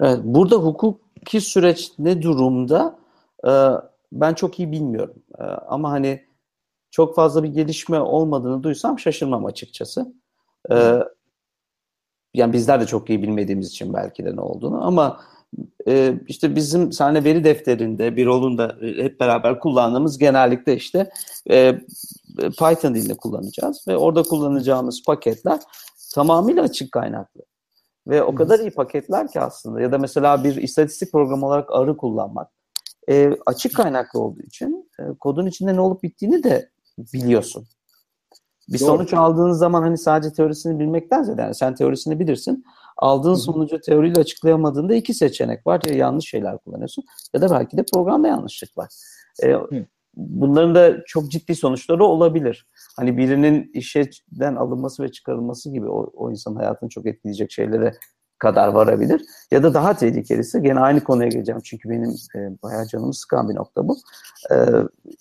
Evet, 0.00 0.18
burada 0.24 0.56
hukuki 0.56 1.40
süreç 1.40 1.92
ne 1.98 2.22
durumda? 2.22 2.98
Ee, 3.46 3.50
ben 4.12 4.34
çok 4.34 4.58
iyi 4.58 4.72
bilmiyorum. 4.72 5.14
Ee, 5.38 5.42
ama 5.42 5.90
hani 5.90 6.20
çok 6.90 7.14
fazla 7.14 7.42
bir 7.42 7.48
gelişme 7.48 8.00
olmadığını 8.00 8.62
duysam 8.62 8.98
şaşırmam 8.98 9.46
açıkçası. 9.46 10.14
Ee, 10.70 10.98
yani 12.34 12.52
bizler 12.52 12.80
de 12.80 12.86
çok 12.86 13.10
iyi 13.10 13.22
bilmediğimiz 13.22 13.68
için 13.68 13.94
belki 13.94 14.24
de 14.24 14.36
ne 14.36 14.40
olduğunu 14.40 14.86
ama 14.86 15.20
e, 15.88 16.14
işte 16.26 16.54
bizim 16.56 16.92
sahne 16.92 17.24
veri 17.24 17.44
defterinde 17.44 18.16
bir 18.16 18.26
rolunda 18.26 18.76
e, 18.82 19.04
hep 19.04 19.20
beraber 19.20 19.60
kullandığımız 19.60 20.18
genellikle 20.18 20.76
işte 20.76 21.10
e, 21.50 21.78
Python 22.36 22.94
dilini 22.94 23.16
kullanacağız 23.16 23.84
ve 23.88 23.96
orada 23.96 24.22
kullanacağımız 24.22 25.02
paketler 25.06 25.60
tamamıyla 26.14 26.62
açık 26.62 26.92
kaynaklı. 26.92 27.42
Ve 28.06 28.22
o 28.22 28.34
kadar 28.34 28.58
iyi 28.58 28.70
paketler 28.70 29.28
ki 29.28 29.40
aslında 29.40 29.80
ya 29.80 29.92
da 29.92 29.98
mesela 29.98 30.44
bir 30.44 30.56
istatistik 30.56 31.12
programı 31.12 31.46
olarak 31.46 31.72
arı 31.72 31.96
kullanmak 31.96 32.48
e, 33.08 33.30
açık 33.46 33.76
kaynaklı 33.76 34.20
olduğu 34.20 34.42
için 34.42 34.90
e, 35.00 35.02
kodun 35.20 35.46
içinde 35.46 35.76
ne 35.76 35.80
olup 35.80 36.02
bittiğini 36.02 36.42
de 36.42 36.70
biliyorsun. 37.12 37.66
Bir 38.68 38.80
Doğru. 38.80 38.86
sonuç 38.86 39.14
aldığın 39.14 39.52
zaman 39.52 39.82
hani 39.82 39.98
sadece 39.98 40.32
teorisini 40.32 40.78
bilmekten 40.78 41.22
ziyade 41.22 41.42
yani 41.42 41.54
sen 41.54 41.74
teorisini 41.74 42.20
bilirsin. 42.20 42.64
Aldığın 42.96 43.28
Hı-hı. 43.28 43.38
sonucu 43.38 43.80
teoriyle 43.80 44.20
açıklayamadığında 44.20 44.94
iki 44.94 45.14
seçenek 45.14 45.66
var. 45.66 45.80
Ya 45.86 45.94
yanlış 45.94 46.28
şeyler 46.28 46.58
kullanıyorsun 46.58 47.04
ya 47.34 47.40
da 47.42 47.50
belki 47.50 47.76
de 47.76 47.84
programda 47.92 48.28
yanlışlık 48.28 48.78
var. 48.78 48.88
Ee, 49.44 49.56
bunların 50.16 50.74
da 50.74 51.04
çok 51.06 51.30
ciddi 51.30 51.54
sonuçları 51.54 52.04
olabilir. 52.04 52.66
Hani 52.96 53.16
birinin 53.16 53.70
işten 53.74 54.56
alınması 54.56 55.02
ve 55.02 55.12
çıkarılması 55.12 55.72
gibi 55.72 55.88
o, 55.88 56.10
o 56.14 56.30
insanın 56.30 56.56
hayatını 56.56 56.88
çok 56.88 57.06
etkileyecek 57.06 57.52
şeylere 57.52 57.94
kadar 58.38 58.68
varabilir. 58.68 59.22
Ya 59.50 59.62
da 59.62 59.74
daha 59.74 59.96
tehlikelisi 59.96 60.62
gene 60.62 60.80
aynı 60.80 61.04
konuya 61.04 61.28
geleceğim 61.28 61.60
çünkü 61.64 61.90
benim 61.90 62.10
e, 62.10 62.62
bayağı 62.62 62.86
canımı 62.86 63.14
sıkan 63.14 63.48
bir 63.48 63.54
nokta 63.54 63.88
bu. 63.88 63.96
E, 64.50 64.56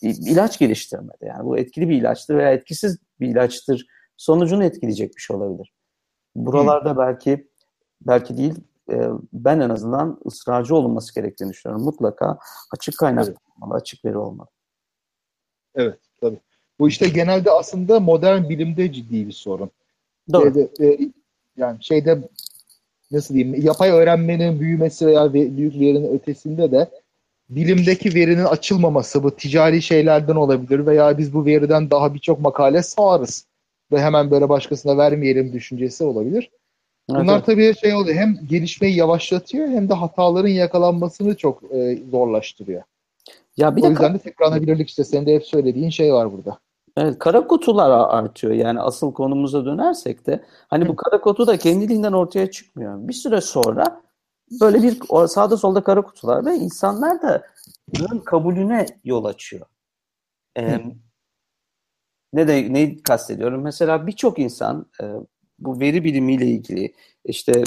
ilaç 0.01 0.59
geliştirmede 0.59 1.25
yani 1.25 1.45
bu 1.45 1.57
etkili 1.57 1.89
bir 1.89 1.97
ilaçtır 1.97 2.35
veya 2.35 2.51
etkisiz 2.51 2.97
bir 3.19 3.27
ilaçtır 3.27 3.87
sonucunu 4.17 4.63
etkileyecek 4.63 5.15
bir 5.15 5.21
şey 5.21 5.35
olabilir. 5.35 5.73
Buralarda 6.35 6.91
hmm. 6.91 6.97
belki 6.97 7.47
belki 8.01 8.37
değil 8.37 8.55
e, 8.91 9.09
ben 9.33 9.59
en 9.59 9.69
azından 9.69 10.19
ısrarcı 10.25 10.75
olunması 10.75 11.15
gerektiğini 11.15 11.49
düşünüyorum. 11.49 11.85
Mutlaka 11.85 12.39
açık 12.73 12.97
kaynak 12.97 13.27
evet. 13.27 13.37
olmalı, 13.55 13.77
açık 13.77 14.05
veri 14.05 14.17
olmalı. 14.17 14.47
Evet, 15.75 15.99
tabii. 16.21 16.39
Bu 16.79 16.87
işte 16.87 17.09
genelde 17.09 17.51
aslında 17.51 17.99
modern 17.99 18.49
bilimde 18.49 18.93
ciddi 18.93 19.27
bir 19.27 19.31
sorun. 19.31 19.71
Doğru. 20.33 20.53
Şeyde, 20.53 20.69
e, 20.81 21.11
yani 21.57 21.83
şeyde 21.83 22.29
nasıl 23.11 23.33
diyeyim 23.33 23.61
yapay 23.61 23.89
öğrenmenin 23.89 24.59
büyümesi 24.59 25.07
veya 25.07 25.33
büyük 25.33 25.79
verinin 25.79 26.13
ötesinde 26.13 26.71
de 26.71 26.89
bilimdeki 27.49 28.15
verinin 28.15 28.45
açılmaması 28.45 29.23
bu 29.23 29.35
ticari 29.35 29.81
şeylerden 29.81 30.35
olabilir 30.35 30.85
veya 30.85 31.17
biz 31.17 31.33
bu 31.33 31.45
veriden 31.45 31.91
daha 31.91 32.13
birçok 32.13 32.39
makale 32.39 32.83
sağarız 32.83 33.45
ve 33.91 34.01
hemen 34.01 34.31
böyle 34.31 34.49
başkasına 34.49 34.97
vermeyelim 34.97 35.53
düşüncesi 35.53 36.03
olabilir. 36.03 36.51
Bunlar 37.09 37.35
evet. 37.35 37.45
tabii 37.45 37.75
şey 37.81 37.93
oluyor 37.93 38.15
hem 38.15 38.37
gelişmeyi 38.49 38.95
yavaşlatıyor 38.95 39.67
hem 39.67 39.89
de 39.89 39.93
hataların 39.93 40.49
yakalanmasını 40.49 41.37
çok 41.37 41.63
e, 41.73 41.97
zorlaştırıyor. 42.11 42.81
Ya 43.57 43.75
bir 43.75 43.81
o 43.81 43.85
de 43.85 43.89
yüzden 43.89 44.13
de 44.13 44.19
tekrarlanabilirlik 44.19 44.89
işte 44.89 45.03
senin 45.03 45.25
de 45.25 45.35
hep 45.35 45.45
söylediğin 45.45 45.89
şey 45.89 46.13
var 46.13 46.31
burada. 46.31 46.59
Evet, 46.97 47.19
kara 47.19 47.47
kutular 47.47 48.17
artıyor. 48.17 48.53
Yani 48.53 48.79
asıl 48.79 49.13
konumuza 49.13 49.65
dönersek 49.65 50.27
de 50.27 50.43
hani 50.67 50.87
bu 50.87 50.95
kara 50.95 51.21
kutu 51.21 51.47
da 51.47 51.57
kendiliğinden 51.57 52.13
ortaya 52.13 52.51
çıkmıyor. 52.51 53.07
Bir 53.07 53.13
süre 53.13 53.41
sonra 53.41 54.01
böyle 54.61 54.83
bir 54.83 54.99
sağda 55.27 55.57
solda 55.57 55.83
kara 55.83 56.01
kutular 56.01 56.45
ve 56.45 56.55
insanlar 56.55 57.21
da 57.21 57.43
bunun 57.87 58.19
kabulüne 58.19 58.85
yol 59.03 59.25
açıyor. 59.25 59.65
Ee, 60.57 60.79
ne 62.33 62.47
de 62.47 62.73
neyi 62.73 63.03
kastediyorum? 63.03 63.61
Mesela 63.61 64.07
birçok 64.07 64.39
insan 64.39 64.85
e, 65.01 65.05
bu 65.59 65.79
veri 65.79 66.03
bilimiyle 66.03 66.45
ilgili 66.45 66.93
işte 67.25 67.63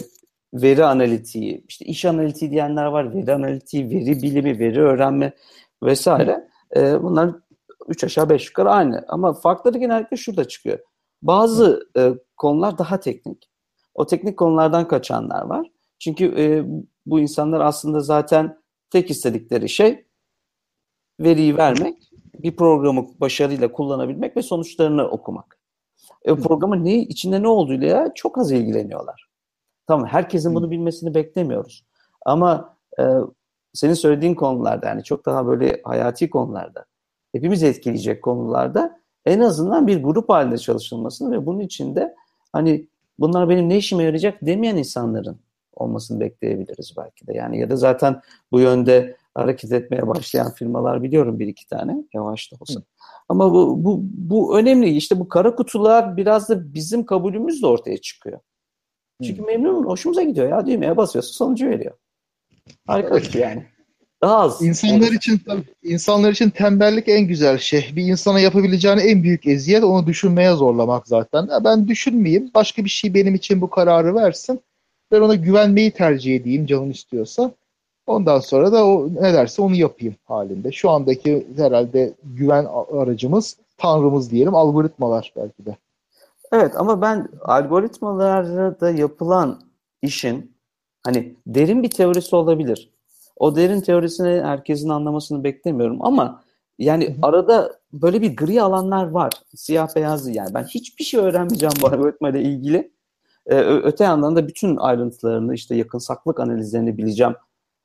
veri 0.55 0.85
analitiği, 0.85 1.65
işte 1.69 1.85
iş 1.85 2.05
analitiği 2.05 2.51
diyenler 2.51 2.85
var, 2.87 3.15
veri 3.15 3.33
analitiği, 3.35 3.91
veri 3.91 4.23
bilimi, 4.23 4.59
veri 4.59 4.81
öğrenme 4.81 5.33
vesaire. 5.83 6.49
E, 6.77 7.03
bunlar 7.03 7.35
üç 7.91 8.05
aşağı 8.05 8.29
beş 8.29 8.47
yukarı 8.47 8.71
aynı. 8.71 9.05
Ama 9.09 9.33
farkları 9.33 9.79
genellikle 9.79 10.17
şurada 10.17 10.49
çıkıyor. 10.49 10.79
Bazı 11.23 11.89
e, 11.97 12.15
konular 12.37 12.79
daha 12.79 13.01
teknik. 13.01 13.51
O 13.95 14.07
teknik 14.07 14.39
konulardan 14.39 14.89
kaçanlar 14.89 15.43
var. 15.43 15.71
Çünkü 15.99 16.25
e, 16.25 16.65
bu 17.07 17.21
insanlar 17.21 17.61
aslında 17.61 18.01
zaten 18.01 18.63
tek 18.91 19.11
istedikleri 19.11 19.69
şey 19.69 20.07
veriyi 21.21 21.57
vermek, 21.57 22.11
bir 22.35 22.57
programı 22.57 23.07
başarıyla 23.21 23.73
kullanabilmek 23.73 24.37
ve 24.37 24.43
sonuçlarını 24.43 25.09
okumak. 25.09 25.59
E, 26.25 26.35
programın 26.35 26.85
ne, 26.85 26.99
içinde 26.99 27.43
ne 27.43 27.49
olduğuyla 27.49 28.15
çok 28.15 28.39
az 28.39 28.53
ilgileniyorlar. 28.53 29.31
Tamam 29.87 30.07
herkesin 30.07 30.55
bunu 30.55 30.71
bilmesini 30.71 31.15
beklemiyoruz. 31.15 31.85
Ama 32.27 32.77
e, 33.01 33.05
senin 33.73 33.95
söylediğin 33.95 34.35
konularda 34.35 34.87
yani 34.87 35.05
çok 35.05 35.27
daha 35.27 35.47
böyle 35.47 35.81
hayati 35.85 36.31
konularda 36.31 36.85
hepimiz 37.33 37.63
etkileyecek 37.63 38.23
konularda 38.23 39.01
en 39.27 39.41
azından 39.41 39.87
bir 39.87 40.03
grup 40.03 40.29
halinde 40.29 40.59
çalışılmasını 40.59 41.33
ve 41.33 41.47
bunun 41.47 41.61
içinde 41.61 42.15
hani 42.53 42.89
bunlar 43.19 43.49
benim 43.49 43.69
ne 43.69 43.77
işime 43.77 44.03
yarayacak 44.05 44.39
demeyen 44.43 44.77
insanların 44.77 45.41
olmasını 45.73 46.21
bekleyebiliriz 46.21 46.95
belki 46.97 47.27
de. 47.27 47.35
Yani 47.35 47.59
ya 47.59 47.71
da 47.71 47.77
zaten 47.77 48.21
bu 48.53 48.61
yönde 48.61 49.17
hareket 49.35 49.73
etmeye 49.73 50.09
başlayan 50.09 50.51
firmalar 50.51 51.03
biliyorum 51.03 51.39
bir 51.39 51.47
iki 51.47 51.67
tane 51.67 51.97
yavaş 52.15 52.53
da 52.53 52.57
olsa. 52.61 52.81
Hı. 52.81 52.85
Ama 53.29 53.53
bu, 53.55 53.85
bu, 53.85 54.01
bu 54.03 54.59
önemli. 54.59 54.89
İşte 54.89 55.19
bu 55.19 55.29
kara 55.29 55.55
kutular 55.55 56.17
biraz 56.17 56.49
da 56.49 56.75
bizim 56.75 57.07
kabulümüz 57.07 57.63
de 57.63 57.67
ortaya 57.67 57.99
çıkıyor. 57.99 58.41
Çünkü 59.23 59.43
memnun, 59.43 59.85
hoşumuza 59.85 60.23
gidiyor 60.23 60.49
ya. 60.49 60.67
Düğmeye 60.67 60.97
basıyorsun 60.97 61.33
sonucu 61.33 61.69
veriyor. 61.69 61.95
Harika 62.87 63.17
bir 63.17 63.23
şey 63.23 63.43
yani. 63.43 63.67
Daha 64.23 64.37
az. 64.37 64.63
İnsanlar 64.63 65.13
için 65.13 65.39
tabii, 65.47 65.63
insanlar 65.83 66.33
için 66.33 66.51
tembellik 66.51 67.09
en 67.09 67.23
güzel 67.23 67.59
şey. 67.59 67.91
Bir 67.97 68.05
insana 68.05 68.41
yapabileceğini 68.41 69.01
en 69.01 69.23
büyük 69.23 69.47
eziyet 69.47 69.85
onu 69.85 70.07
düşünmeye 70.07 70.53
zorlamak 70.53 71.09
zaten. 71.09 71.49
Ya 71.51 71.65
ben 71.65 71.89
düşünmeyeyim. 71.89 72.51
Başka 72.55 72.85
bir 72.85 72.91
şey 72.91 73.15
benim 73.15 73.35
için 73.35 73.61
bu 73.61 73.71
kararı 73.71 74.15
versin. 74.15 74.61
Ben 75.13 75.21
ona 75.21 75.35
güvenmeyi 75.35 75.91
tercih 75.91 76.37
edeyim 76.37 76.67
canım 76.67 76.91
istiyorsa. 76.91 77.51
Ondan 78.07 78.41
sonra 78.41 78.73
da 78.73 78.87
o 78.87 79.09
ne 79.15 79.35
derse 79.35 79.63
onu 79.63 79.75
yapayım 79.75 80.15
halinde. 80.25 80.73
Şu 80.73 80.91
andaki 80.91 81.47
herhalde 81.57 82.15
güven 82.25 82.67
aracımız, 82.93 83.57
tanrımız 83.79 84.31
diyelim, 84.31 84.55
algoritmalar 84.55 85.33
belki 85.37 85.67
de. 85.67 85.77
Evet 86.53 86.73
ama 86.77 87.03
ben 87.03 87.29
algoritmalarda 87.43 88.91
yapılan 88.91 89.61
işin 90.03 90.53
hani 91.05 91.35
derin 91.47 91.83
bir 91.83 91.91
teorisi 91.91 92.37
olabilir. 92.37 92.91
O 93.41 93.57
derin 93.57 93.81
teorisini 93.81 94.43
herkesin 94.43 94.89
anlamasını 94.89 95.45
beklemiyorum 95.45 96.05
ama 96.05 96.43
yani 96.79 97.09
Hı-hı. 97.09 97.17
arada 97.23 97.73
böyle 97.93 98.23
bir 98.23 98.37
gri 98.37 98.63
alanlar 98.63 99.11
var. 99.11 99.33
Siyah 99.55 99.97
beyazlı 99.97 100.31
yani. 100.31 100.55
Ben 100.55 100.65
hiçbir 100.65 101.05
şey 101.05 101.21
öğrenmeyeceğim 101.21 101.73
bu 101.83 101.87
algoritmayla 101.87 102.41
ilgili. 102.41 102.93
Ee, 103.47 103.57
öte 103.61 104.05
yandan 104.05 104.37
da 104.37 104.49
bütün 104.49 104.77
ayrıntılarını 104.77 105.55
işte 105.55 105.77
yakınsaklık 105.77 106.41
analizlerini 106.41 106.99
bileceğim 106.99 107.35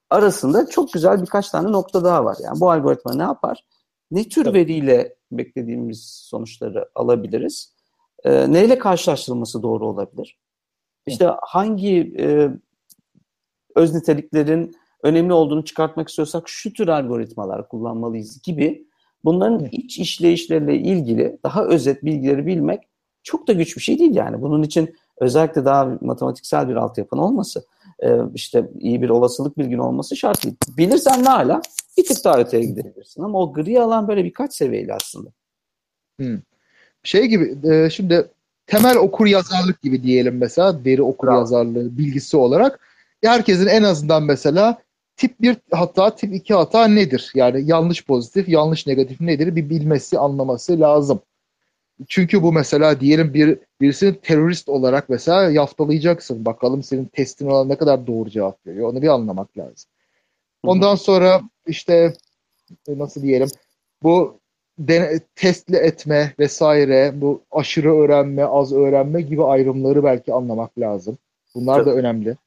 arasında 0.10 0.70
çok 0.70 0.94
güzel 0.94 1.22
birkaç 1.22 1.50
tane 1.50 1.72
nokta 1.72 2.04
daha 2.04 2.26
var. 2.26 2.38
Yani 2.44 2.60
bu 2.60 2.72
algoritma 2.72 3.14
ne 3.14 3.24
yapar? 3.24 3.66
Ne 4.12 4.24
tür 4.24 4.44
Tabii. 4.44 4.60
veriyle 4.60 5.16
beklediğimiz 5.32 6.04
sonuçları 6.04 6.90
alabiliriz? 6.96 7.76
E, 8.24 8.52
neyle 8.52 8.80
karşılaştırılması 8.80 9.64
doğru 9.64 9.88
olabilir? 9.88 10.40
İşte 11.08 11.32
hangi 11.42 12.16
e, 12.20 12.50
öz 13.76 13.94
niteliklerin 13.94 14.76
önemli 15.06 15.34
olduğunu 15.34 15.66
çıkartmak 15.66 16.10
istiyorsak 16.10 16.50
şu 16.50 16.74
tür 16.74 16.88
algoritmalar 16.88 17.70
kullanmalıyız 17.70 18.42
gibi 18.42 18.88
bunların 19.24 19.68
iç 19.72 20.00
işleyişleriyle 20.00 20.78
ilgili 20.78 21.38
daha 21.44 21.66
özet 21.66 22.06
bilgileri 22.06 22.46
bilmek 22.46 22.84
çok 23.24 23.48
da 23.48 23.54
güç 23.54 23.78
bir 23.78 23.82
şey 23.82 24.00
değil 24.00 24.16
yani. 24.16 24.42
Bunun 24.42 24.64
için 24.64 24.96
özellikle 25.18 25.66
daha 25.66 25.98
matematiksel 26.02 26.70
bir 26.70 26.76
altyapın 26.76 27.18
olması 27.18 27.66
e, 28.04 28.10
işte 28.34 28.70
iyi 28.80 29.02
bir 29.02 29.10
olasılık 29.10 29.58
bilgin 29.58 29.78
olması 29.78 30.16
şart 30.16 30.44
değil. 30.44 30.56
Bilirsen 30.78 31.24
ne 31.24 31.30
hala 31.30 31.62
bir 31.98 32.06
tık 32.06 32.26
daha 32.26 32.40
öteye 32.40 32.64
gidebilirsin. 32.64 33.24
Ama 33.24 33.40
o 33.40 33.54
gri 33.54 33.82
alan 33.82 34.08
böyle 34.08 34.24
birkaç 34.24 34.54
seviyeli 34.54 34.94
aslında. 34.94 35.30
Hmm. 36.20 36.40
Şey 37.04 37.26
gibi 37.26 37.58
e, 37.64 37.90
şimdi 37.90 38.28
temel 38.68 38.98
okur 38.98 39.26
yazarlık 39.26 39.82
gibi 39.82 40.04
diyelim 40.04 40.38
mesela 40.38 40.86
veri 40.86 41.02
okur 41.02 41.28
yazarlığı 41.34 41.98
bilgisi 41.98 42.38
olarak 42.38 42.80
herkesin 43.24 43.68
en 43.68 43.84
azından 43.84 44.24
mesela 44.24 44.85
tip 45.18 45.42
1 45.42 45.58
hata 45.72 46.16
tip 46.16 46.34
2 46.34 46.54
hata 46.54 46.88
nedir? 46.88 47.32
Yani 47.36 47.64
yanlış 47.66 48.06
pozitif 48.06 48.50
yanlış 48.50 48.88
negatif 48.88 49.22
nedir 49.22 49.56
bir 49.56 49.70
bilmesi 49.70 50.20
anlaması 50.20 50.80
lazım. 50.80 51.22
Çünkü 52.08 52.44
bu 52.44 52.54
mesela 52.54 53.00
diyelim 53.00 53.34
bir 53.34 53.60
birisini 53.82 54.22
terörist 54.22 54.70
olarak 54.70 55.10
mesela 55.10 55.52
yaftalayacaksın. 55.52 56.46
Bakalım 56.46 56.84
senin 56.84 57.06
testin 57.06 57.48
olan 57.48 57.70
ne 57.70 57.78
kadar 57.78 58.08
doğru 58.08 58.30
cevap 58.30 58.68
veriyor. 58.68 58.90
Onu 58.90 59.02
bir 59.02 59.08
anlamak 59.08 59.58
lazım. 59.58 59.90
Ondan 60.64 60.96
sonra 60.96 61.42
işte 61.68 62.14
e, 62.88 62.98
nasıl 63.00 63.22
diyelim 63.22 63.50
bu 64.04 64.40
dene, 64.80 65.20
testli 65.36 65.76
etme 65.76 66.34
vesaire 66.40 67.14
bu 67.16 67.42
aşırı 67.52 67.96
öğrenme, 67.96 68.46
az 68.46 68.74
öğrenme 68.74 69.22
gibi 69.22 69.44
ayrımları 69.44 70.04
belki 70.04 70.34
anlamak 70.34 70.80
lazım. 70.80 71.18
Bunlar 71.56 71.76
Tabii. 71.76 71.86
da 71.86 71.96
önemli. 71.96 72.38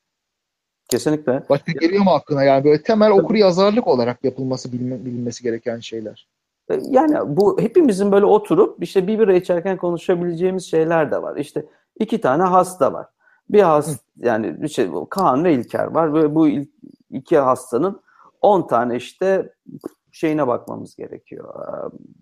Kesinlikle. 0.89 1.43
Başka 1.49 1.73
geliyor 1.73 2.05
mu 2.05 2.11
aklına 2.11 2.45
yani 2.45 2.65
böyle 2.65 2.83
temel 2.83 3.11
okur 3.11 3.35
yazarlık 3.35 3.87
olarak 3.87 4.25
yapılması 4.25 4.73
bilinmesi 4.73 5.43
gereken 5.43 5.79
şeyler? 5.79 6.29
E, 6.71 6.81
yani 6.91 7.37
bu 7.37 7.61
hepimizin 7.61 8.13
böyle 8.13 8.25
oturup 8.25 8.83
işte 8.83 9.07
bir 9.07 9.19
bira 9.19 9.35
içerken 9.35 9.77
konuşabileceğimiz 9.77 10.71
şeyler 10.71 11.11
de 11.11 11.23
var. 11.23 11.37
İşte 11.37 11.67
iki 12.01 12.21
tane 12.21 12.43
hasta 12.43 12.93
var. 12.93 13.07
Bir 13.51 13.63
hasta 13.63 14.03
yani 14.17 14.71
şey, 14.71 14.91
Kaan 15.11 15.45
ve 15.45 15.55
İlker 15.55 15.85
var 15.85 16.15
ve 16.15 16.35
bu 16.35 16.49
iki 17.11 17.39
hastanın 17.39 18.01
10 18.41 18.67
tane 18.67 18.97
işte 18.97 19.53
şeyine 20.13 20.47
bakmamız 20.47 20.97
gerekiyor. 20.97 21.55
E, 21.55 21.73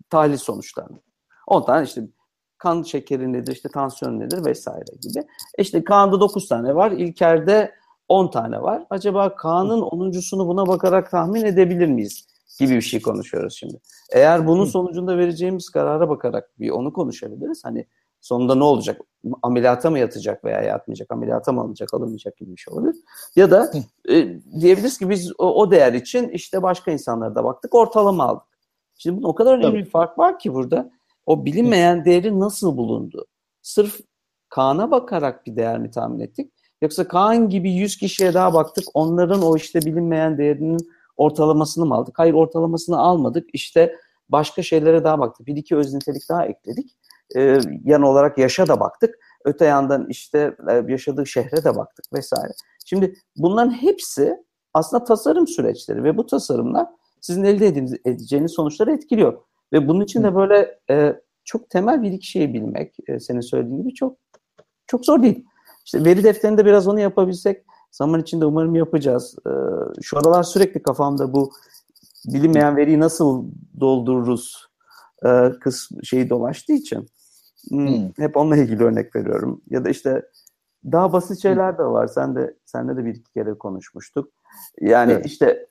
tahlil 0.09 0.37
sonuçlarına. 0.37 0.99
10 1.47 1.65
tane 1.65 1.83
işte 1.83 2.01
kan 2.57 2.83
şekeri 2.83 3.33
nedir, 3.33 3.51
işte 3.51 3.69
tansiyon 3.69 4.19
nedir 4.19 4.45
vesaire 4.45 4.95
gibi. 5.01 5.25
İşte 5.57 5.83
Kaan'da 5.83 6.19
9 6.19 6.47
tane 6.47 6.75
var, 6.75 6.91
İlker'de 6.91 7.71
10 8.07 8.31
tane 8.31 8.61
var. 8.61 8.85
Acaba 8.89 9.35
Kaan'ın 9.35 9.81
10.sunu 9.81 10.47
buna 10.47 10.67
bakarak 10.67 11.11
tahmin 11.11 11.45
edebilir 11.45 11.87
miyiz? 11.87 12.27
gibi 12.59 12.75
bir 12.75 12.81
şey 12.81 13.01
konuşuyoruz 13.01 13.55
şimdi. 13.55 13.79
Eğer 14.11 14.47
bunun 14.47 14.65
sonucunda 14.65 15.17
vereceğimiz 15.17 15.69
karara 15.69 16.09
bakarak 16.09 16.59
bir 16.59 16.69
onu 16.69 16.93
konuşabiliriz. 16.93 17.65
Hani 17.65 17.85
sonunda 18.21 18.55
ne 18.55 18.63
olacak? 18.63 19.01
Ameliyata 19.41 19.89
mı 19.89 19.99
yatacak 19.99 20.43
veya 20.43 20.61
yatmayacak? 20.61 21.11
Ameliyata 21.11 21.51
mı 21.51 21.61
alınacak, 21.61 21.93
alınmayacak 21.93 22.37
gibi 22.37 22.51
bir 22.51 22.57
şey 22.57 22.73
olabilir. 22.73 22.95
Ya 23.35 23.51
da 23.51 23.71
e, 24.09 24.39
diyebiliriz 24.59 24.97
ki 24.97 25.09
biz 25.09 25.31
o, 25.37 25.61
o 25.61 25.71
değer 25.71 25.93
için 25.93 26.29
işte 26.29 26.63
başka 26.63 26.91
insanlara 26.91 27.35
da 27.35 27.43
baktık, 27.43 27.75
ortalama 27.75 28.23
aldık. 28.23 28.47
Şimdi 28.97 29.17
bunun 29.17 29.29
o 29.29 29.35
kadar 29.35 29.57
önemli 29.57 29.77
bir 29.77 29.89
fark 29.89 30.17
var 30.17 30.39
ki 30.39 30.53
burada. 30.53 30.91
O 31.25 31.45
bilinmeyen 31.45 32.05
değeri 32.05 32.39
nasıl 32.39 32.77
bulundu? 32.77 33.25
Sırf 33.61 33.99
Kaan'a 34.49 34.91
bakarak 34.91 35.45
bir 35.45 35.55
değer 35.55 35.79
mi 35.79 35.91
tahmin 35.91 36.19
ettik? 36.19 36.53
Yoksa 36.81 37.07
Kaan 37.07 37.49
gibi 37.49 37.71
100 37.71 37.97
kişiye 37.97 38.33
daha 38.33 38.53
baktık. 38.53 38.85
Onların 38.93 39.41
o 39.41 39.57
işte 39.57 39.81
bilinmeyen 39.81 40.37
değerinin 40.37 40.77
ortalamasını 41.17 41.85
mı 41.85 41.95
aldık? 41.95 42.19
Hayır 42.19 42.33
ortalamasını 42.33 42.99
almadık. 42.99 43.49
İşte 43.53 43.95
başka 44.29 44.63
şeylere 44.63 45.03
daha 45.03 45.19
baktık. 45.19 45.47
Bir 45.47 45.55
iki 45.55 45.75
öz 45.75 45.93
nitelik 45.93 46.29
daha 46.29 46.45
ekledik. 46.45 46.97
Ee, 47.35 47.59
yan 47.83 48.01
olarak 48.01 48.37
yaşa 48.37 48.67
da 48.67 48.79
baktık. 48.79 49.15
Öte 49.45 49.65
yandan 49.65 50.07
işte 50.09 50.55
e, 50.69 50.91
yaşadığı 50.91 51.25
şehre 51.25 51.63
de 51.63 51.75
baktık 51.75 52.05
vesaire. 52.13 52.53
Şimdi 52.85 53.13
bunların 53.35 53.71
hepsi 53.71 54.37
aslında 54.73 55.03
tasarım 55.03 55.47
süreçleri 55.47 56.03
ve 56.03 56.17
bu 56.17 56.25
tasarımlar 56.25 56.87
sizin 57.21 57.43
elde 57.43 57.67
edeceğiniz 58.05 58.51
sonuçları 58.51 58.91
etkiliyor. 58.91 59.41
Ve 59.73 59.87
bunun 59.87 60.03
için 60.03 60.23
de 60.23 60.35
böyle 60.35 60.79
e, 60.89 61.15
çok 61.45 61.69
temel 61.69 62.01
bir 62.01 62.11
iki 62.11 62.27
şeyi 62.27 62.53
bilmek, 62.53 62.95
e, 63.07 63.19
senin 63.19 63.41
söylediğin 63.41 63.81
gibi 63.81 63.93
çok 63.93 64.17
çok 64.87 65.05
zor 65.05 65.23
değil. 65.23 65.45
İşte 65.87 66.05
veri 66.05 66.23
defterinde 66.23 66.65
biraz 66.65 66.87
onu 66.87 66.99
yapabilsek 66.99 67.65
zaman 67.91 68.21
içinde 68.21 68.45
umarım 68.45 68.75
yapacağız. 68.75 69.35
E, 69.47 69.51
şu 70.01 70.17
aralar 70.17 70.43
sürekli 70.43 70.83
kafamda 70.83 71.33
bu 71.33 71.51
bilinmeyen 72.25 72.77
veriyi 72.77 72.99
nasıl 72.99 73.45
doldururuz 73.79 74.67
e, 75.25 75.51
kız 75.61 75.89
şeyi 76.03 76.29
dolaştığı 76.29 76.73
için 76.73 77.07
hmm. 77.69 77.87
hmm. 77.87 78.11
hep 78.17 78.37
onunla 78.37 78.57
ilgili 78.57 78.83
örnek 78.83 79.15
veriyorum. 79.15 79.61
Ya 79.69 79.85
da 79.85 79.89
işte 79.89 80.21
daha 80.91 81.13
basit 81.13 81.41
şeyler 81.41 81.77
de 81.77 81.83
var. 81.83 82.07
Sen 82.07 82.35
de 82.35 82.57
senle 82.65 82.97
de 82.97 83.05
bir 83.05 83.15
iki 83.15 83.33
kere 83.33 83.53
konuşmuştuk. 83.53 84.31
Yani 84.81 85.11
evet. 85.11 85.25
işte 85.25 85.67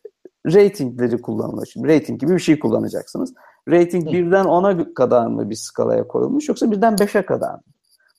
ratingleri 0.47 1.23
kullanılıyor. 1.23 1.67
Şimdi 1.67 1.89
rating 1.89 2.21
gibi 2.21 2.35
bir 2.35 2.41
şey 2.41 2.59
kullanacaksınız. 2.59 3.35
Rating 3.69 4.13
birden 4.13 4.45
10'a 4.45 4.95
kadar 4.95 5.27
mı 5.27 5.51
bir 5.51 5.57
skalaya 5.57 6.09
koyulmuş 6.09 6.49
yoksa 6.49 6.71
birden 6.71 6.95
5'e 6.95 7.27
kadar 7.27 7.55
mı? 7.55 7.63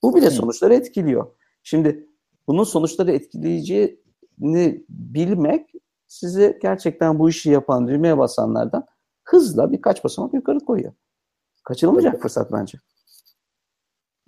Bu 0.04 0.16
bile 0.16 0.30
sonuçları 0.30 0.74
etkiliyor. 0.74 1.28
Şimdi 1.70 2.08
bunun 2.48 2.64
sonuçları 2.64 3.12
etkileyeceğini 3.12 4.86
bilmek 4.90 5.70
sizi 6.08 6.60
gerçekten 6.62 7.20
bu 7.20 7.30
işi 7.30 7.50
yapan, 7.50 7.88
düğmeye 7.88 8.18
basanlardan 8.18 8.86
hızla 9.24 9.72
birkaç 9.72 10.04
basamak 10.04 10.34
yukarı 10.34 10.60
koyuyor. 10.60 10.94
Kaçırılmayacak 11.64 12.22
fırsat 12.22 12.52
bence. 12.52 12.78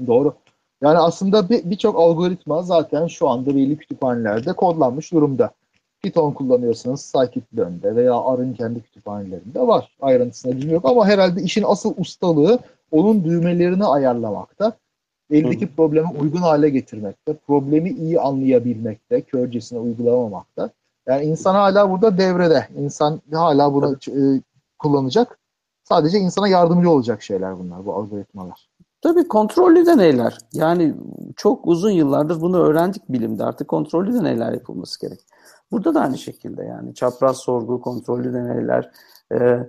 Doğru. 0.08 0.34
Yani 0.82 0.98
aslında 0.98 1.50
birçok 1.50 1.96
bir 1.96 2.00
algoritma 2.00 2.62
zaten 2.64 3.08
şu 3.08 3.30
anda 3.30 3.56
belli 3.56 3.78
kütüphanelerde 3.78 4.54
kodlanmış 4.54 5.14
durumda. 5.14 5.52
Python 6.02 6.32
kullanıyorsanız 6.32 7.02
Scikit-learn'de 7.02 7.96
veya 7.96 8.14
R'ın 8.14 8.54
kendi 8.54 8.82
kütüphanelerinde 8.82 9.68
var. 9.68 9.98
Ayrıntısına 10.02 10.52
bilmiyorum 10.52 10.90
ama 10.90 11.08
herhalde 11.08 11.42
işin 11.42 11.64
asıl 11.68 11.94
ustalığı 11.98 12.60
onun 12.92 13.24
düğmelerini 13.24 13.86
ayarlamakta. 13.86 14.78
Eldeki 15.32 15.66
Hı. 15.66 15.76
problemi 15.76 16.08
uygun 16.22 16.42
hale 16.42 16.70
getirmekte, 16.70 17.34
problemi 17.34 17.90
iyi 17.90 18.20
anlayabilmekte, 18.20 19.22
körcesine 19.22 19.80
uygulamamakta. 19.80 20.70
Yani 21.08 21.26
insan 21.26 21.54
hala 21.54 21.90
burada 21.90 22.18
devrede. 22.18 22.68
İnsan 22.78 23.22
hala 23.32 23.74
bunu 23.74 23.98
e, 24.08 24.42
kullanacak. 24.80 25.40
Sadece 25.84 26.20
insana 26.20 26.48
yardımcı 26.48 26.90
olacak 26.90 27.22
şeyler 27.22 27.60
bunlar, 27.60 27.86
bu 27.86 27.94
algoritmalar. 27.94 28.70
Tabii 29.02 29.28
kontrollü 29.28 29.86
deneyler. 29.86 30.38
Yani 30.54 30.94
çok 31.36 31.68
uzun 31.68 31.92
yıllardır 31.92 32.42
bunu 32.42 32.58
öğrendik 32.58 33.10
bilimde. 33.10 33.44
Artık 33.44 33.68
kontrollü 33.68 34.14
deneyler 34.14 34.54
yapılması 34.54 35.02
gerek. 35.02 35.20
Burada 35.72 35.96
da 35.96 36.02
aynı 36.02 36.18
şekilde 36.18 36.64
yani 36.64 36.96
çapraz 36.96 37.38
sorgu, 37.38 37.82
kontrollü 37.82 38.34
deneyler. 38.34 38.92
E, 39.34 39.60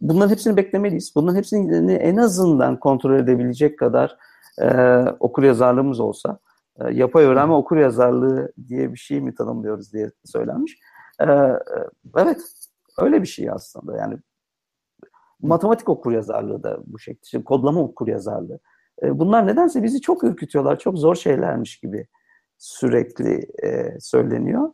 bunların 0.00 0.30
hepsini 0.30 0.56
beklemeliyiz. 0.56 1.12
Bunların 1.16 1.36
hepsini 1.36 1.92
en 1.92 2.16
azından 2.16 2.80
kontrol 2.80 3.18
edebilecek 3.18 3.78
kadar 3.78 4.16
e, 4.60 4.98
okur 5.20 5.42
yazarlığımız 5.42 6.00
olsa. 6.00 6.38
E, 6.80 6.92
yapay 6.92 7.24
öğrenme 7.24 7.54
okur 7.54 7.76
yazarlığı 7.76 8.52
diye 8.68 8.92
bir 8.92 8.98
şey 8.98 9.20
mi 9.20 9.34
tanımlıyoruz 9.34 9.92
diye 9.92 10.10
söylenmiş. 10.24 10.78
E, 11.20 11.26
evet 12.16 12.40
öyle 12.98 13.22
bir 13.22 13.26
şey 13.26 13.50
aslında 13.50 13.96
yani 13.96 14.18
matematik 15.42 15.88
okur 15.88 16.12
yazarlığı 16.12 16.62
da 16.62 16.78
bu 16.86 16.98
şekilde. 16.98 17.24
İşte 17.24 17.44
kodlama 17.44 17.80
okur 17.80 18.08
yazarlığı. 18.08 18.58
E, 19.02 19.18
bunlar 19.18 19.46
nedense 19.46 19.82
bizi 19.82 20.00
çok 20.00 20.24
ürkütüyorlar. 20.24 20.78
Çok 20.78 20.98
zor 20.98 21.14
şeylermiş 21.14 21.80
gibi 21.80 22.06
sürekli 22.58 23.46
e, 23.62 24.00
söyleniyor. 24.00 24.70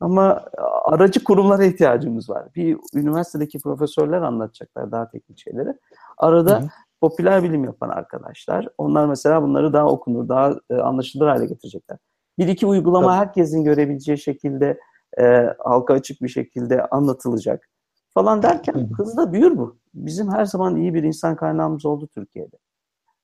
Ama 0.00 0.44
aracı 0.84 1.24
kurumlara 1.24 1.64
ihtiyacımız 1.64 2.30
var. 2.30 2.48
Bir 2.54 2.78
üniversitedeki 2.94 3.58
profesörler 3.58 4.22
anlatacaklar 4.22 4.92
daha 4.92 5.08
teknik 5.08 5.38
şeyleri. 5.38 5.74
Arada 6.18 6.60
hı 6.60 6.62
hı. 6.62 6.68
Popüler 7.00 7.42
bilim 7.42 7.64
yapan 7.64 7.88
arkadaşlar. 7.88 8.68
Onlar 8.78 9.06
mesela 9.06 9.42
bunları 9.42 9.72
daha 9.72 9.86
okunur, 9.86 10.28
daha 10.28 10.54
e, 10.70 10.74
anlaşılır 10.74 11.28
hale 11.28 11.46
getirecekler. 11.46 11.98
Bir 12.38 12.48
iki 12.48 12.66
uygulama 12.66 13.06
Tabii. 13.06 13.16
herkesin 13.16 13.64
görebileceği 13.64 14.18
şekilde 14.18 14.80
e, 15.20 15.54
halka 15.58 15.94
açık 15.94 16.22
bir 16.22 16.28
şekilde 16.28 16.84
anlatılacak 16.84 17.68
falan 18.14 18.42
derken 18.42 18.74
hı 18.74 18.78
hı. 18.78 18.94
hızla 18.96 19.32
büyür 19.32 19.56
bu. 19.56 19.78
Bizim 19.94 20.32
her 20.32 20.44
zaman 20.44 20.76
iyi 20.76 20.94
bir 20.94 21.02
insan 21.02 21.36
kaynağımız 21.36 21.86
oldu 21.86 22.08
Türkiye'de. 22.14 22.56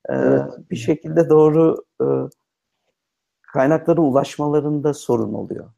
Ee, 0.09 0.15
evet. 0.15 0.43
Bir 0.71 0.77
şekilde 0.77 1.29
doğru 1.29 1.85
e, 2.03 2.07
kaynaklara 3.53 4.01
ulaşmalarında 4.01 4.95
sorun 4.95 5.33
oluyor 5.33 5.71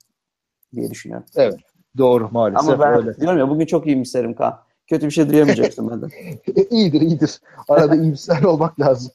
diye 0.75 0.91
düşünüyorum. 0.91 1.27
Evet. 1.37 1.59
Doğru 1.99 2.29
maalesef. 2.31 2.69
Ama 2.69 2.81
ben 2.81 2.95
öyle. 2.95 3.17
diyorum 3.17 3.39
ya 3.39 3.49
bugün 3.49 3.67
çok 3.67 3.87
iyimserim 3.87 4.35
Kaan. 4.35 4.59
Kötü 4.89 5.07
bir 5.07 5.11
şey 5.11 5.29
duyamayacaksın 5.29 5.91
benden. 5.91 6.11
İyidir 6.71 7.01
iyidir. 7.01 7.41
Arada 7.69 7.97
iyimser 7.97 8.43
olmak 8.43 8.81
lazım. 8.81 9.13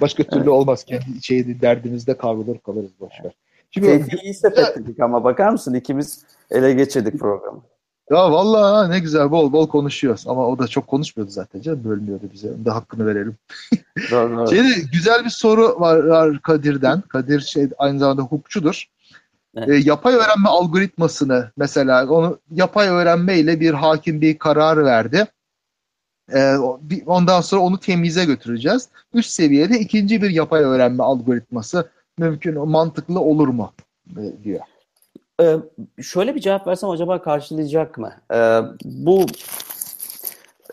Başka 0.00 0.22
türlü 0.22 0.40
evet. 0.40 0.48
olmaz. 0.48 0.84
Kendi 0.84 1.22
şeyi 1.22 1.60
derdimizde 1.60 2.16
kavrulur 2.16 2.58
kalırız 2.58 2.90
boşver. 3.00 3.32
Şimdi 3.70 3.86
Keyfi 3.86 4.16
iyi 4.16 4.34
sepetledik 4.34 5.00
ama 5.00 5.24
bakar 5.24 5.50
mısın 5.50 5.74
ikimiz 5.74 6.24
ele 6.50 6.72
geçirdik 6.72 7.18
programı. 7.18 7.62
Ya 8.10 8.32
vallahi 8.32 8.90
ne 8.90 8.98
güzel 8.98 9.30
bol 9.30 9.52
bol 9.52 9.68
konuşuyoruz. 9.68 10.24
Ama 10.26 10.48
o 10.48 10.58
da 10.58 10.68
çok 10.68 10.86
konuşmuyordu 10.86 11.32
zaten 11.32 11.60
canım. 11.60 11.84
Bölmüyordu 11.84 12.24
bize. 12.32 12.48
Onun 12.48 12.64
da 12.64 12.74
hakkını 12.74 13.06
verelim. 13.06 13.36
Şeyde, 14.50 14.68
güzel 14.92 15.24
bir 15.24 15.30
soru 15.30 15.80
var 15.80 16.42
Kadir'den. 16.42 17.00
Kadir 17.00 17.40
şey 17.40 17.68
aynı 17.78 17.98
zamanda 17.98 18.22
hukukçudur. 18.22 18.88
Evet. 19.56 19.68
E, 19.68 19.74
yapay 19.74 20.14
öğrenme 20.14 20.48
algoritmasını 20.48 21.50
mesela 21.56 22.08
onu 22.08 22.38
yapay 22.50 22.88
öğrenme 22.88 23.38
ile 23.38 23.60
bir 23.60 23.74
hakim 23.74 24.20
bir 24.20 24.38
karar 24.38 24.84
verdi. 24.84 25.26
E, 26.34 26.54
ondan 27.06 27.40
sonra 27.40 27.62
onu 27.62 27.80
temize 27.80 28.24
götüreceğiz. 28.24 28.88
Üst 29.14 29.30
seviyede 29.30 29.78
ikinci 29.78 30.22
bir 30.22 30.30
yapay 30.30 30.62
öğrenme 30.62 31.02
algoritması 31.02 31.90
mümkün, 32.18 32.68
mantıklı 32.68 33.20
olur 33.20 33.48
mu 33.48 33.72
e, 34.16 34.44
diyor. 34.44 34.60
Ee, 35.40 35.56
şöyle 36.02 36.34
bir 36.34 36.40
cevap 36.40 36.66
versem 36.66 36.90
acaba 36.90 37.22
karşılayacak 37.22 37.98
mı? 37.98 38.12
Ee, 38.34 38.60
bu 38.84 39.26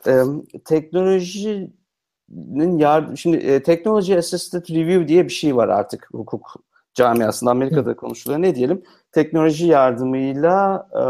e, 0.08 0.24
teknolojinin 0.66 2.78
yardım 2.78 3.18
şimdi 3.18 3.38
e, 3.38 3.64
Technology 3.64 4.18
Assisted 4.18 4.70
Review 4.70 5.08
diye 5.08 5.26
bir 5.26 5.34
şey 5.34 5.56
var 5.56 5.68
artık 5.68 6.08
hukuk 6.12 6.69
camiasında 7.00 7.52
Amerika'da 7.52 7.96
konuşuluyor. 7.96 8.42
Ne 8.42 8.56
diyelim? 8.56 8.84
Teknoloji 9.12 9.68
yardımıyla 9.68 10.88
e, 10.94 11.02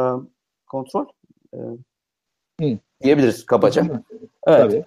kontrol 0.67 1.05
e, 1.53 1.57
diyebiliriz 3.03 3.45
kabaca. 3.45 4.03
Evet. 4.47 4.73
E, 4.73 4.83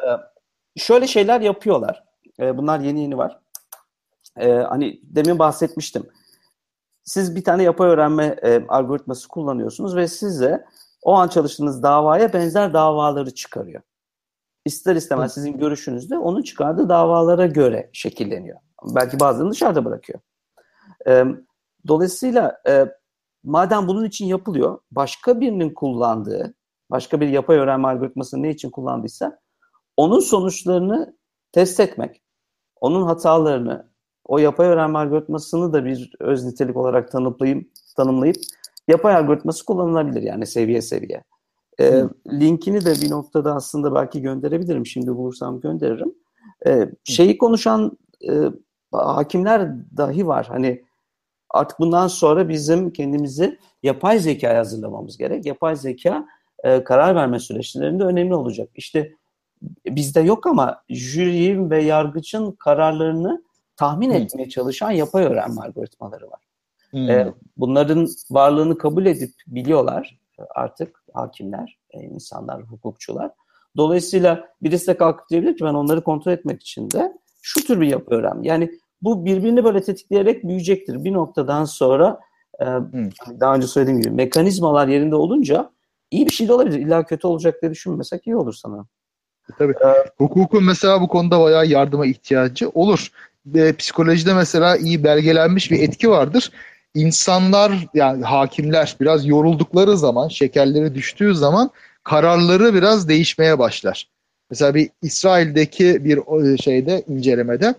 şöyle 0.77 1.07
şeyler 1.07 1.41
yapıyorlar. 1.41 2.05
E, 2.41 2.59
bunlar 2.59 2.81
yeni 2.81 3.01
yeni 3.01 3.19
var. 3.19 3.39
E, 4.37 4.53
hani 4.53 5.01
demin 5.03 5.39
bahsetmiştim. 5.39 6.07
Siz 7.05 7.37
bir 7.37 7.45
tane 7.45 7.63
yapay 7.63 7.91
öğrenme 7.91 8.25
e, 8.43 8.67
algoritması 8.69 9.29
kullanıyorsunuz 9.29 9.97
ve 9.97 10.09
size 10.09 10.65
o 11.03 11.15
an 11.15 11.29
çalıştığınız 11.29 11.83
davaya 11.83 12.33
benzer 12.33 12.73
davaları 12.73 13.35
çıkarıyor. 13.35 13.83
İster 14.65 14.97
istemez 14.97 15.35
sizin 15.35 15.59
görüşünüzde 15.59 16.19
onun 16.19 16.43
çıkardığı 16.43 16.89
davalara 16.89 17.47
göre 17.47 17.91
şekilleniyor. 17.93 18.59
Belki 18.95 19.21
bazılarını 19.21 19.53
dışarıda 19.53 19.85
bırakıyor. 19.85 20.21
E, 21.09 21.25
dolayısıyla 21.89 22.63
e, 22.69 22.87
madem 23.45 23.89
bunun 23.89 24.05
için 24.05 24.27
yapılıyor, 24.27 24.79
başka 24.91 25.41
birinin 25.41 25.75
kullandığı, 25.75 26.55
başka 26.91 27.21
bir 27.21 27.29
yapay 27.29 27.57
öğrenme 27.57 27.89
algoritmasını 27.89 28.43
ne 28.43 28.51
için 28.51 28.71
kullandıysa 28.71 29.39
onun 29.97 30.21
sonuçlarını 30.21 31.17
test 31.53 31.81
etmek, 31.81 32.23
onun 32.81 33.03
hatalarını, 33.03 33.93
o 34.25 34.39
yapay 34.39 34.67
öğrenme 34.69 34.99
algoritmasını 34.99 35.73
da 35.73 35.85
bir 35.85 36.13
öz 36.21 36.45
nitelik 36.45 36.77
olarak 36.77 37.13
tanımlayıp, 37.13 37.71
tanımlayıp 37.97 38.37
yapay 38.89 39.17
algoritması 39.17 39.65
kullanılabilir 39.65 40.23
yani 40.23 40.47
seviye 40.47 40.83
seviye. 40.83 41.25
E, 41.81 42.05
linkini 42.33 42.85
de 42.85 42.95
bir 43.03 43.11
noktada 43.11 43.55
aslında 43.55 43.95
belki 43.95 44.23
gönderebilirim. 44.23 44.87
Şimdi 44.87 45.17
bulursam 45.17 45.61
gönderirim. 45.61 46.15
E, 46.67 46.89
şeyi 47.05 47.39
konuşan 47.39 47.99
e, 48.29 48.33
hakimler 48.93 49.71
dahi 49.97 50.27
var. 50.27 50.47
Hani 50.47 50.85
artık 51.53 51.79
bundan 51.79 52.09
sonra 52.09 52.49
bizim 52.49 52.91
kendimizi 52.91 53.59
yapay 53.83 54.19
zekaya 54.19 54.59
hazırlamamız 54.59 55.17
gerek. 55.17 55.47
Yapay 55.47 55.77
zeka 55.77 56.27
e, 56.65 56.85
karar 56.85 57.15
verme 57.15 57.39
süreçlerinde 57.39 58.05
önemli 58.05 58.35
olacak. 58.35 58.69
İşte 58.75 59.13
bizde 59.87 60.21
yok 60.21 60.47
ama 60.47 60.83
jüri 60.89 61.71
ve 61.71 61.83
yargıcın 61.83 62.53
kararlarını 62.53 63.45
tahmin 63.77 64.11
hmm. 64.11 64.17
etmeye 64.17 64.49
çalışan 64.49 64.91
yapay 64.91 65.25
öğrenme 65.25 65.61
algoritmaları 65.61 66.31
var. 66.31 66.41
Hmm. 66.91 67.11
E, 67.11 67.35
bunların 67.57 68.09
varlığını 68.31 68.79
kabul 68.79 69.07
edip 69.07 69.33
biliyorlar 69.47 70.19
artık 70.51 71.05
hakimler, 71.13 71.79
e, 71.91 72.01
insanlar, 72.01 72.63
hukukçular. 72.63 73.31
Dolayısıyla 73.77 74.49
birisi 74.63 74.87
de 74.87 74.97
kalkıp 74.97 75.31
diyebilir 75.31 75.57
ki 75.57 75.65
ben 75.65 75.75
onları 75.75 76.05
kontrol 76.05 76.33
etmek 76.33 76.63
için 76.63 76.91
de 76.91 77.13
şu 77.43 77.67
tür 77.67 77.81
bir 77.81 77.87
yapı 77.87 78.15
öğrenme. 78.15 78.47
Yani 78.47 78.71
bu 79.03 79.25
birbirini 79.25 79.65
böyle 79.65 79.83
tetikleyerek 79.83 80.45
büyüyecektir. 80.45 81.05
Bir 81.05 81.13
noktadan 81.13 81.65
sonra 81.65 82.21
e, 82.61 82.65
hmm. 82.65 83.11
daha 83.41 83.55
önce 83.55 83.67
söylediğim 83.67 84.03
gibi 84.03 84.15
mekanizmalar 84.15 84.89
yerinde 84.89 85.17
olunca 85.17 85.71
iyi 86.11 86.27
bir 86.27 86.33
şey 86.33 86.49
de 86.49 86.53
olabilir. 86.53 86.79
İlla 86.79 87.05
kötü 87.05 87.27
olacak 87.27 87.63
diye 87.63 87.71
düşünmesek 87.71 88.27
iyi 88.27 88.37
olur 88.37 88.55
sana. 88.55 88.87
Tabii. 89.59 89.73
Ee, 89.73 90.11
Hukukun 90.19 90.65
mesela 90.65 91.01
bu 91.01 91.09
konuda 91.09 91.41
bayağı 91.41 91.67
yardıma 91.67 92.07
ihtiyacı 92.07 92.69
olur. 92.69 93.09
E, 93.55 93.73
psikolojide 93.73 94.35
mesela 94.35 94.77
iyi 94.77 95.05
belgelenmiş 95.05 95.71
bir 95.71 95.83
etki 95.83 96.11
vardır. 96.11 96.53
İnsanlar 96.95 97.73
yani 97.95 98.25
hakimler 98.25 98.97
biraz 99.01 99.27
yoruldukları 99.27 99.97
zaman, 99.97 100.29
şekerleri 100.29 100.95
düştüğü 100.95 101.35
zaman 101.35 101.71
kararları 102.05 102.75
biraz 102.75 103.09
değişmeye 103.09 103.59
başlar. 103.59 104.09
Mesela 104.51 104.75
bir 104.75 104.91
İsrail'deki 105.03 106.05
bir 106.05 106.19
şeyde 106.59 107.05
incelemede 107.09 107.75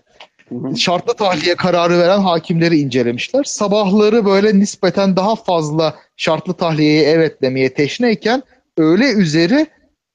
şartlı 0.76 1.14
tahliye 1.14 1.54
kararı 1.54 1.98
veren 1.98 2.18
hakimleri 2.18 2.78
incelemişler. 2.78 3.44
Sabahları 3.44 4.24
böyle 4.24 4.58
nispeten 4.58 5.16
daha 5.16 5.36
fazla 5.36 5.94
şartlı 6.16 6.54
tahliyeye 6.54 7.02
evet 7.02 7.42
demeye 7.42 7.74
teşneyken 7.74 8.42
öğle 8.76 9.12
üzeri 9.12 9.66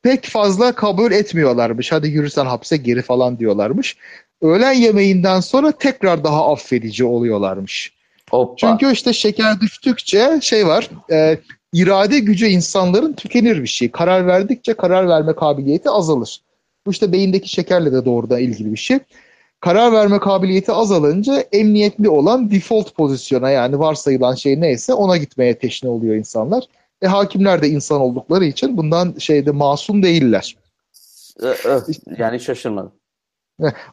pek 0.04 0.26
fazla 0.26 0.72
kabul 0.72 1.12
etmiyorlarmış. 1.12 1.92
Hadi 1.92 2.08
yürüsen 2.08 2.46
hapse 2.46 2.78
geri 2.78 3.02
falan 3.02 3.40
diyorlarmış. 3.40 3.98
Öğlen 4.42 4.74
yemeğinden 4.74 5.40
sonra 5.40 5.72
tekrar 5.72 6.24
daha 6.24 6.52
affedici 6.52 7.06
oluyorlarmış. 7.06 7.94
Hoppa. 8.30 8.56
Çünkü 8.58 8.94
işte 8.94 9.14
şeker 9.14 9.60
düştükçe 9.62 10.40
şey 10.42 10.68
var. 10.68 10.90
E, 11.12 11.38
irade 11.74 12.20
gücü 12.20 12.46
insanların 12.48 13.14
tükenir 13.14 13.62
bir 13.62 13.68
şey. 13.68 13.92
Karar 13.92 14.28
verdikçe 14.28 14.74
karar 14.74 15.08
verme 15.08 15.36
kabiliyeti 15.36 15.90
azalır. 15.90 16.42
Bu 16.86 16.92
işte 16.92 17.12
beyindeki 17.12 17.50
şekerle 17.50 17.92
de 17.92 18.06
doğrudan 18.06 18.40
ilgili 18.40 18.72
bir 18.72 18.78
şey. 18.78 19.00
Karar 19.62 19.92
verme 19.92 20.20
kabiliyeti 20.20 20.72
azalınca 20.72 21.40
emniyetli 21.52 22.10
olan 22.10 22.52
default 22.52 22.96
pozisyona 22.96 23.50
yani 23.50 23.80
varsayılan 23.80 24.36
şey 24.36 24.62
neyse 24.62 24.94
ona 24.94 25.18
gitmeye 25.18 25.60
teşne 25.60 25.90
oluyor 25.90 26.16
insanlar. 26.16 26.64
E 27.02 27.08
hakimler 27.08 27.62
de 27.62 27.70
insan 27.70 28.02
oldukları 28.02 28.46
için 28.46 28.78
bundan 28.78 29.14
şeyde 29.20 29.52
masum 29.52 30.04
değiller. 30.04 30.56
Yani 32.18 32.40
şaşırmadım. 32.40 32.92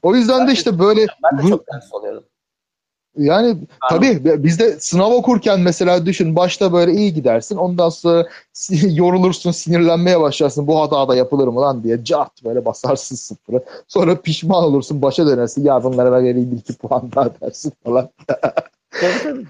O 0.03 0.15
yüzden 0.15 0.49
de 0.49 0.53
işte 0.53 0.79
böyle 0.79 1.07
ben 1.23 1.39
de 1.39 1.49
çok 1.49 1.73
ders 1.73 1.93
oluyorum. 1.93 2.25
Yani 3.17 3.47
Anladım. 3.47 4.23
tabii 4.23 4.45
biz 4.45 4.59
de 4.59 4.81
sınav 4.81 5.11
okurken 5.11 5.61
mesela 5.61 6.07
düşün 6.07 6.37
başta 6.37 6.73
böyle 6.73 6.93
iyi 6.93 7.15
gidersin 7.15 7.57
ondan 7.57 7.89
sonra 7.89 8.29
yorulursun 8.83 9.51
sinirlenmeye 9.51 10.21
başlarsın 10.21 10.67
bu 10.67 10.81
hata 10.81 11.09
da 11.09 11.17
yapılır 11.17 11.49
mı 11.49 11.61
lan 11.61 11.85
diye 11.85 12.05
cart 12.05 12.45
böyle 12.45 12.65
basarsın 12.65 13.17
sıfırı. 13.17 13.65
Sonra 13.89 14.21
pişman 14.21 14.65
olursun 14.65 15.03
başa 15.03 15.27
dönersin 15.27 15.65
ya 15.65 15.85
bunlara 15.85 16.13
ben 16.13 16.25
vereyim 16.25 16.53
iki 16.59 16.75
puan 16.75 17.11
daha 17.17 17.41
dersin 17.41 17.73
falan. 17.85 18.09
tabii 19.01 19.23
tabii. 19.23 19.47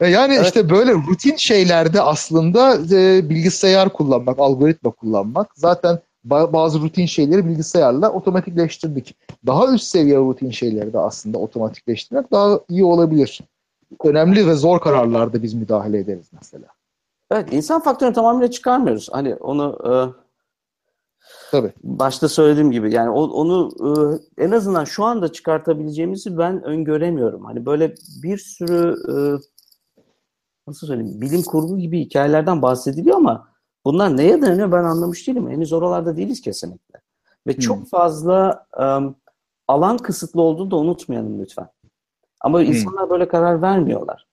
E, 0.00 0.08
yani 0.08 0.34
evet. 0.34 0.46
işte 0.46 0.70
böyle 0.70 0.92
rutin 0.92 1.36
şeylerde 1.36 2.00
aslında 2.00 2.76
e, 2.92 3.30
bilgisayar 3.30 3.88
kullanmak, 3.88 4.38
algoritma 4.38 4.90
kullanmak 4.90 5.50
zaten 5.54 5.98
bazı 6.24 6.80
rutin 6.80 7.06
şeyleri 7.06 7.46
bilgisayarla 7.46 8.12
otomatikleştirdik. 8.12 9.16
Daha 9.46 9.74
üst 9.74 9.84
seviye 9.84 10.18
rutin 10.18 10.50
şeyleri 10.50 10.92
de 10.92 10.98
aslında 10.98 11.38
otomatikleştirmek 11.38 12.32
daha 12.32 12.60
iyi 12.68 12.84
olabilir. 12.84 13.40
Önemli 14.04 14.46
ve 14.46 14.54
zor 14.54 14.80
kararlarda 14.80 15.42
biz 15.42 15.54
müdahale 15.54 15.98
ederiz 15.98 16.26
mesela. 16.32 16.66
Evet, 17.30 17.52
insan 17.52 17.82
faktörünü 17.82 18.14
tamamıyla 18.14 18.50
çıkarmıyoruz. 18.50 19.08
Hani 19.12 19.34
onu 19.34 19.78
e, 19.84 19.92
Tabii. 21.50 21.72
başta 21.82 22.28
söylediğim 22.28 22.70
gibi 22.70 22.92
yani 22.92 23.10
onu 23.10 23.70
e, 24.38 24.44
en 24.44 24.50
azından 24.50 24.84
şu 24.84 25.04
anda 25.04 25.32
çıkartabileceğimizi 25.32 26.38
ben 26.38 26.62
öngöremiyorum. 26.62 27.44
Hani 27.44 27.66
böyle 27.66 27.94
bir 28.22 28.38
sürü 28.38 28.94
e, 29.08 29.14
nasıl 30.66 30.86
söyleyeyim 30.86 31.20
bilim 31.20 31.42
kurgu 31.42 31.78
gibi 31.78 32.00
hikayelerden 32.00 32.62
bahsediliyor 32.62 33.16
ama 33.16 33.51
bunlar 33.84 34.16
neye 34.16 34.42
dayanıyor 34.42 34.72
ben 34.72 34.84
anlamış 34.84 35.28
değilim. 35.28 35.50
Henüz 35.50 35.72
oralarda 35.72 36.16
değiliz 36.16 36.40
kesinlikle. 36.40 37.00
Ve 37.46 37.52
hmm. 37.52 37.60
çok 37.60 37.88
fazla 37.88 38.66
um, 38.78 39.16
alan 39.68 39.98
kısıtlı 39.98 40.42
olduğunu 40.42 40.70
da 40.70 40.76
unutmayalım 40.76 41.40
lütfen. 41.40 41.68
Ama 42.40 42.60
hmm. 42.60 42.66
insanlar 42.66 43.10
böyle 43.10 43.28
karar 43.28 43.62
vermiyorlar. 43.62 44.26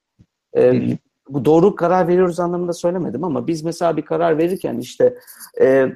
Ee, 0.54 0.72
hmm. 0.72 0.98
Bu 1.30 1.46
doğru 1.46 1.76
karar 1.76 2.08
veriyoruz 2.08 2.40
anlamında 2.40 2.74
söylemedim 2.74 3.24
ama 3.24 3.48
biz 3.48 3.64
mesela 3.64 3.98
bir 3.98 4.02
karar 4.02 4.38
verirken 4.38 4.78
işte 4.78 5.20
e, 5.62 5.94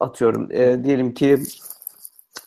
atıyorum 0.00 0.48
e, 0.52 0.84
diyelim 0.84 1.14
ki 1.14 1.38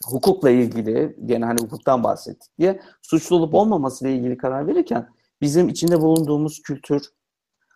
hukukla 0.05 0.49
ilgili 0.49 1.15
gene 1.25 1.45
hani 1.45 1.61
hukuktan 1.61 2.03
bahsettik 2.03 2.57
diye 2.59 2.81
suçlu 3.01 3.35
olup 3.35 3.53
olmaması 3.53 4.07
ile 4.07 4.15
ilgili 4.15 4.37
karar 4.37 4.67
verirken 4.67 5.09
bizim 5.41 5.69
içinde 5.69 6.01
bulunduğumuz 6.01 6.61
kültür, 6.61 7.01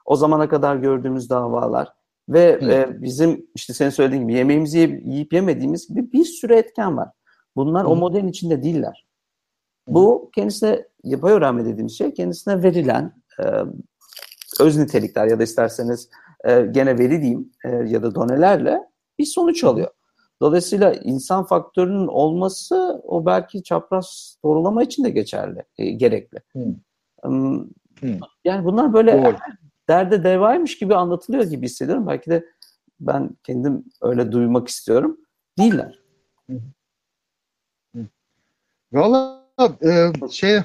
o 0.05 0.15
zamana 0.15 0.49
kadar 0.49 0.75
gördüğümüz 0.75 1.29
davalar 1.29 1.93
ve 2.29 2.59
e, 2.61 3.01
bizim 3.01 3.47
işte 3.55 3.73
senin 3.73 3.89
söylediğin 3.89 4.21
gibi 4.21 4.33
yemeğimizi 4.33 4.77
yiyip, 4.77 5.05
yiyip 5.05 5.33
yemediğimiz 5.33 5.87
gibi 5.87 6.11
bir 6.11 6.25
sürü 6.25 6.53
etken 6.53 6.97
var. 6.97 7.09
Bunlar 7.55 7.83
Hı. 7.83 7.89
o 7.89 7.95
modelin 7.95 8.27
içinde 8.27 8.63
değiller. 8.63 9.05
Hı. 9.87 9.93
Bu 9.93 10.31
kendisine 10.35 10.85
yapay 11.03 11.33
öğrenme 11.33 11.65
dediğimiz 11.65 11.97
şey 11.97 12.13
kendisine 12.13 12.63
verilen 12.63 13.13
e, 13.39 13.43
öz 14.59 14.77
nitelikler 14.77 15.27
ya 15.27 15.39
da 15.39 15.43
isterseniz 15.43 16.09
e, 16.45 16.61
gene 16.61 16.99
veri 16.99 17.21
diyeyim 17.21 17.51
e, 17.65 17.69
ya 17.69 18.03
da 18.03 18.15
donelerle 18.15 18.81
bir 19.19 19.25
sonuç 19.25 19.63
alıyor. 19.63 19.89
Dolayısıyla 20.41 20.93
insan 20.93 21.45
faktörünün 21.45 22.07
olması 22.07 23.01
o 23.03 23.25
belki 23.25 23.63
çapraz 23.63 24.37
doğrulama 24.43 24.83
için 24.83 25.03
de 25.03 25.09
geçerli, 25.09 25.63
e, 25.77 25.91
gerekli. 25.91 26.39
Hmm. 26.51 26.75
Yani 28.45 28.65
bunlar 28.65 28.93
böyle 28.93 29.23
Doğru. 29.23 29.35
Derde 29.89 30.23
devaymış 30.23 30.77
gibi 30.77 30.95
anlatılıyor 30.95 31.43
gibi 31.43 31.65
hissediyorum. 31.65 32.07
Belki 32.07 32.29
de 32.29 32.45
ben 32.99 33.29
kendim 33.43 33.83
öyle 34.01 34.31
duymak 34.31 34.67
istiyorum. 34.67 35.17
Değiller. 35.57 35.99
Valla 38.93 39.45
e, 39.83 40.11
şey 40.31 40.59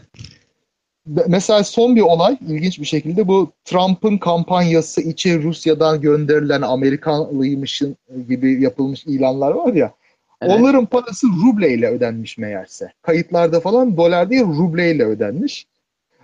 mesela 1.27 1.65
son 1.65 1.97
bir 1.97 2.01
olay 2.01 2.39
ilginç 2.49 2.81
bir 2.81 2.85
şekilde 2.85 3.29
bu 3.29 3.53
Trump'ın 3.65 4.19
kampanyası 4.19 5.01
için 5.01 5.43
Rusya'dan 5.43 6.01
gönderilen 6.01 6.63
Amerikanlıymışın 6.63 7.97
gibi 8.29 8.63
yapılmış 8.63 9.07
ilanlar 9.07 9.51
var 9.51 9.75
ya. 9.75 9.95
Evet. 10.43 10.61
Onların 10.61 10.87
parası 10.87 11.27
rubleyle 11.27 11.89
ödenmiş 11.89 12.39
meğerse. 12.39 12.93
Kayıtlarda 13.03 13.61
falan 13.61 13.97
dolar 13.97 14.31
değil 14.31 14.43
rubleyle 14.43 15.05
ödenmiş. 15.05 15.67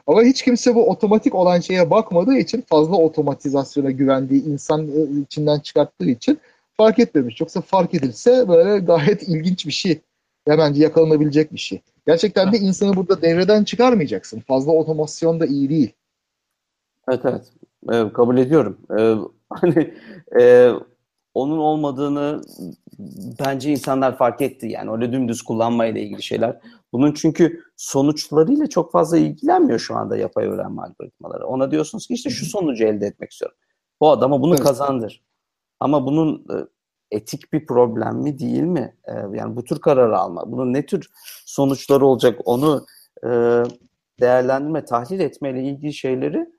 Ama 0.06 0.22
hiç 0.22 0.42
kimse 0.42 0.74
bu 0.74 0.90
otomatik 0.90 1.34
olan 1.34 1.60
şeye 1.60 1.90
bakmadığı 1.90 2.36
için 2.36 2.64
fazla 2.68 2.96
otomatizasyona 2.96 3.90
güvendiği 3.90 4.44
insan 4.44 4.88
e, 4.88 5.20
içinden 5.20 5.58
çıkarttığı 5.58 6.10
için 6.10 6.38
fark 6.76 6.98
etmemiş. 6.98 7.40
Yoksa 7.40 7.60
fark 7.60 7.94
edilse 7.94 8.48
böyle 8.48 8.78
gayet 8.78 9.22
ilginç 9.22 9.66
bir 9.66 9.72
şey 9.72 10.00
ve 10.48 10.58
bence 10.58 10.82
yakalanabilecek 10.82 11.52
bir 11.52 11.58
şey. 11.58 11.80
Gerçekten 12.06 12.52
de 12.52 12.58
insanı 12.58 12.96
burada 12.96 13.22
devreden 13.22 13.64
çıkarmayacaksın. 13.64 14.40
Fazla 14.40 14.72
otomasyon 14.72 15.40
da 15.40 15.46
iyi 15.46 15.68
değil. 15.68 15.92
Evet 17.08 17.20
evet. 17.24 17.52
Ee, 17.92 18.12
kabul 18.12 18.38
ediyorum. 18.38 18.78
Ee, 18.98 19.14
hani 19.50 19.94
e, 20.40 20.70
onun 21.34 21.58
olmadığını 21.58 22.42
bence 23.46 23.70
insanlar 23.70 24.18
fark 24.18 24.40
etti. 24.40 24.66
Yani 24.66 24.90
öyle 24.90 25.12
dümdüz 25.12 25.42
kullanmayla 25.42 26.00
ilgili 26.00 26.22
şeyler. 26.22 26.60
Bunun 26.96 27.12
çünkü 27.12 27.62
sonuçlarıyla 27.76 28.66
çok 28.66 28.92
fazla 28.92 29.18
ilgilenmiyor 29.18 29.78
şu 29.78 29.96
anda 29.96 30.16
yapay 30.16 30.46
öğrenme 30.46 30.82
algoritmaları. 30.82 31.46
Ona 31.46 31.70
diyorsunuz 31.70 32.06
ki 32.06 32.14
işte 32.14 32.30
şu 32.30 32.46
sonucu 32.46 32.84
elde 32.84 33.06
etmek 33.06 33.32
istiyorum. 33.32 33.56
Bu 34.00 34.10
adama 34.10 34.42
bunu 34.42 34.56
kazandır. 34.56 35.24
Ama 35.80 36.06
bunun 36.06 36.44
e, 36.50 36.56
etik 37.10 37.52
bir 37.52 37.66
problem 37.66 38.16
mi 38.16 38.38
değil 38.38 38.62
mi? 38.62 38.96
E, 39.04 39.12
yani 39.12 39.56
bu 39.56 39.64
tür 39.64 39.80
kararı 39.80 40.18
alma, 40.18 40.52
bunun 40.52 40.72
ne 40.72 40.86
tür 40.86 41.10
sonuçları 41.46 42.06
olacak 42.06 42.40
onu 42.44 42.86
e, 43.24 43.28
değerlendirme, 44.20 44.84
tahlil 44.84 45.20
etmeyle 45.20 45.62
ilgili 45.62 45.92
şeyleri 45.92 46.50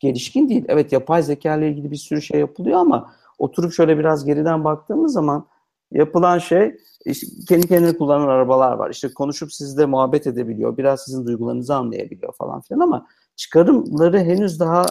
gelişkin 0.00 0.48
değil. 0.48 0.64
Evet 0.68 0.92
yapay 0.92 1.22
zeka 1.22 1.56
ile 1.56 1.70
ilgili 1.70 1.90
bir 1.90 1.96
sürü 1.96 2.22
şey 2.22 2.40
yapılıyor 2.40 2.78
ama 2.78 3.14
oturup 3.38 3.72
şöyle 3.72 3.98
biraz 3.98 4.24
geriden 4.24 4.64
baktığımız 4.64 5.12
zaman 5.12 5.46
yapılan 5.92 6.38
şey 6.38 6.76
işte 7.04 7.26
kendi 7.48 7.68
kendine 7.68 7.96
kullanan 7.96 8.28
arabalar 8.28 8.72
var. 8.72 8.90
İşte 8.90 9.14
konuşup 9.14 9.52
sizle 9.52 9.86
muhabbet 9.86 10.26
edebiliyor. 10.26 10.76
Biraz 10.76 11.04
sizin 11.04 11.26
duygularınızı 11.26 11.74
anlayabiliyor 11.74 12.32
falan 12.32 12.60
filan 12.60 12.80
ama 12.80 13.06
çıkarımları 13.36 14.18
henüz 14.18 14.60
daha 14.60 14.86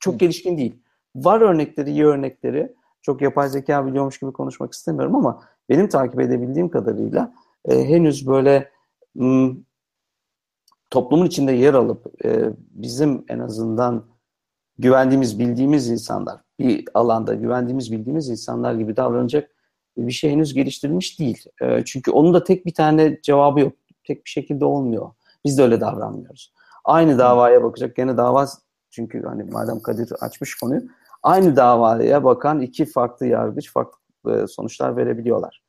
çok 0.00 0.20
gelişkin 0.20 0.58
değil. 0.58 0.82
Var 1.16 1.40
örnekleri, 1.40 1.90
iyi 1.90 2.04
örnekleri. 2.06 2.76
Çok 3.02 3.22
yapay 3.22 3.48
zeka 3.48 3.86
biliyormuş 3.86 4.18
gibi 4.18 4.32
konuşmak 4.32 4.72
istemiyorum 4.72 5.14
ama 5.14 5.42
benim 5.68 5.88
takip 5.88 6.20
edebildiğim 6.20 6.68
kadarıyla 6.68 7.34
e, 7.64 7.88
henüz 7.88 8.26
böyle 8.26 8.70
m, 9.14 9.50
toplumun 10.90 11.26
içinde 11.26 11.52
yer 11.52 11.74
alıp 11.74 12.24
e, 12.24 12.50
bizim 12.70 13.24
en 13.28 13.38
azından 13.38 14.04
güvendiğimiz, 14.78 15.38
bildiğimiz 15.38 15.88
insanlar, 15.88 16.40
bir 16.58 16.84
alanda 16.94 17.34
güvendiğimiz, 17.34 17.92
bildiğimiz 17.92 18.28
insanlar 18.28 18.74
gibi 18.74 18.96
davranacak 18.96 19.50
bir 19.96 20.12
şey 20.12 20.30
henüz 20.30 20.54
geliştirilmiş 20.54 21.20
değil. 21.20 21.44
E, 21.62 21.84
çünkü 21.84 22.10
onun 22.10 22.34
da 22.34 22.44
tek 22.44 22.66
bir 22.66 22.74
tane 22.74 23.20
cevabı 23.22 23.60
yok. 23.60 23.72
Tek 24.04 24.24
bir 24.24 24.30
şekilde 24.30 24.64
olmuyor. 24.64 25.10
Biz 25.44 25.58
de 25.58 25.62
öyle 25.62 25.80
davranmıyoruz. 25.80 26.52
Aynı 26.84 27.18
davaya 27.18 27.62
bakacak. 27.62 27.96
Gene 27.96 28.16
dava 28.16 28.48
çünkü 28.90 29.22
hani 29.22 29.44
madem 29.44 29.80
Kadir 29.80 30.12
açmış 30.20 30.54
konuyu. 30.54 30.82
Aynı 31.22 31.56
davaya 31.56 32.24
bakan 32.24 32.60
iki 32.60 32.86
farklı 32.86 33.26
yargıç 33.26 33.72
farklı 33.72 33.98
e, 34.42 34.46
sonuçlar 34.46 34.96
verebiliyorlar. 34.96 35.62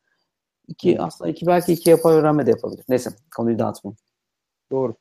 İki, 0.68 1.02
aslında 1.02 1.32
iki 1.32 1.48
belki 1.48 1.74
iki 1.74 1.90
yapay 1.90 2.16
öğrenme 2.16 2.46
de 2.46 2.50
yapabilir. 2.50 2.86
Neyse 2.90 3.10
konuyu 3.36 3.60
dağıtmayayım. 3.60 3.98
Doğru. 4.72 4.96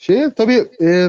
Şey 0.00 0.30
tabii 0.30 0.68
e, 0.82 1.08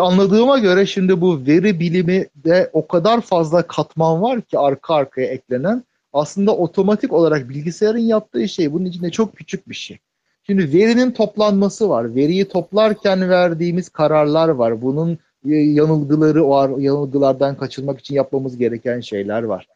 anladığıma 0.00 0.58
göre 0.58 0.86
şimdi 0.86 1.20
bu 1.20 1.46
veri 1.46 1.80
bilimi 1.80 2.26
de 2.34 2.70
o 2.72 2.86
kadar 2.86 3.20
fazla 3.20 3.66
katman 3.66 4.22
var 4.22 4.40
ki 4.40 4.58
arka 4.58 4.94
arkaya 4.94 5.26
eklenen. 5.26 5.84
Aslında 6.12 6.56
otomatik 6.56 7.12
olarak 7.12 7.48
bilgisayarın 7.48 7.98
yaptığı 7.98 8.48
şey 8.48 8.72
bunun 8.72 8.84
içinde 8.84 9.10
çok 9.10 9.36
küçük 9.36 9.68
bir 9.68 9.74
şey. 9.74 9.98
Şimdi 10.42 10.72
verinin 10.72 11.10
toplanması 11.10 11.88
var. 11.88 12.14
Veriyi 12.14 12.48
toplarken 12.48 13.28
verdiğimiz 13.28 13.88
kararlar 13.88 14.48
var. 14.48 14.82
Bunun 14.82 15.18
yanılgıları 15.44 16.48
var. 16.48 16.78
Yanılgılardan 16.78 17.56
kaçınmak 17.56 18.00
için 18.00 18.14
yapmamız 18.14 18.56
gereken 18.56 19.00
şeyler 19.00 19.42
var. 19.42 19.66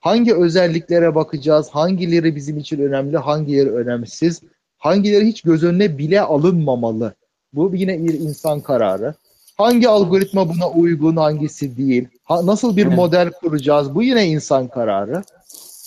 Hangi 0.00 0.34
özelliklere 0.34 1.14
bakacağız? 1.14 1.68
Hangileri 1.70 2.36
bizim 2.36 2.58
için 2.58 2.78
önemli? 2.78 3.16
Hangileri 3.16 3.70
önemsiz? 3.70 4.42
Hangileri 4.78 5.26
hiç 5.26 5.42
göz 5.42 5.64
önüne 5.64 5.98
bile 5.98 6.20
alınmamalı? 6.20 7.14
Bu 7.52 7.70
yine 7.74 8.04
bir 8.04 8.20
insan 8.20 8.60
kararı. 8.60 9.14
Hangi 9.56 9.88
algoritma 9.88 10.48
buna 10.48 10.70
uygun, 10.70 11.16
hangisi 11.16 11.76
değil? 11.76 12.08
Ha, 12.24 12.46
nasıl 12.46 12.76
bir 12.76 12.86
model 12.86 13.30
kuracağız? 13.30 13.94
Bu 13.94 14.02
yine 14.02 14.26
insan 14.26 14.68
kararı. 14.68 15.22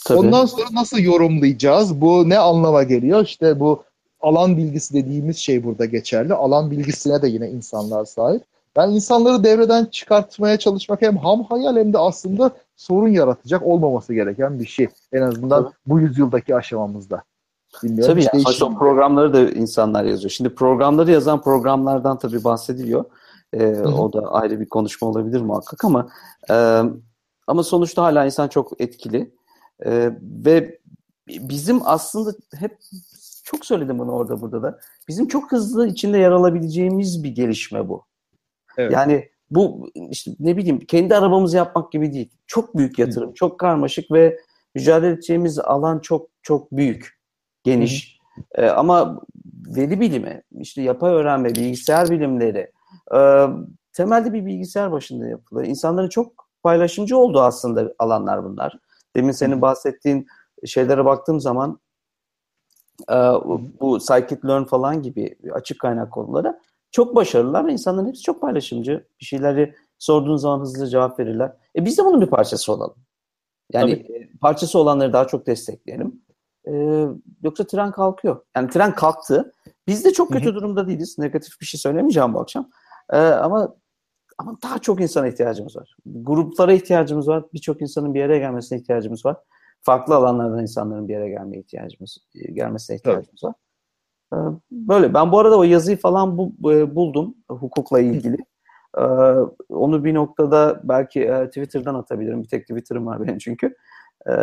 Tabii. 0.05 0.19
Ondan 0.19 0.45
sonra 0.45 0.67
nasıl 0.73 0.99
yorumlayacağız? 0.99 2.01
Bu 2.01 2.29
ne 2.29 2.37
anlama 2.37 2.83
geliyor? 2.83 3.25
İşte 3.25 3.59
bu 3.59 3.83
alan 4.21 4.57
bilgisi 4.57 4.93
dediğimiz 4.93 5.37
şey 5.37 5.63
burada 5.63 5.85
geçerli. 5.85 6.33
Alan 6.33 6.71
bilgisine 6.71 7.21
de 7.21 7.27
yine 7.27 7.49
insanlar 7.49 8.05
sahip. 8.05 8.43
Yani 8.77 8.95
insanları 8.95 9.43
devreden 9.43 9.85
çıkartmaya 9.85 10.59
çalışmak 10.59 11.01
hem 11.01 11.17
ham 11.17 11.43
hayal 11.43 11.75
hem 11.75 11.93
de 11.93 11.97
aslında 11.97 12.51
sorun 12.75 13.07
yaratacak 13.07 13.63
olmaması 13.63 14.13
gereken 14.13 14.59
bir 14.59 14.65
şey. 14.65 14.87
En 15.13 15.21
azından 15.21 15.63
Tabii. 15.63 15.73
bu 15.85 15.99
yüzyıldaki 15.99 16.55
aşamamızda. 16.55 17.23
Bilmiyorum. 17.83 18.13
Tabii 18.13 18.23
yani 18.33 18.43
sonuçta 18.43 18.69
programları 18.69 19.33
da 19.33 19.49
insanlar 19.49 20.03
yazıyor. 20.03 20.31
Şimdi 20.31 20.55
programları 20.55 21.11
yazan 21.11 21.41
programlardan 21.41 22.19
tabii 22.19 22.43
bahsediliyor. 22.43 23.05
Ee, 23.53 23.79
o 23.79 24.13
da 24.13 24.31
ayrı 24.31 24.59
bir 24.59 24.69
konuşma 24.69 25.07
olabilir 25.07 25.41
muhakkak 25.41 25.85
ama 25.85 26.09
e, 26.49 26.81
ama 27.47 27.63
sonuçta 27.63 28.03
hala 28.03 28.25
insan 28.25 28.47
çok 28.47 28.81
etkili. 28.81 29.35
E, 29.85 30.11
ve 30.45 30.79
bizim 31.27 31.79
aslında 31.85 32.33
hep 32.55 32.77
çok 33.43 33.65
söyledim 33.65 33.99
bunu 33.99 34.11
orada 34.11 34.41
burada 34.41 34.63
da. 34.63 34.79
Bizim 35.07 35.27
çok 35.27 35.51
hızlı 35.51 35.87
içinde 35.87 36.17
yer 36.17 36.31
alabileceğimiz 36.31 37.23
bir 37.23 37.29
gelişme 37.29 37.89
bu. 37.89 38.05
Evet. 38.77 38.91
Yani 38.91 39.29
bu 39.51 39.89
işte 40.09 40.31
ne 40.39 40.57
bileyim 40.57 40.79
kendi 40.79 41.15
arabamızı 41.15 41.57
yapmak 41.57 41.91
gibi 41.91 42.13
değil. 42.13 42.29
Çok 42.47 42.77
büyük 42.77 42.99
yatırım, 42.99 43.29
Hı. 43.29 43.33
çok 43.33 43.59
karmaşık 43.59 44.11
ve 44.11 44.39
mücadele 44.75 45.11
edeceğimiz 45.11 45.59
alan 45.59 45.99
çok 45.99 46.29
çok 46.41 46.71
büyük, 46.71 47.20
geniş. 47.63 48.19
Ee, 48.55 48.67
ama 48.67 49.21
veri 49.75 49.99
bilimi, 49.99 50.43
işte 50.59 50.81
yapay 50.81 51.13
öğrenme, 51.13 51.49
bilgisayar 51.49 52.09
bilimleri 52.09 52.71
e, 53.15 53.47
temelde 53.93 54.33
bir 54.33 54.45
bilgisayar 54.45 54.91
başında 54.91 55.27
yapılıyor. 55.27 55.67
İnsanların 55.67 56.09
çok 56.09 56.47
paylaşımcı 56.63 57.17
olduğu 57.17 57.41
aslında 57.41 57.93
alanlar 57.99 58.43
bunlar. 58.43 58.77
Demin 59.15 59.31
senin 59.31 59.61
bahsettiğin 59.61 60.27
şeylere 60.65 61.05
baktığım 61.05 61.39
zaman 61.39 61.79
e, 63.09 63.15
bu 63.79 63.97
scikit-learn 63.99 64.65
falan 64.65 65.01
gibi 65.01 65.35
açık 65.53 65.79
kaynak 65.79 66.11
konuları 66.11 66.59
çok 66.91 67.15
başarılılar 67.15 67.67
ve 67.67 67.71
insanların 67.71 68.07
hepsi 68.07 68.21
çok 68.21 68.41
paylaşımcı. 68.41 69.07
Bir 69.19 69.25
şeyleri 69.25 69.75
sorduğun 69.99 70.37
zaman 70.37 70.59
hızlıca 70.59 70.87
cevap 70.87 71.19
verirler. 71.19 71.53
E 71.75 71.85
biz 71.85 71.97
de 71.97 72.05
bunun 72.05 72.21
bir 72.21 72.27
parçası 72.27 72.73
olalım. 72.73 72.95
Yani 73.73 74.03
Tabii. 74.07 74.13
E, 74.13 74.29
parçası 74.41 74.79
olanları 74.79 75.13
daha 75.13 75.27
çok 75.27 75.47
destekleyelim. 75.47 76.21
Ee, 76.67 77.05
yoksa 77.43 77.63
tren 77.63 77.91
kalkıyor. 77.91 78.41
Yani 78.55 78.69
tren 78.69 78.95
kalktı. 78.95 79.53
Biz 79.87 80.05
de 80.05 80.13
çok 80.13 80.31
kötü 80.31 80.45
Hı-hı. 80.45 80.55
durumda 80.55 80.87
değiliz. 80.87 81.17
Negatif 81.19 81.61
bir 81.61 81.65
şey 81.65 81.79
söylemeyeceğim 81.79 82.33
bu 82.33 82.39
akşam. 82.39 82.69
Ee, 83.13 83.17
ama 83.17 83.75
ama 84.37 84.57
daha 84.63 84.79
çok 84.79 85.01
insana 85.01 85.27
ihtiyacımız 85.27 85.75
var. 85.75 85.95
Gruplara 86.05 86.73
ihtiyacımız 86.73 87.27
var. 87.27 87.43
Birçok 87.53 87.81
insanın 87.81 88.13
bir 88.13 88.19
yere 88.19 88.39
gelmesine 88.39 88.79
ihtiyacımız 88.79 89.25
var. 89.25 89.37
Farklı 89.81 90.15
alanlardan 90.15 90.61
insanların 90.61 91.07
bir 91.07 91.13
yere 91.13 91.29
gelmeye 91.29 91.59
ihtiyacımız 91.59 92.17
gelmesine 92.53 92.95
ihtiyacımız 92.95 93.43
var. 93.43 93.53
Ee, 94.33 94.37
böyle. 94.71 95.13
Ben 95.13 95.31
bu 95.31 95.39
arada 95.39 95.57
o 95.57 95.63
yazıyı 95.63 95.97
falan 95.97 96.37
bu, 96.37 96.73
e, 96.73 96.95
buldum 96.95 97.35
hukukla 97.49 97.99
ilgili. 97.99 98.37
Onu 99.69 100.03
bir 100.03 100.13
noktada 100.13 100.81
belki 100.83 101.21
e, 101.21 101.47
Twitter'dan 101.47 101.95
atabilirim. 101.95 102.43
Bir 102.43 102.47
tek 102.47 102.67
Twitter'ım 102.67 103.05
var 103.05 103.21
benim 103.21 103.37
çünkü. 103.37 103.75
Ee, 104.29 104.33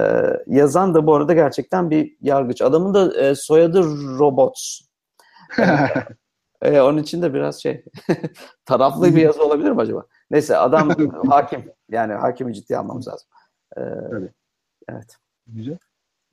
yazan 0.47 0.95
da 0.95 1.07
bu 1.07 1.15
arada 1.15 1.35
gerçekten 1.35 1.91
bir 1.91 2.17
yargıç. 2.21 2.63
Adamın 2.63 2.95
da 2.95 3.21
e, 3.21 3.35
soyadı 3.35 3.83
Robots. 4.19 4.81
onun 6.65 6.99
için 6.99 7.23
de 7.23 7.35
biraz 7.35 7.63
şey 7.63 7.85
taraflı 8.65 9.17
bir 9.17 9.23
yazı 9.23 9.45
olabilir 9.45 9.71
mi 9.71 9.81
acaba? 9.81 10.05
Neyse 10.31 10.57
adam 10.57 10.91
hakim. 11.29 11.65
Yani 11.91 12.13
hakimi 12.13 12.55
ciddi 12.55 12.77
almamız 12.77 13.09
lazım. 13.09 13.29
evet. 13.77 14.33
evet. 14.89 15.17
Güzel. 15.47 15.79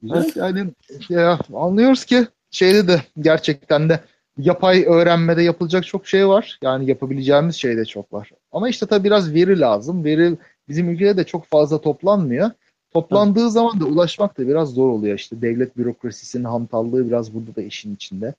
Güzel. 0.02 0.18
Evet. 0.18 0.36
Yani 0.36 0.74
ya, 1.10 1.40
anlıyoruz 1.54 2.06
ki 2.06 2.28
şeyde 2.52 2.88
de 2.88 3.02
gerçekten 3.20 3.90
de 3.90 4.00
yapay 4.38 4.86
öğrenmede 4.88 5.44
yapılacak 5.44 5.86
çok 5.86 6.08
şey 6.08 6.28
var. 6.28 6.60
Yani 6.62 6.90
yapabileceğimiz 6.90 7.56
şey 7.56 7.78
de 7.78 7.86
çok 7.86 8.14
var. 8.14 8.32
Ama 8.52 8.70
işte 8.70 8.86
tabii 8.86 9.04
biraz 9.04 9.34
veri 9.34 9.60
lazım. 9.60 10.04
Veri 10.04 10.38
bizim 10.68 10.90
ülkede 10.90 11.18
de 11.18 11.24
çok 11.24 11.46
fazla 11.46 11.82
toplanmıyor. 11.82 12.52
Toplandığı 12.96 13.50
zaman 13.50 13.80
da 13.80 13.86
ulaşmak 13.86 14.38
da 14.38 14.48
biraz 14.48 14.70
zor 14.70 14.90
oluyor. 14.90 15.20
İşte 15.20 15.42
devlet 15.42 15.78
bürokrasisinin 15.78 16.44
hantallığı 16.44 17.08
biraz 17.08 17.34
burada 17.34 17.56
da 17.56 17.62
işin 17.62 17.96
içinde. 17.96 18.34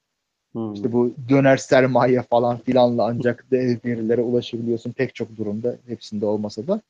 Hmm. 0.53 0.75
İşte 0.75 0.93
bu 0.93 1.15
döner 1.29 1.57
sermaye 1.57 2.23
falan 2.23 2.59
filanla 2.59 3.07
ancak 3.07 3.45
verilere 3.53 4.21
ulaşabiliyorsun 4.21 4.93
pek 4.93 5.15
çok 5.15 5.37
durumda. 5.37 5.77
Hepsinde 5.87 6.27
olmasa 6.27 6.67
da. 6.67 6.81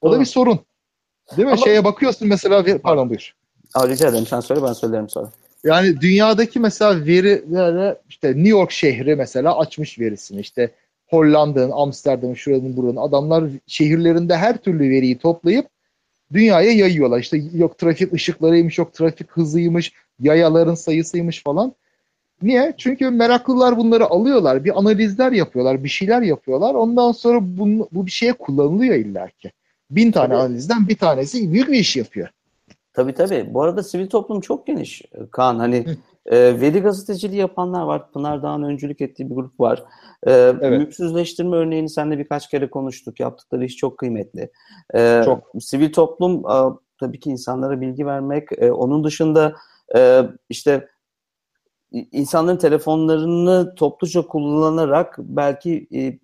O 0.00 0.06
Doğru. 0.06 0.16
da 0.16 0.20
bir 0.20 0.24
sorun. 0.24 0.60
Değil 1.36 1.46
mi? 1.46 1.52
Ama... 1.52 1.64
Şeye 1.64 1.84
bakıyorsun 1.84 2.28
mesela 2.28 2.78
pardon 2.82 3.08
buyur. 3.08 3.34
Aa, 3.74 3.88
rica 3.88 4.08
ederim 4.08 4.26
sen 4.26 4.40
söyle 4.40 4.62
ben 4.62 4.72
söylerim 4.72 5.08
sonra. 5.08 5.28
Yani 5.64 6.00
dünyadaki 6.00 6.60
mesela 6.60 7.06
verilere 7.06 7.98
işte 8.08 8.28
New 8.28 8.48
York 8.48 8.70
şehri 8.70 9.16
mesela 9.16 9.58
açmış 9.58 9.98
verisini 9.98 10.40
işte 10.40 10.70
Hollanda'nın, 11.06 11.70
Amsterdam'ın, 11.70 12.34
şuranın, 12.34 12.76
buranın 12.76 12.96
adamlar 12.96 13.44
şehirlerinde 13.66 14.36
her 14.36 14.56
türlü 14.56 14.90
veriyi 14.90 15.18
toplayıp 15.18 15.66
dünyaya 16.32 16.72
yayıyorlar. 16.72 17.20
İşte 17.20 17.42
yok 17.54 17.78
trafik 17.78 18.12
ışıklarıymış, 18.12 18.78
yok 18.78 18.94
trafik 18.94 19.30
hızıymış, 19.30 19.92
yayaların 20.20 20.74
sayısıymış 20.74 21.42
falan. 21.42 21.74
Niye? 22.42 22.74
Çünkü 22.78 23.10
meraklılar 23.10 23.76
bunları 23.76 24.06
alıyorlar, 24.06 24.64
bir 24.64 24.78
analizler 24.78 25.32
yapıyorlar, 25.32 25.84
bir 25.84 25.88
şeyler 25.88 26.22
yapıyorlar. 26.22 26.74
Ondan 26.74 27.12
sonra 27.12 27.38
bu, 27.42 27.88
bu 27.92 28.06
bir 28.06 28.10
şeye 28.10 28.32
kullanılıyor 28.32 28.94
illaki. 28.94 29.52
Bin 29.90 30.12
tane 30.12 30.28
Tabii. 30.28 30.36
analizden 30.36 30.88
bir 30.88 30.96
tanesi 30.96 31.52
büyük 31.52 31.68
bir 31.68 31.78
iş 31.78 31.96
yapıyor. 31.96 32.28
Tabii 32.92 33.12
tabii. 33.14 33.46
Bu 33.50 33.62
arada 33.62 33.82
sivil 33.82 34.08
toplum 34.08 34.40
çok 34.40 34.66
geniş 34.66 35.02
Kaan. 35.30 35.58
Hani 35.58 35.84
e, 36.26 36.60
veri 36.60 36.80
gazeteciliği 36.80 37.40
yapanlar 37.40 37.82
var. 37.82 38.12
Pınar 38.12 38.42
Dağ'ın 38.42 38.62
öncülük 38.62 39.00
ettiği 39.00 39.30
bir 39.30 39.34
grup 39.34 39.60
var. 39.60 39.84
E, 40.26 40.32
evet. 40.32 40.78
Mülksüzleştirme 40.78 41.56
örneğini 41.56 41.88
seninle 41.88 42.18
birkaç 42.18 42.50
kere 42.50 42.70
konuştuk. 42.70 43.20
Yaptıkları 43.20 43.64
iş 43.64 43.76
çok 43.76 43.98
kıymetli. 43.98 44.50
E, 44.94 45.22
çok. 45.24 45.52
Sivil 45.60 45.92
toplum 45.92 46.38
e, 46.38 46.78
tabii 47.00 47.20
ki 47.20 47.30
insanlara 47.30 47.80
bilgi 47.80 48.06
vermek. 48.06 48.48
E, 48.58 48.72
onun 48.72 49.04
dışında 49.04 49.54
e, 49.96 50.22
işte 50.48 50.88
insanların 51.92 52.56
telefonlarını 52.56 53.74
topluca 53.74 54.22
kullanarak 54.22 55.16
belki 55.18 55.88
e, 55.94 56.18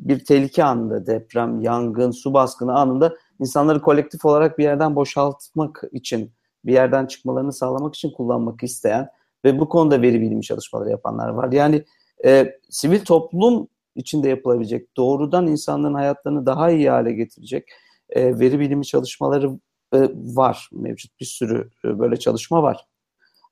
bir 0.00 0.24
tehlike 0.24 0.64
anında, 0.64 1.06
deprem, 1.06 1.60
yangın, 1.60 2.10
su 2.10 2.34
baskını 2.34 2.74
anında 2.74 3.16
insanları 3.40 3.82
kolektif 3.82 4.24
olarak 4.24 4.58
bir 4.58 4.64
yerden 4.64 4.96
boşaltmak 4.96 5.82
için, 5.92 6.32
bir 6.64 6.72
yerden 6.72 7.06
çıkmalarını 7.06 7.52
sağlamak 7.52 7.94
için 7.94 8.10
kullanmak 8.10 8.62
isteyen 8.62 9.08
ve 9.44 9.60
bu 9.60 9.68
konuda 9.68 10.02
veri 10.02 10.20
bilimi 10.20 10.42
çalışmaları 10.42 10.90
yapanlar 10.90 11.28
var. 11.28 11.52
Yani 11.52 11.84
e, 12.24 12.58
sivil 12.70 13.00
toplum 13.00 13.68
içinde 13.94 14.28
yapılabilecek, 14.28 14.96
doğrudan 14.96 15.46
insanların 15.46 15.94
hayatlarını 15.94 16.46
daha 16.46 16.70
iyi 16.70 16.90
hale 16.90 17.12
getirecek 17.12 17.68
e, 18.10 18.38
veri 18.38 18.60
bilimi 18.60 18.86
çalışmaları 18.86 19.50
e, 19.94 19.98
var. 20.14 20.68
Mevcut 20.72 21.20
bir 21.20 21.24
sürü 21.24 21.70
e, 21.84 21.98
böyle 21.98 22.16
çalışma 22.16 22.62
var. 22.62 22.86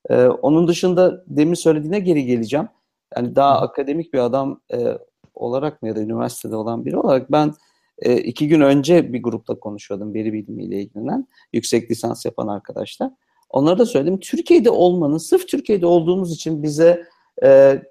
E, 0.09 0.25
onun 0.25 0.67
dışında 0.67 1.23
demin 1.27 1.53
söylediğine 1.53 1.99
geri 1.99 2.25
geleceğim. 2.25 2.67
Yani 3.15 3.35
daha 3.35 3.61
Hı. 3.61 3.65
akademik 3.65 4.13
bir 4.13 4.19
adam 4.19 4.61
e, 4.73 4.97
olarak 5.35 5.81
mı 5.81 5.87
ya 5.87 5.95
da 5.95 5.99
üniversitede 5.99 6.55
olan 6.55 6.85
biri 6.85 6.97
olarak 6.97 7.31
ben 7.31 7.53
e, 7.99 8.17
iki 8.17 8.47
gün 8.47 8.61
önce 8.61 9.13
bir 9.13 9.23
grupla 9.23 9.59
konuşuyordum 9.59 10.13
veri 10.13 10.33
bilimiyle 10.33 10.81
ilgilenen 10.81 11.27
yüksek 11.53 11.91
lisans 11.91 12.25
yapan 12.25 12.47
arkadaşlar. 12.47 13.11
Onlara 13.51 13.77
da 13.77 13.85
söyledim. 13.85 14.19
Türkiye'de 14.19 14.69
olmanın, 14.69 15.17
sırf 15.17 15.47
Türkiye'de 15.47 15.85
olduğumuz 15.85 16.33
için 16.33 16.63
bize 16.63 17.03
e, 17.43 17.81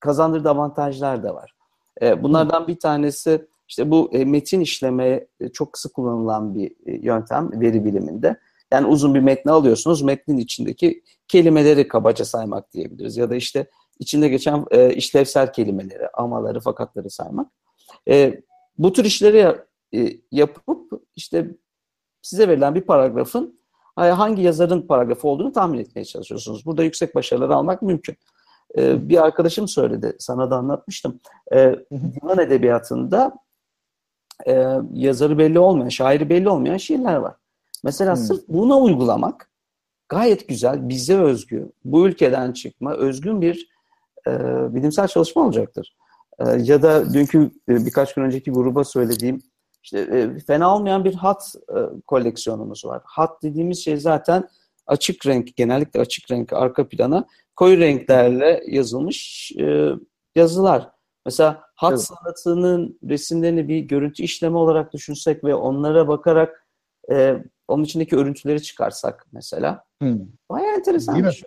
kazandırdığı 0.00 0.50
avantajlar 0.50 1.22
da 1.22 1.34
var. 1.34 1.54
E, 2.02 2.22
bunlardan 2.22 2.68
bir 2.68 2.78
tanesi 2.78 3.46
işte 3.68 3.90
bu 3.90 4.10
e, 4.12 4.24
metin 4.24 4.60
işleme 4.60 5.26
e, 5.40 5.48
çok 5.48 5.78
sık 5.78 5.94
kullanılan 5.94 6.54
bir 6.54 6.70
e, 6.86 6.92
yöntem 6.92 7.60
veri 7.60 7.84
biliminde. 7.84 8.36
Yani 8.72 8.86
uzun 8.86 9.14
bir 9.14 9.20
metni 9.20 9.52
alıyorsunuz, 9.52 10.02
metnin 10.02 10.38
içindeki 10.38 11.02
kelimeleri 11.28 11.88
kabaca 11.88 12.24
saymak 12.24 12.72
diyebiliriz. 12.72 13.16
Ya 13.16 13.30
da 13.30 13.34
işte 13.34 13.66
içinde 13.98 14.28
geçen 14.28 14.64
e, 14.70 14.94
işlevsel 14.94 15.52
kelimeleri, 15.52 16.08
amaları, 16.08 16.60
fakatları 16.60 17.10
saymak. 17.10 17.46
E, 18.08 18.40
bu 18.78 18.92
tür 18.92 19.04
işleri 19.04 19.56
e, 19.94 20.16
yapıp 20.32 21.02
işte 21.16 21.50
size 22.22 22.48
verilen 22.48 22.74
bir 22.74 22.80
paragrafın 22.80 23.61
hangi 23.96 24.42
yazarın 24.42 24.82
paragrafı 24.82 25.28
olduğunu 25.28 25.52
tahmin 25.52 25.78
etmeye 25.78 26.04
çalışıyorsunuz. 26.04 26.66
Burada 26.66 26.84
yüksek 26.84 27.14
başarılar 27.14 27.50
almak 27.50 27.82
mümkün. 27.82 28.16
E, 28.78 29.08
bir 29.08 29.24
arkadaşım 29.24 29.68
söyledi, 29.68 30.16
sana 30.18 30.50
da 30.50 30.56
anlatmıştım. 30.56 31.20
E, 31.52 31.76
Yunan 31.90 32.38
edebiyatında 32.38 33.32
e, 34.46 34.66
yazarı 34.92 35.38
belli 35.38 35.58
olmayan, 35.58 35.88
şairi 35.88 36.30
belli 36.30 36.48
olmayan 36.48 36.76
şiirler 36.76 37.16
var. 37.16 37.34
Mesela 37.84 38.16
hmm. 38.16 38.22
sırf 38.22 38.48
buna 38.48 38.78
uygulamak 38.78 39.50
gayet 40.08 40.48
güzel, 40.48 40.88
bize 40.88 41.18
özgü, 41.18 41.72
bu 41.84 42.06
ülkeden 42.08 42.52
çıkma, 42.52 42.94
özgün 42.94 43.40
bir 43.40 43.68
e, 44.26 44.30
bilimsel 44.74 45.08
çalışma 45.08 45.42
olacaktır. 45.42 45.96
E, 46.38 46.50
ya 46.50 46.82
da 46.82 47.14
dünkü 47.14 47.50
e, 47.68 47.86
birkaç 47.86 48.14
gün 48.14 48.22
önceki 48.22 48.50
gruba 48.50 48.84
söylediğim 48.84 49.42
işte 49.82 49.98
e, 49.98 50.38
fena 50.38 50.76
olmayan 50.76 51.04
bir 51.04 51.14
hat 51.14 51.54
e, 51.68 51.78
koleksiyonumuz 52.06 52.84
var. 52.84 53.02
Hat 53.04 53.42
dediğimiz 53.42 53.84
şey 53.84 53.96
zaten 53.96 54.48
açık 54.86 55.26
renk, 55.26 55.56
genellikle 55.56 56.00
açık 56.00 56.30
renk 56.30 56.52
arka 56.52 56.88
plana 56.88 57.26
koyu 57.56 57.78
renklerle 57.78 58.62
yazılmış 58.66 59.52
e, 59.60 59.88
yazılar. 60.36 60.90
Mesela 61.26 61.62
hat 61.74 61.92
evet. 61.92 62.02
sanatının 62.02 62.98
resimlerini 63.08 63.68
bir 63.68 63.78
görüntü 63.78 64.22
işlemi 64.22 64.56
olarak 64.56 64.92
düşünsek 64.92 65.44
ve 65.44 65.54
onlara 65.54 66.08
bakarak 66.08 66.66
e, 67.10 67.36
onun 67.68 67.84
içindeki 67.84 68.16
örüntüleri 68.16 68.62
çıkarsak 68.62 69.26
mesela. 69.32 69.84
Hmm. 70.02 70.18
Bayağı 70.50 70.76
enteresan 70.76 71.14
Değil 71.14 71.26
bir 71.26 71.32
şey. 71.32 71.44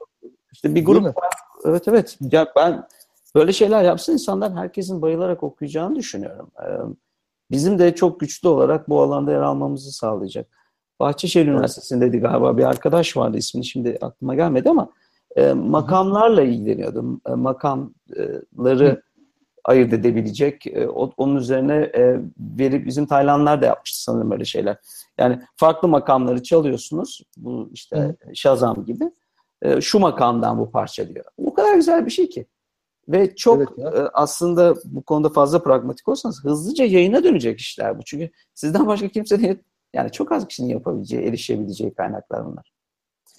İşte 0.54 0.76
bir 0.76 0.86
grup 0.86 1.06
var. 1.06 1.34
Evet 1.66 1.88
evet. 1.88 2.18
Ya 2.32 2.48
ben 2.56 2.88
böyle 3.36 3.54
şeyler 3.54 3.84
yapsın 3.84 4.14
insanlar 4.14 4.54
herkesin 4.54 5.02
bayılarak 5.02 5.44
okuyacağını 5.44 5.96
düşünüyorum. 5.96 6.52
Bizim 7.52 7.80
de 7.80 7.96
çok 7.96 8.20
güçlü 8.20 8.48
olarak 8.48 8.90
bu 8.90 9.02
alanda 9.02 9.32
yer 9.32 9.42
almamızı 9.42 9.92
sağlayacak. 9.92 10.48
Bahçeşehir. 11.00 11.48
Üniversitesi'ndeydi 11.48 12.18
galiba 12.20 12.58
bir 12.58 12.64
arkadaş 12.64 13.18
vardı 13.18 13.38
ismini 13.38 13.66
şimdi 13.66 13.98
aklıma 14.02 14.36
gelmedi 14.36 14.70
ama 14.70 14.90
e, 15.36 15.54
makamlarla 15.54 16.42
ilgileniyordu. 16.42 17.22
E, 17.30 17.32
makamları 17.32 18.88
Hı. 18.88 19.02
ayırt 19.66 19.94
edebilecek. 19.94 20.68
E, 20.68 20.88
onun 20.88 21.36
üzerine 21.36 21.76
e, 21.76 22.20
verip 22.40 22.86
bizim 22.86 23.06
Taylandlar 23.06 23.62
da 23.62 23.66
yapmıştı 23.66 24.04
sanırım 24.04 24.32
öyle 24.32 24.46
şeyler. 24.46 24.78
Yani 25.18 25.42
farklı 25.56 25.88
makamları 25.88 26.44
çalıyorsunuz. 26.44 27.22
Bu 27.38 27.70
işte 27.74 27.98
Hı. 27.98 28.36
Şazam 28.36 28.86
gibi. 28.86 29.12
E, 29.62 29.82
şu 29.82 30.00
makamdan 30.00 30.60
bu 30.60 30.72
parça 30.72 31.10
diyor. 31.10 31.26
Bu 31.40 31.54
kadar 31.54 31.76
güzel 31.76 32.06
bir 32.06 32.12
şey 32.12 32.30
ki. 32.30 32.46
Ve 33.10 33.36
çok 33.36 33.62
evet 33.62 33.96
e, 33.96 34.00
aslında 34.14 34.76
bu 34.86 35.02
konuda 35.02 35.30
fazla 35.30 35.64
pragmatik 35.64 36.08
olsanız 36.08 36.44
hızlıca 36.44 36.86
yayına 36.86 37.24
dönecek 37.24 37.60
işler 37.60 37.98
bu. 37.98 38.04
Çünkü 38.06 38.30
sizden 38.54 38.88
başka 38.88 39.08
kimsenin 39.08 39.62
yani 39.94 40.12
çok 40.12 40.32
az 40.32 40.48
kişinin 40.48 40.70
yapabileceği, 40.70 41.24
erişebileceği 41.24 41.94
kaynaklar 41.94 42.46
bunlar. 42.46 42.72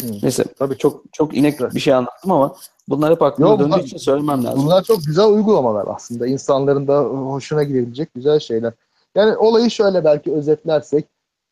Hı. 0.03 0.07
Neyse 0.23 0.45
tabii 0.59 0.79
çok 0.79 1.03
çok 1.13 1.37
inek 1.37 1.61
bir 1.75 1.81
şey 1.81 1.95
anlattım 1.95 2.33
ama 2.33 2.57
bunlar 2.89 3.13
hep 3.13 3.23
aklıma 3.23 3.51
Yo, 3.51 3.59
döndüğü 3.59 3.83
için 3.83 3.97
söylemem 3.97 4.45
lazım. 4.45 4.63
Bunlar 4.63 4.83
çok 4.83 5.07
güzel 5.07 5.27
uygulamalar 5.27 5.87
aslında. 5.95 6.27
İnsanların 6.27 6.89
da 6.89 7.01
hoşuna 7.05 7.63
gidebilecek 7.63 8.15
güzel 8.15 8.39
şeyler. 8.41 8.73
Yani 9.15 9.37
olayı 9.37 9.71
şöyle 9.71 10.05
belki 10.05 10.33
özetlersek 10.33 11.07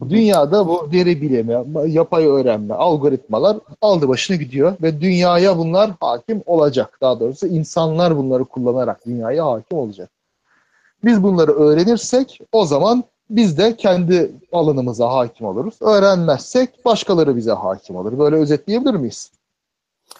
Dünyada 0.08 0.68
bu 0.68 0.88
veri 0.92 1.22
bilimi, 1.22 1.64
yapay 1.92 2.26
öğrenme, 2.26 2.74
algoritmalar 2.74 3.56
aldı 3.80 4.08
başını 4.08 4.36
gidiyor 4.36 4.76
ve 4.82 5.00
dünyaya 5.00 5.58
bunlar 5.58 5.90
hakim 6.00 6.42
olacak. 6.46 6.98
Daha 7.00 7.20
doğrusu 7.20 7.46
insanlar 7.46 8.16
bunları 8.16 8.44
kullanarak 8.44 9.06
dünyaya 9.06 9.46
hakim 9.46 9.78
olacak. 9.78 10.10
Biz 11.04 11.22
bunları 11.22 11.52
öğrenirsek 11.52 12.40
o 12.52 12.64
zaman 12.64 13.04
biz 13.30 13.58
de 13.58 13.76
kendi 13.76 14.32
alanımıza 14.52 15.12
hakim 15.12 15.46
oluruz. 15.46 15.74
Öğrenmezsek 15.80 16.84
başkaları 16.84 17.36
bize 17.36 17.52
hakim 17.52 17.96
olur. 17.96 18.18
Böyle 18.18 18.36
özetleyebilir 18.36 18.94
miyiz? 18.94 19.32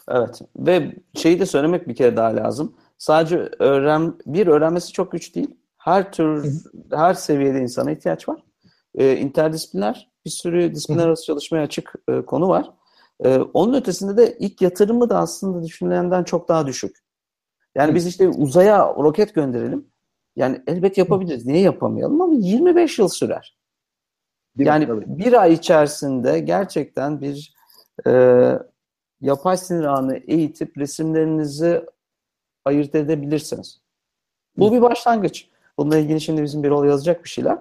Evet 0.08 0.40
ve 0.56 0.92
şeyi 1.14 1.40
de 1.40 1.46
söylemek 1.46 1.88
bir 1.88 1.94
kere 1.94 2.16
daha 2.16 2.36
lazım. 2.36 2.72
Sadece 2.98 3.48
öğren 3.58 4.14
bir 4.26 4.46
öğrenmesi 4.46 4.92
çok 4.92 5.12
güç 5.12 5.34
değil. 5.34 5.50
Her 5.78 6.12
tür, 6.12 6.62
her 6.90 7.14
seviyede 7.14 7.60
insana 7.60 7.92
ihtiyaç 7.92 8.28
var 8.28 8.38
e, 8.99 9.16
interdisipliner 9.16 10.11
bir 10.24 10.30
sürü 10.30 10.74
disiplinler 10.74 11.07
arası 11.07 11.24
çalışmaya 11.24 11.62
açık 11.62 11.95
e, 12.09 12.22
konu 12.22 12.49
var. 12.49 12.70
E, 13.24 13.38
onun 13.38 13.74
ötesinde 13.74 14.16
de 14.16 14.36
ilk 14.38 14.62
yatırımı 14.62 15.11
da 15.11 15.18
aslında 15.18 15.64
düşünülenden 15.64 16.24
çok 16.24 16.49
daha 16.49 16.66
düşük. 16.66 16.97
Yani 17.74 17.95
biz 17.95 18.07
işte 18.07 18.28
uzaya 18.28 18.95
roket 18.95 19.34
gönderelim. 19.34 19.86
Yani 20.36 20.62
elbet 20.66 20.99
yapabiliriz. 20.99 21.47
Niye 21.47 21.61
yapamayalım 21.61 22.20
ama 22.20 22.34
25 22.34 22.99
yıl 22.99 23.09
sürer. 23.09 23.59
Değil 24.59 24.68
yani 24.68 24.86
mi? 24.86 25.05
bir 25.07 25.42
ay 25.42 25.53
içerisinde 25.53 26.40
gerçekten 26.40 27.20
bir 27.20 27.55
e, 28.07 28.12
yapay 29.20 29.57
sinir 29.57 29.84
ağını 29.84 30.16
eğitip 30.16 30.78
resimlerinizi 30.78 31.86
ayırt 32.64 32.95
edebilirsiniz. 32.95 33.80
Bu 34.57 34.72
bir 34.72 34.82
başlangıç. 34.82 35.49
Bununla 35.78 35.99
ilgili 35.99 36.20
şimdi 36.20 36.42
bizim 36.42 36.62
bir 36.62 36.70
rol 36.70 36.86
yazacak 36.86 37.24
bir 37.24 37.28
şeyler. 37.28 37.59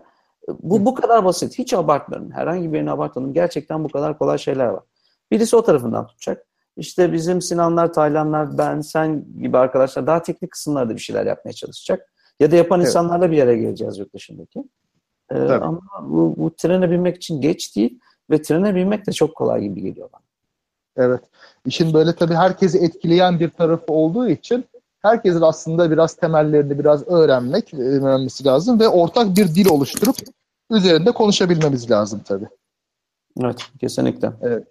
Bu 0.48 0.86
bu 0.86 0.96
kadar 0.96 1.26
basit. 1.26 1.60
Hiç 1.60 1.74
abartmıyorum. 1.74 2.32
Herhangi 2.32 2.74
birini 2.74 2.92
abartmadım. 2.92 3.34
Gerçekten 3.34 3.84
bu 3.84 3.90
kadar 3.90 4.18
kolay 4.18 4.38
şeyler 4.38 4.66
var. 4.66 4.84
Birisi 5.32 5.56
o 5.56 5.64
tarafından 5.64 6.08
tutacak. 6.08 6.46
İşte 6.78 7.14
bizim 7.14 7.42
Sinanlar, 7.42 7.94
Taylanlar, 7.94 8.58
ben, 8.58 8.82
sen 8.82 9.26
gibi 9.42 9.58
arkadaşlar 9.58 10.08
daha 10.08 10.22
teknik 10.22 10.52
kısımlarda 10.52 10.96
bir 10.96 11.02
şeyler 11.02 11.26
yapmaya 11.26 11.54
çalışacak. 11.54 12.14
Ya 12.40 12.52
da 12.52 12.56
yapan 12.56 12.80
evet. 12.80 12.90
insanlarla 12.90 13.32
bir 13.32 13.38
yere 13.38 13.58
geleceğiz 13.58 13.98
yurt 13.98 14.14
dışındaki. 14.14 14.64
Ee, 15.32 15.40
ama 15.40 15.82
bu, 16.02 16.36
bu 16.38 16.56
trene 16.56 16.92
binmek 16.92 17.16
için 17.16 17.42
geç 17.42 17.76
değil 17.76 18.00
ve 18.30 18.42
trene 18.42 18.76
binmek 18.76 19.08
de 19.08 19.12
çok 19.12 19.36
kolay 19.36 19.62
gibi 19.62 19.82
geliyor 19.82 20.10
bana. 20.14 20.22
Evet. 21.08 21.22
İşin 21.66 21.94
böyle 21.94 22.16
tabii 22.16 22.34
herkesi 22.34 22.78
etkileyen 22.78 23.40
bir 23.40 23.50
tarafı 23.50 23.94
olduğu 23.94 24.30
için 24.30 24.66
herkesin 25.04 25.42
aslında 25.42 25.92
biraz 25.92 26.16
temellerini 26.16 26.80
biraz 26.80 27.08
öğrenmek, 27.08 27.74
öğrenmesi 27.74 28.46
lazım 28.46 28.80
ve 28.80 28.88
ortak 28.88 29.38
bir 29.38 29.56
dil 29.56 29.70
oluşturup 29.70 30.16
üzerinde 30.72 31.12
konuşabilmemiz 31.12 31.92
lazım 31.92 32.22
tabii. 32.26 32.48
Evet, 33.42 33.62
kesinlikle. 33.80 34.34
Evet. 34.42 34.68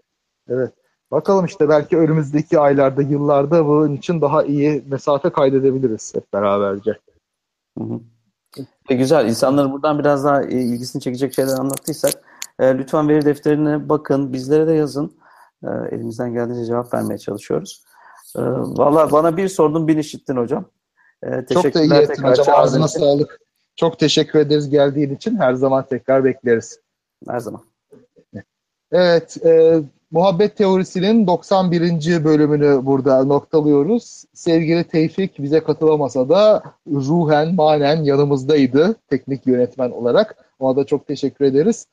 Evet. 0.48 0.72
Bakalım 1.10 1.44
işte 1.44 1.68
belki 1.68 1.98
önümüzdeki 1.98 2.58
aylarda, 2.58 3.02
yıllarda 3.02 3.66
bunun 3.66 3.96
için 3.96 4.20
daha 4.20 4.42
iyi 4.42 4.84
mesafe 4.86 5.30
kaydedebiliriz 5.30 6.14
hep 6.14 6.32
beraberce. 6.32 6.98
Hı 7.78 7.84
hı. 7.84 8.00
E, 8.88 8.94
güzel. 8.94 9.28
İnsanları 9.28 9.72
buradan 9.72 9.98
biraz 9.98 10.24
daha 10.24 10.42
e, 10.42 10.62
ilgisini 10.62 11.02
çekecek 11.02 11.34
şeyler 11.34 11.58
anlattıysak 11.58 12.12
e, 12.58 12.78
lütfen 12.78 13.08
veri 13.08 13.24
defterine 13.24 13.88
bakın, 13.88 14.32
bizlere 14.32 14.66
de 14.66 14.72
yazın. 14.72 15.12
E, 15.62 15.68
elimizden 15.90 16.32
geldiğince 16.32 16.64
cevap 16.64 16.94
vermeye 16.94 17.18
çalışıyoruz. 17.18 17.84
Ee, 18.36 18.40
Valla 18.42 19.12
bana 19.12 19.36
bir 19.36 19.48
sordun 19.48 19.88
bin 19.88 19.98
işittin 19.98 20.36
hocam. 20.36 20.64
Ee, 21.24 21.44
Çok 21.52 21.74
da 21.74 21.82
iyi 21.82 21.92
ettin 21.92 22.22
hocam. 22.22 22.46
Ağzına 22.50 22.88
sağlık. 22.88 23.40
Çok 23.76 23.98
teşekkür 23.98 24.38
ederiz 24.38 24.70
geldiğin 24.70 25.14
için. 25.14 25.36
Her 25.36 25.54
zaman 25.54 25.84
tekrar 25.90 26.24
bekleriz. 26.24 26.80
Her 27.28 27.38
zaman. 27.38 27.60
Evet. 28.92 29.46
E, 29.46 29.80
Muhabbet 30.10 30.56
Teorisi'nin 30.56 31.26
91. 31.26 32.24
bölümünü 32.24 32.86
burada 32.86 33.24
noktalıyoruz. 33.24 34.24
Sevgili 34.34 34.84
Tevfik 34.84 35.38
bize 35.38 35.60
katılamasa 35.60 36.28
da 36.28 36.62
ruhen, 36.86 37.54
manen 37.54 38.02
yanımızdaydı 38.02 38.94
teknik 39.10 39.46
yönetmen 39.46 39.90
olarak. 39.90 40.36
Ona 40.58 40.76
da 40.76 40.84
çok 40.84 41.06
teşekkür 41.06 41.44
ederiz. 41.44 41.86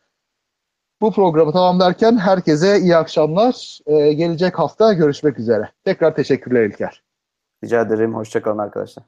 Bu 1.01 1.11
programı 1.13 1.51
tamamlarken 1.51 2.17
herkese 2.17 2.77
iyi 2.77 2.95
akşamlar. 2.97 3.79
Ee, 3.85 4.13
gelecek 4.13 4.59
hafta 4.59 4.93
görüşmek 4.93 5.39
üzere. 5.39 5.69
Tekrar 5.85 6.15
teşekkürler 6.15 6.63
İlker. 6.65 7.01
Rica 7.63 7.81
ederim. 7.81 8.15
Hoşçakalın 8.15 8.57
arkadaşlar. 8.57 9.03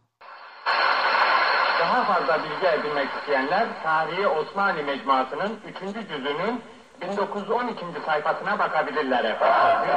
Daha 1.81 2.03
fazla 2.03 2.39
bilgi 2.43 2.67
edinmek 2.67 3.07
isteyenler 3.19 3.67
Tarihi 3.83 4.27
Osmanlı 4.27 4.83
Mecmuası'nın 4.83 5.51
3. 5.91 6.07
cüzünün 6.09 6.61
1912. 7.01 7.85
sayfasına 8.05 8.59
bakabilirler 8.59 9.23
efendim. 9.23 9.89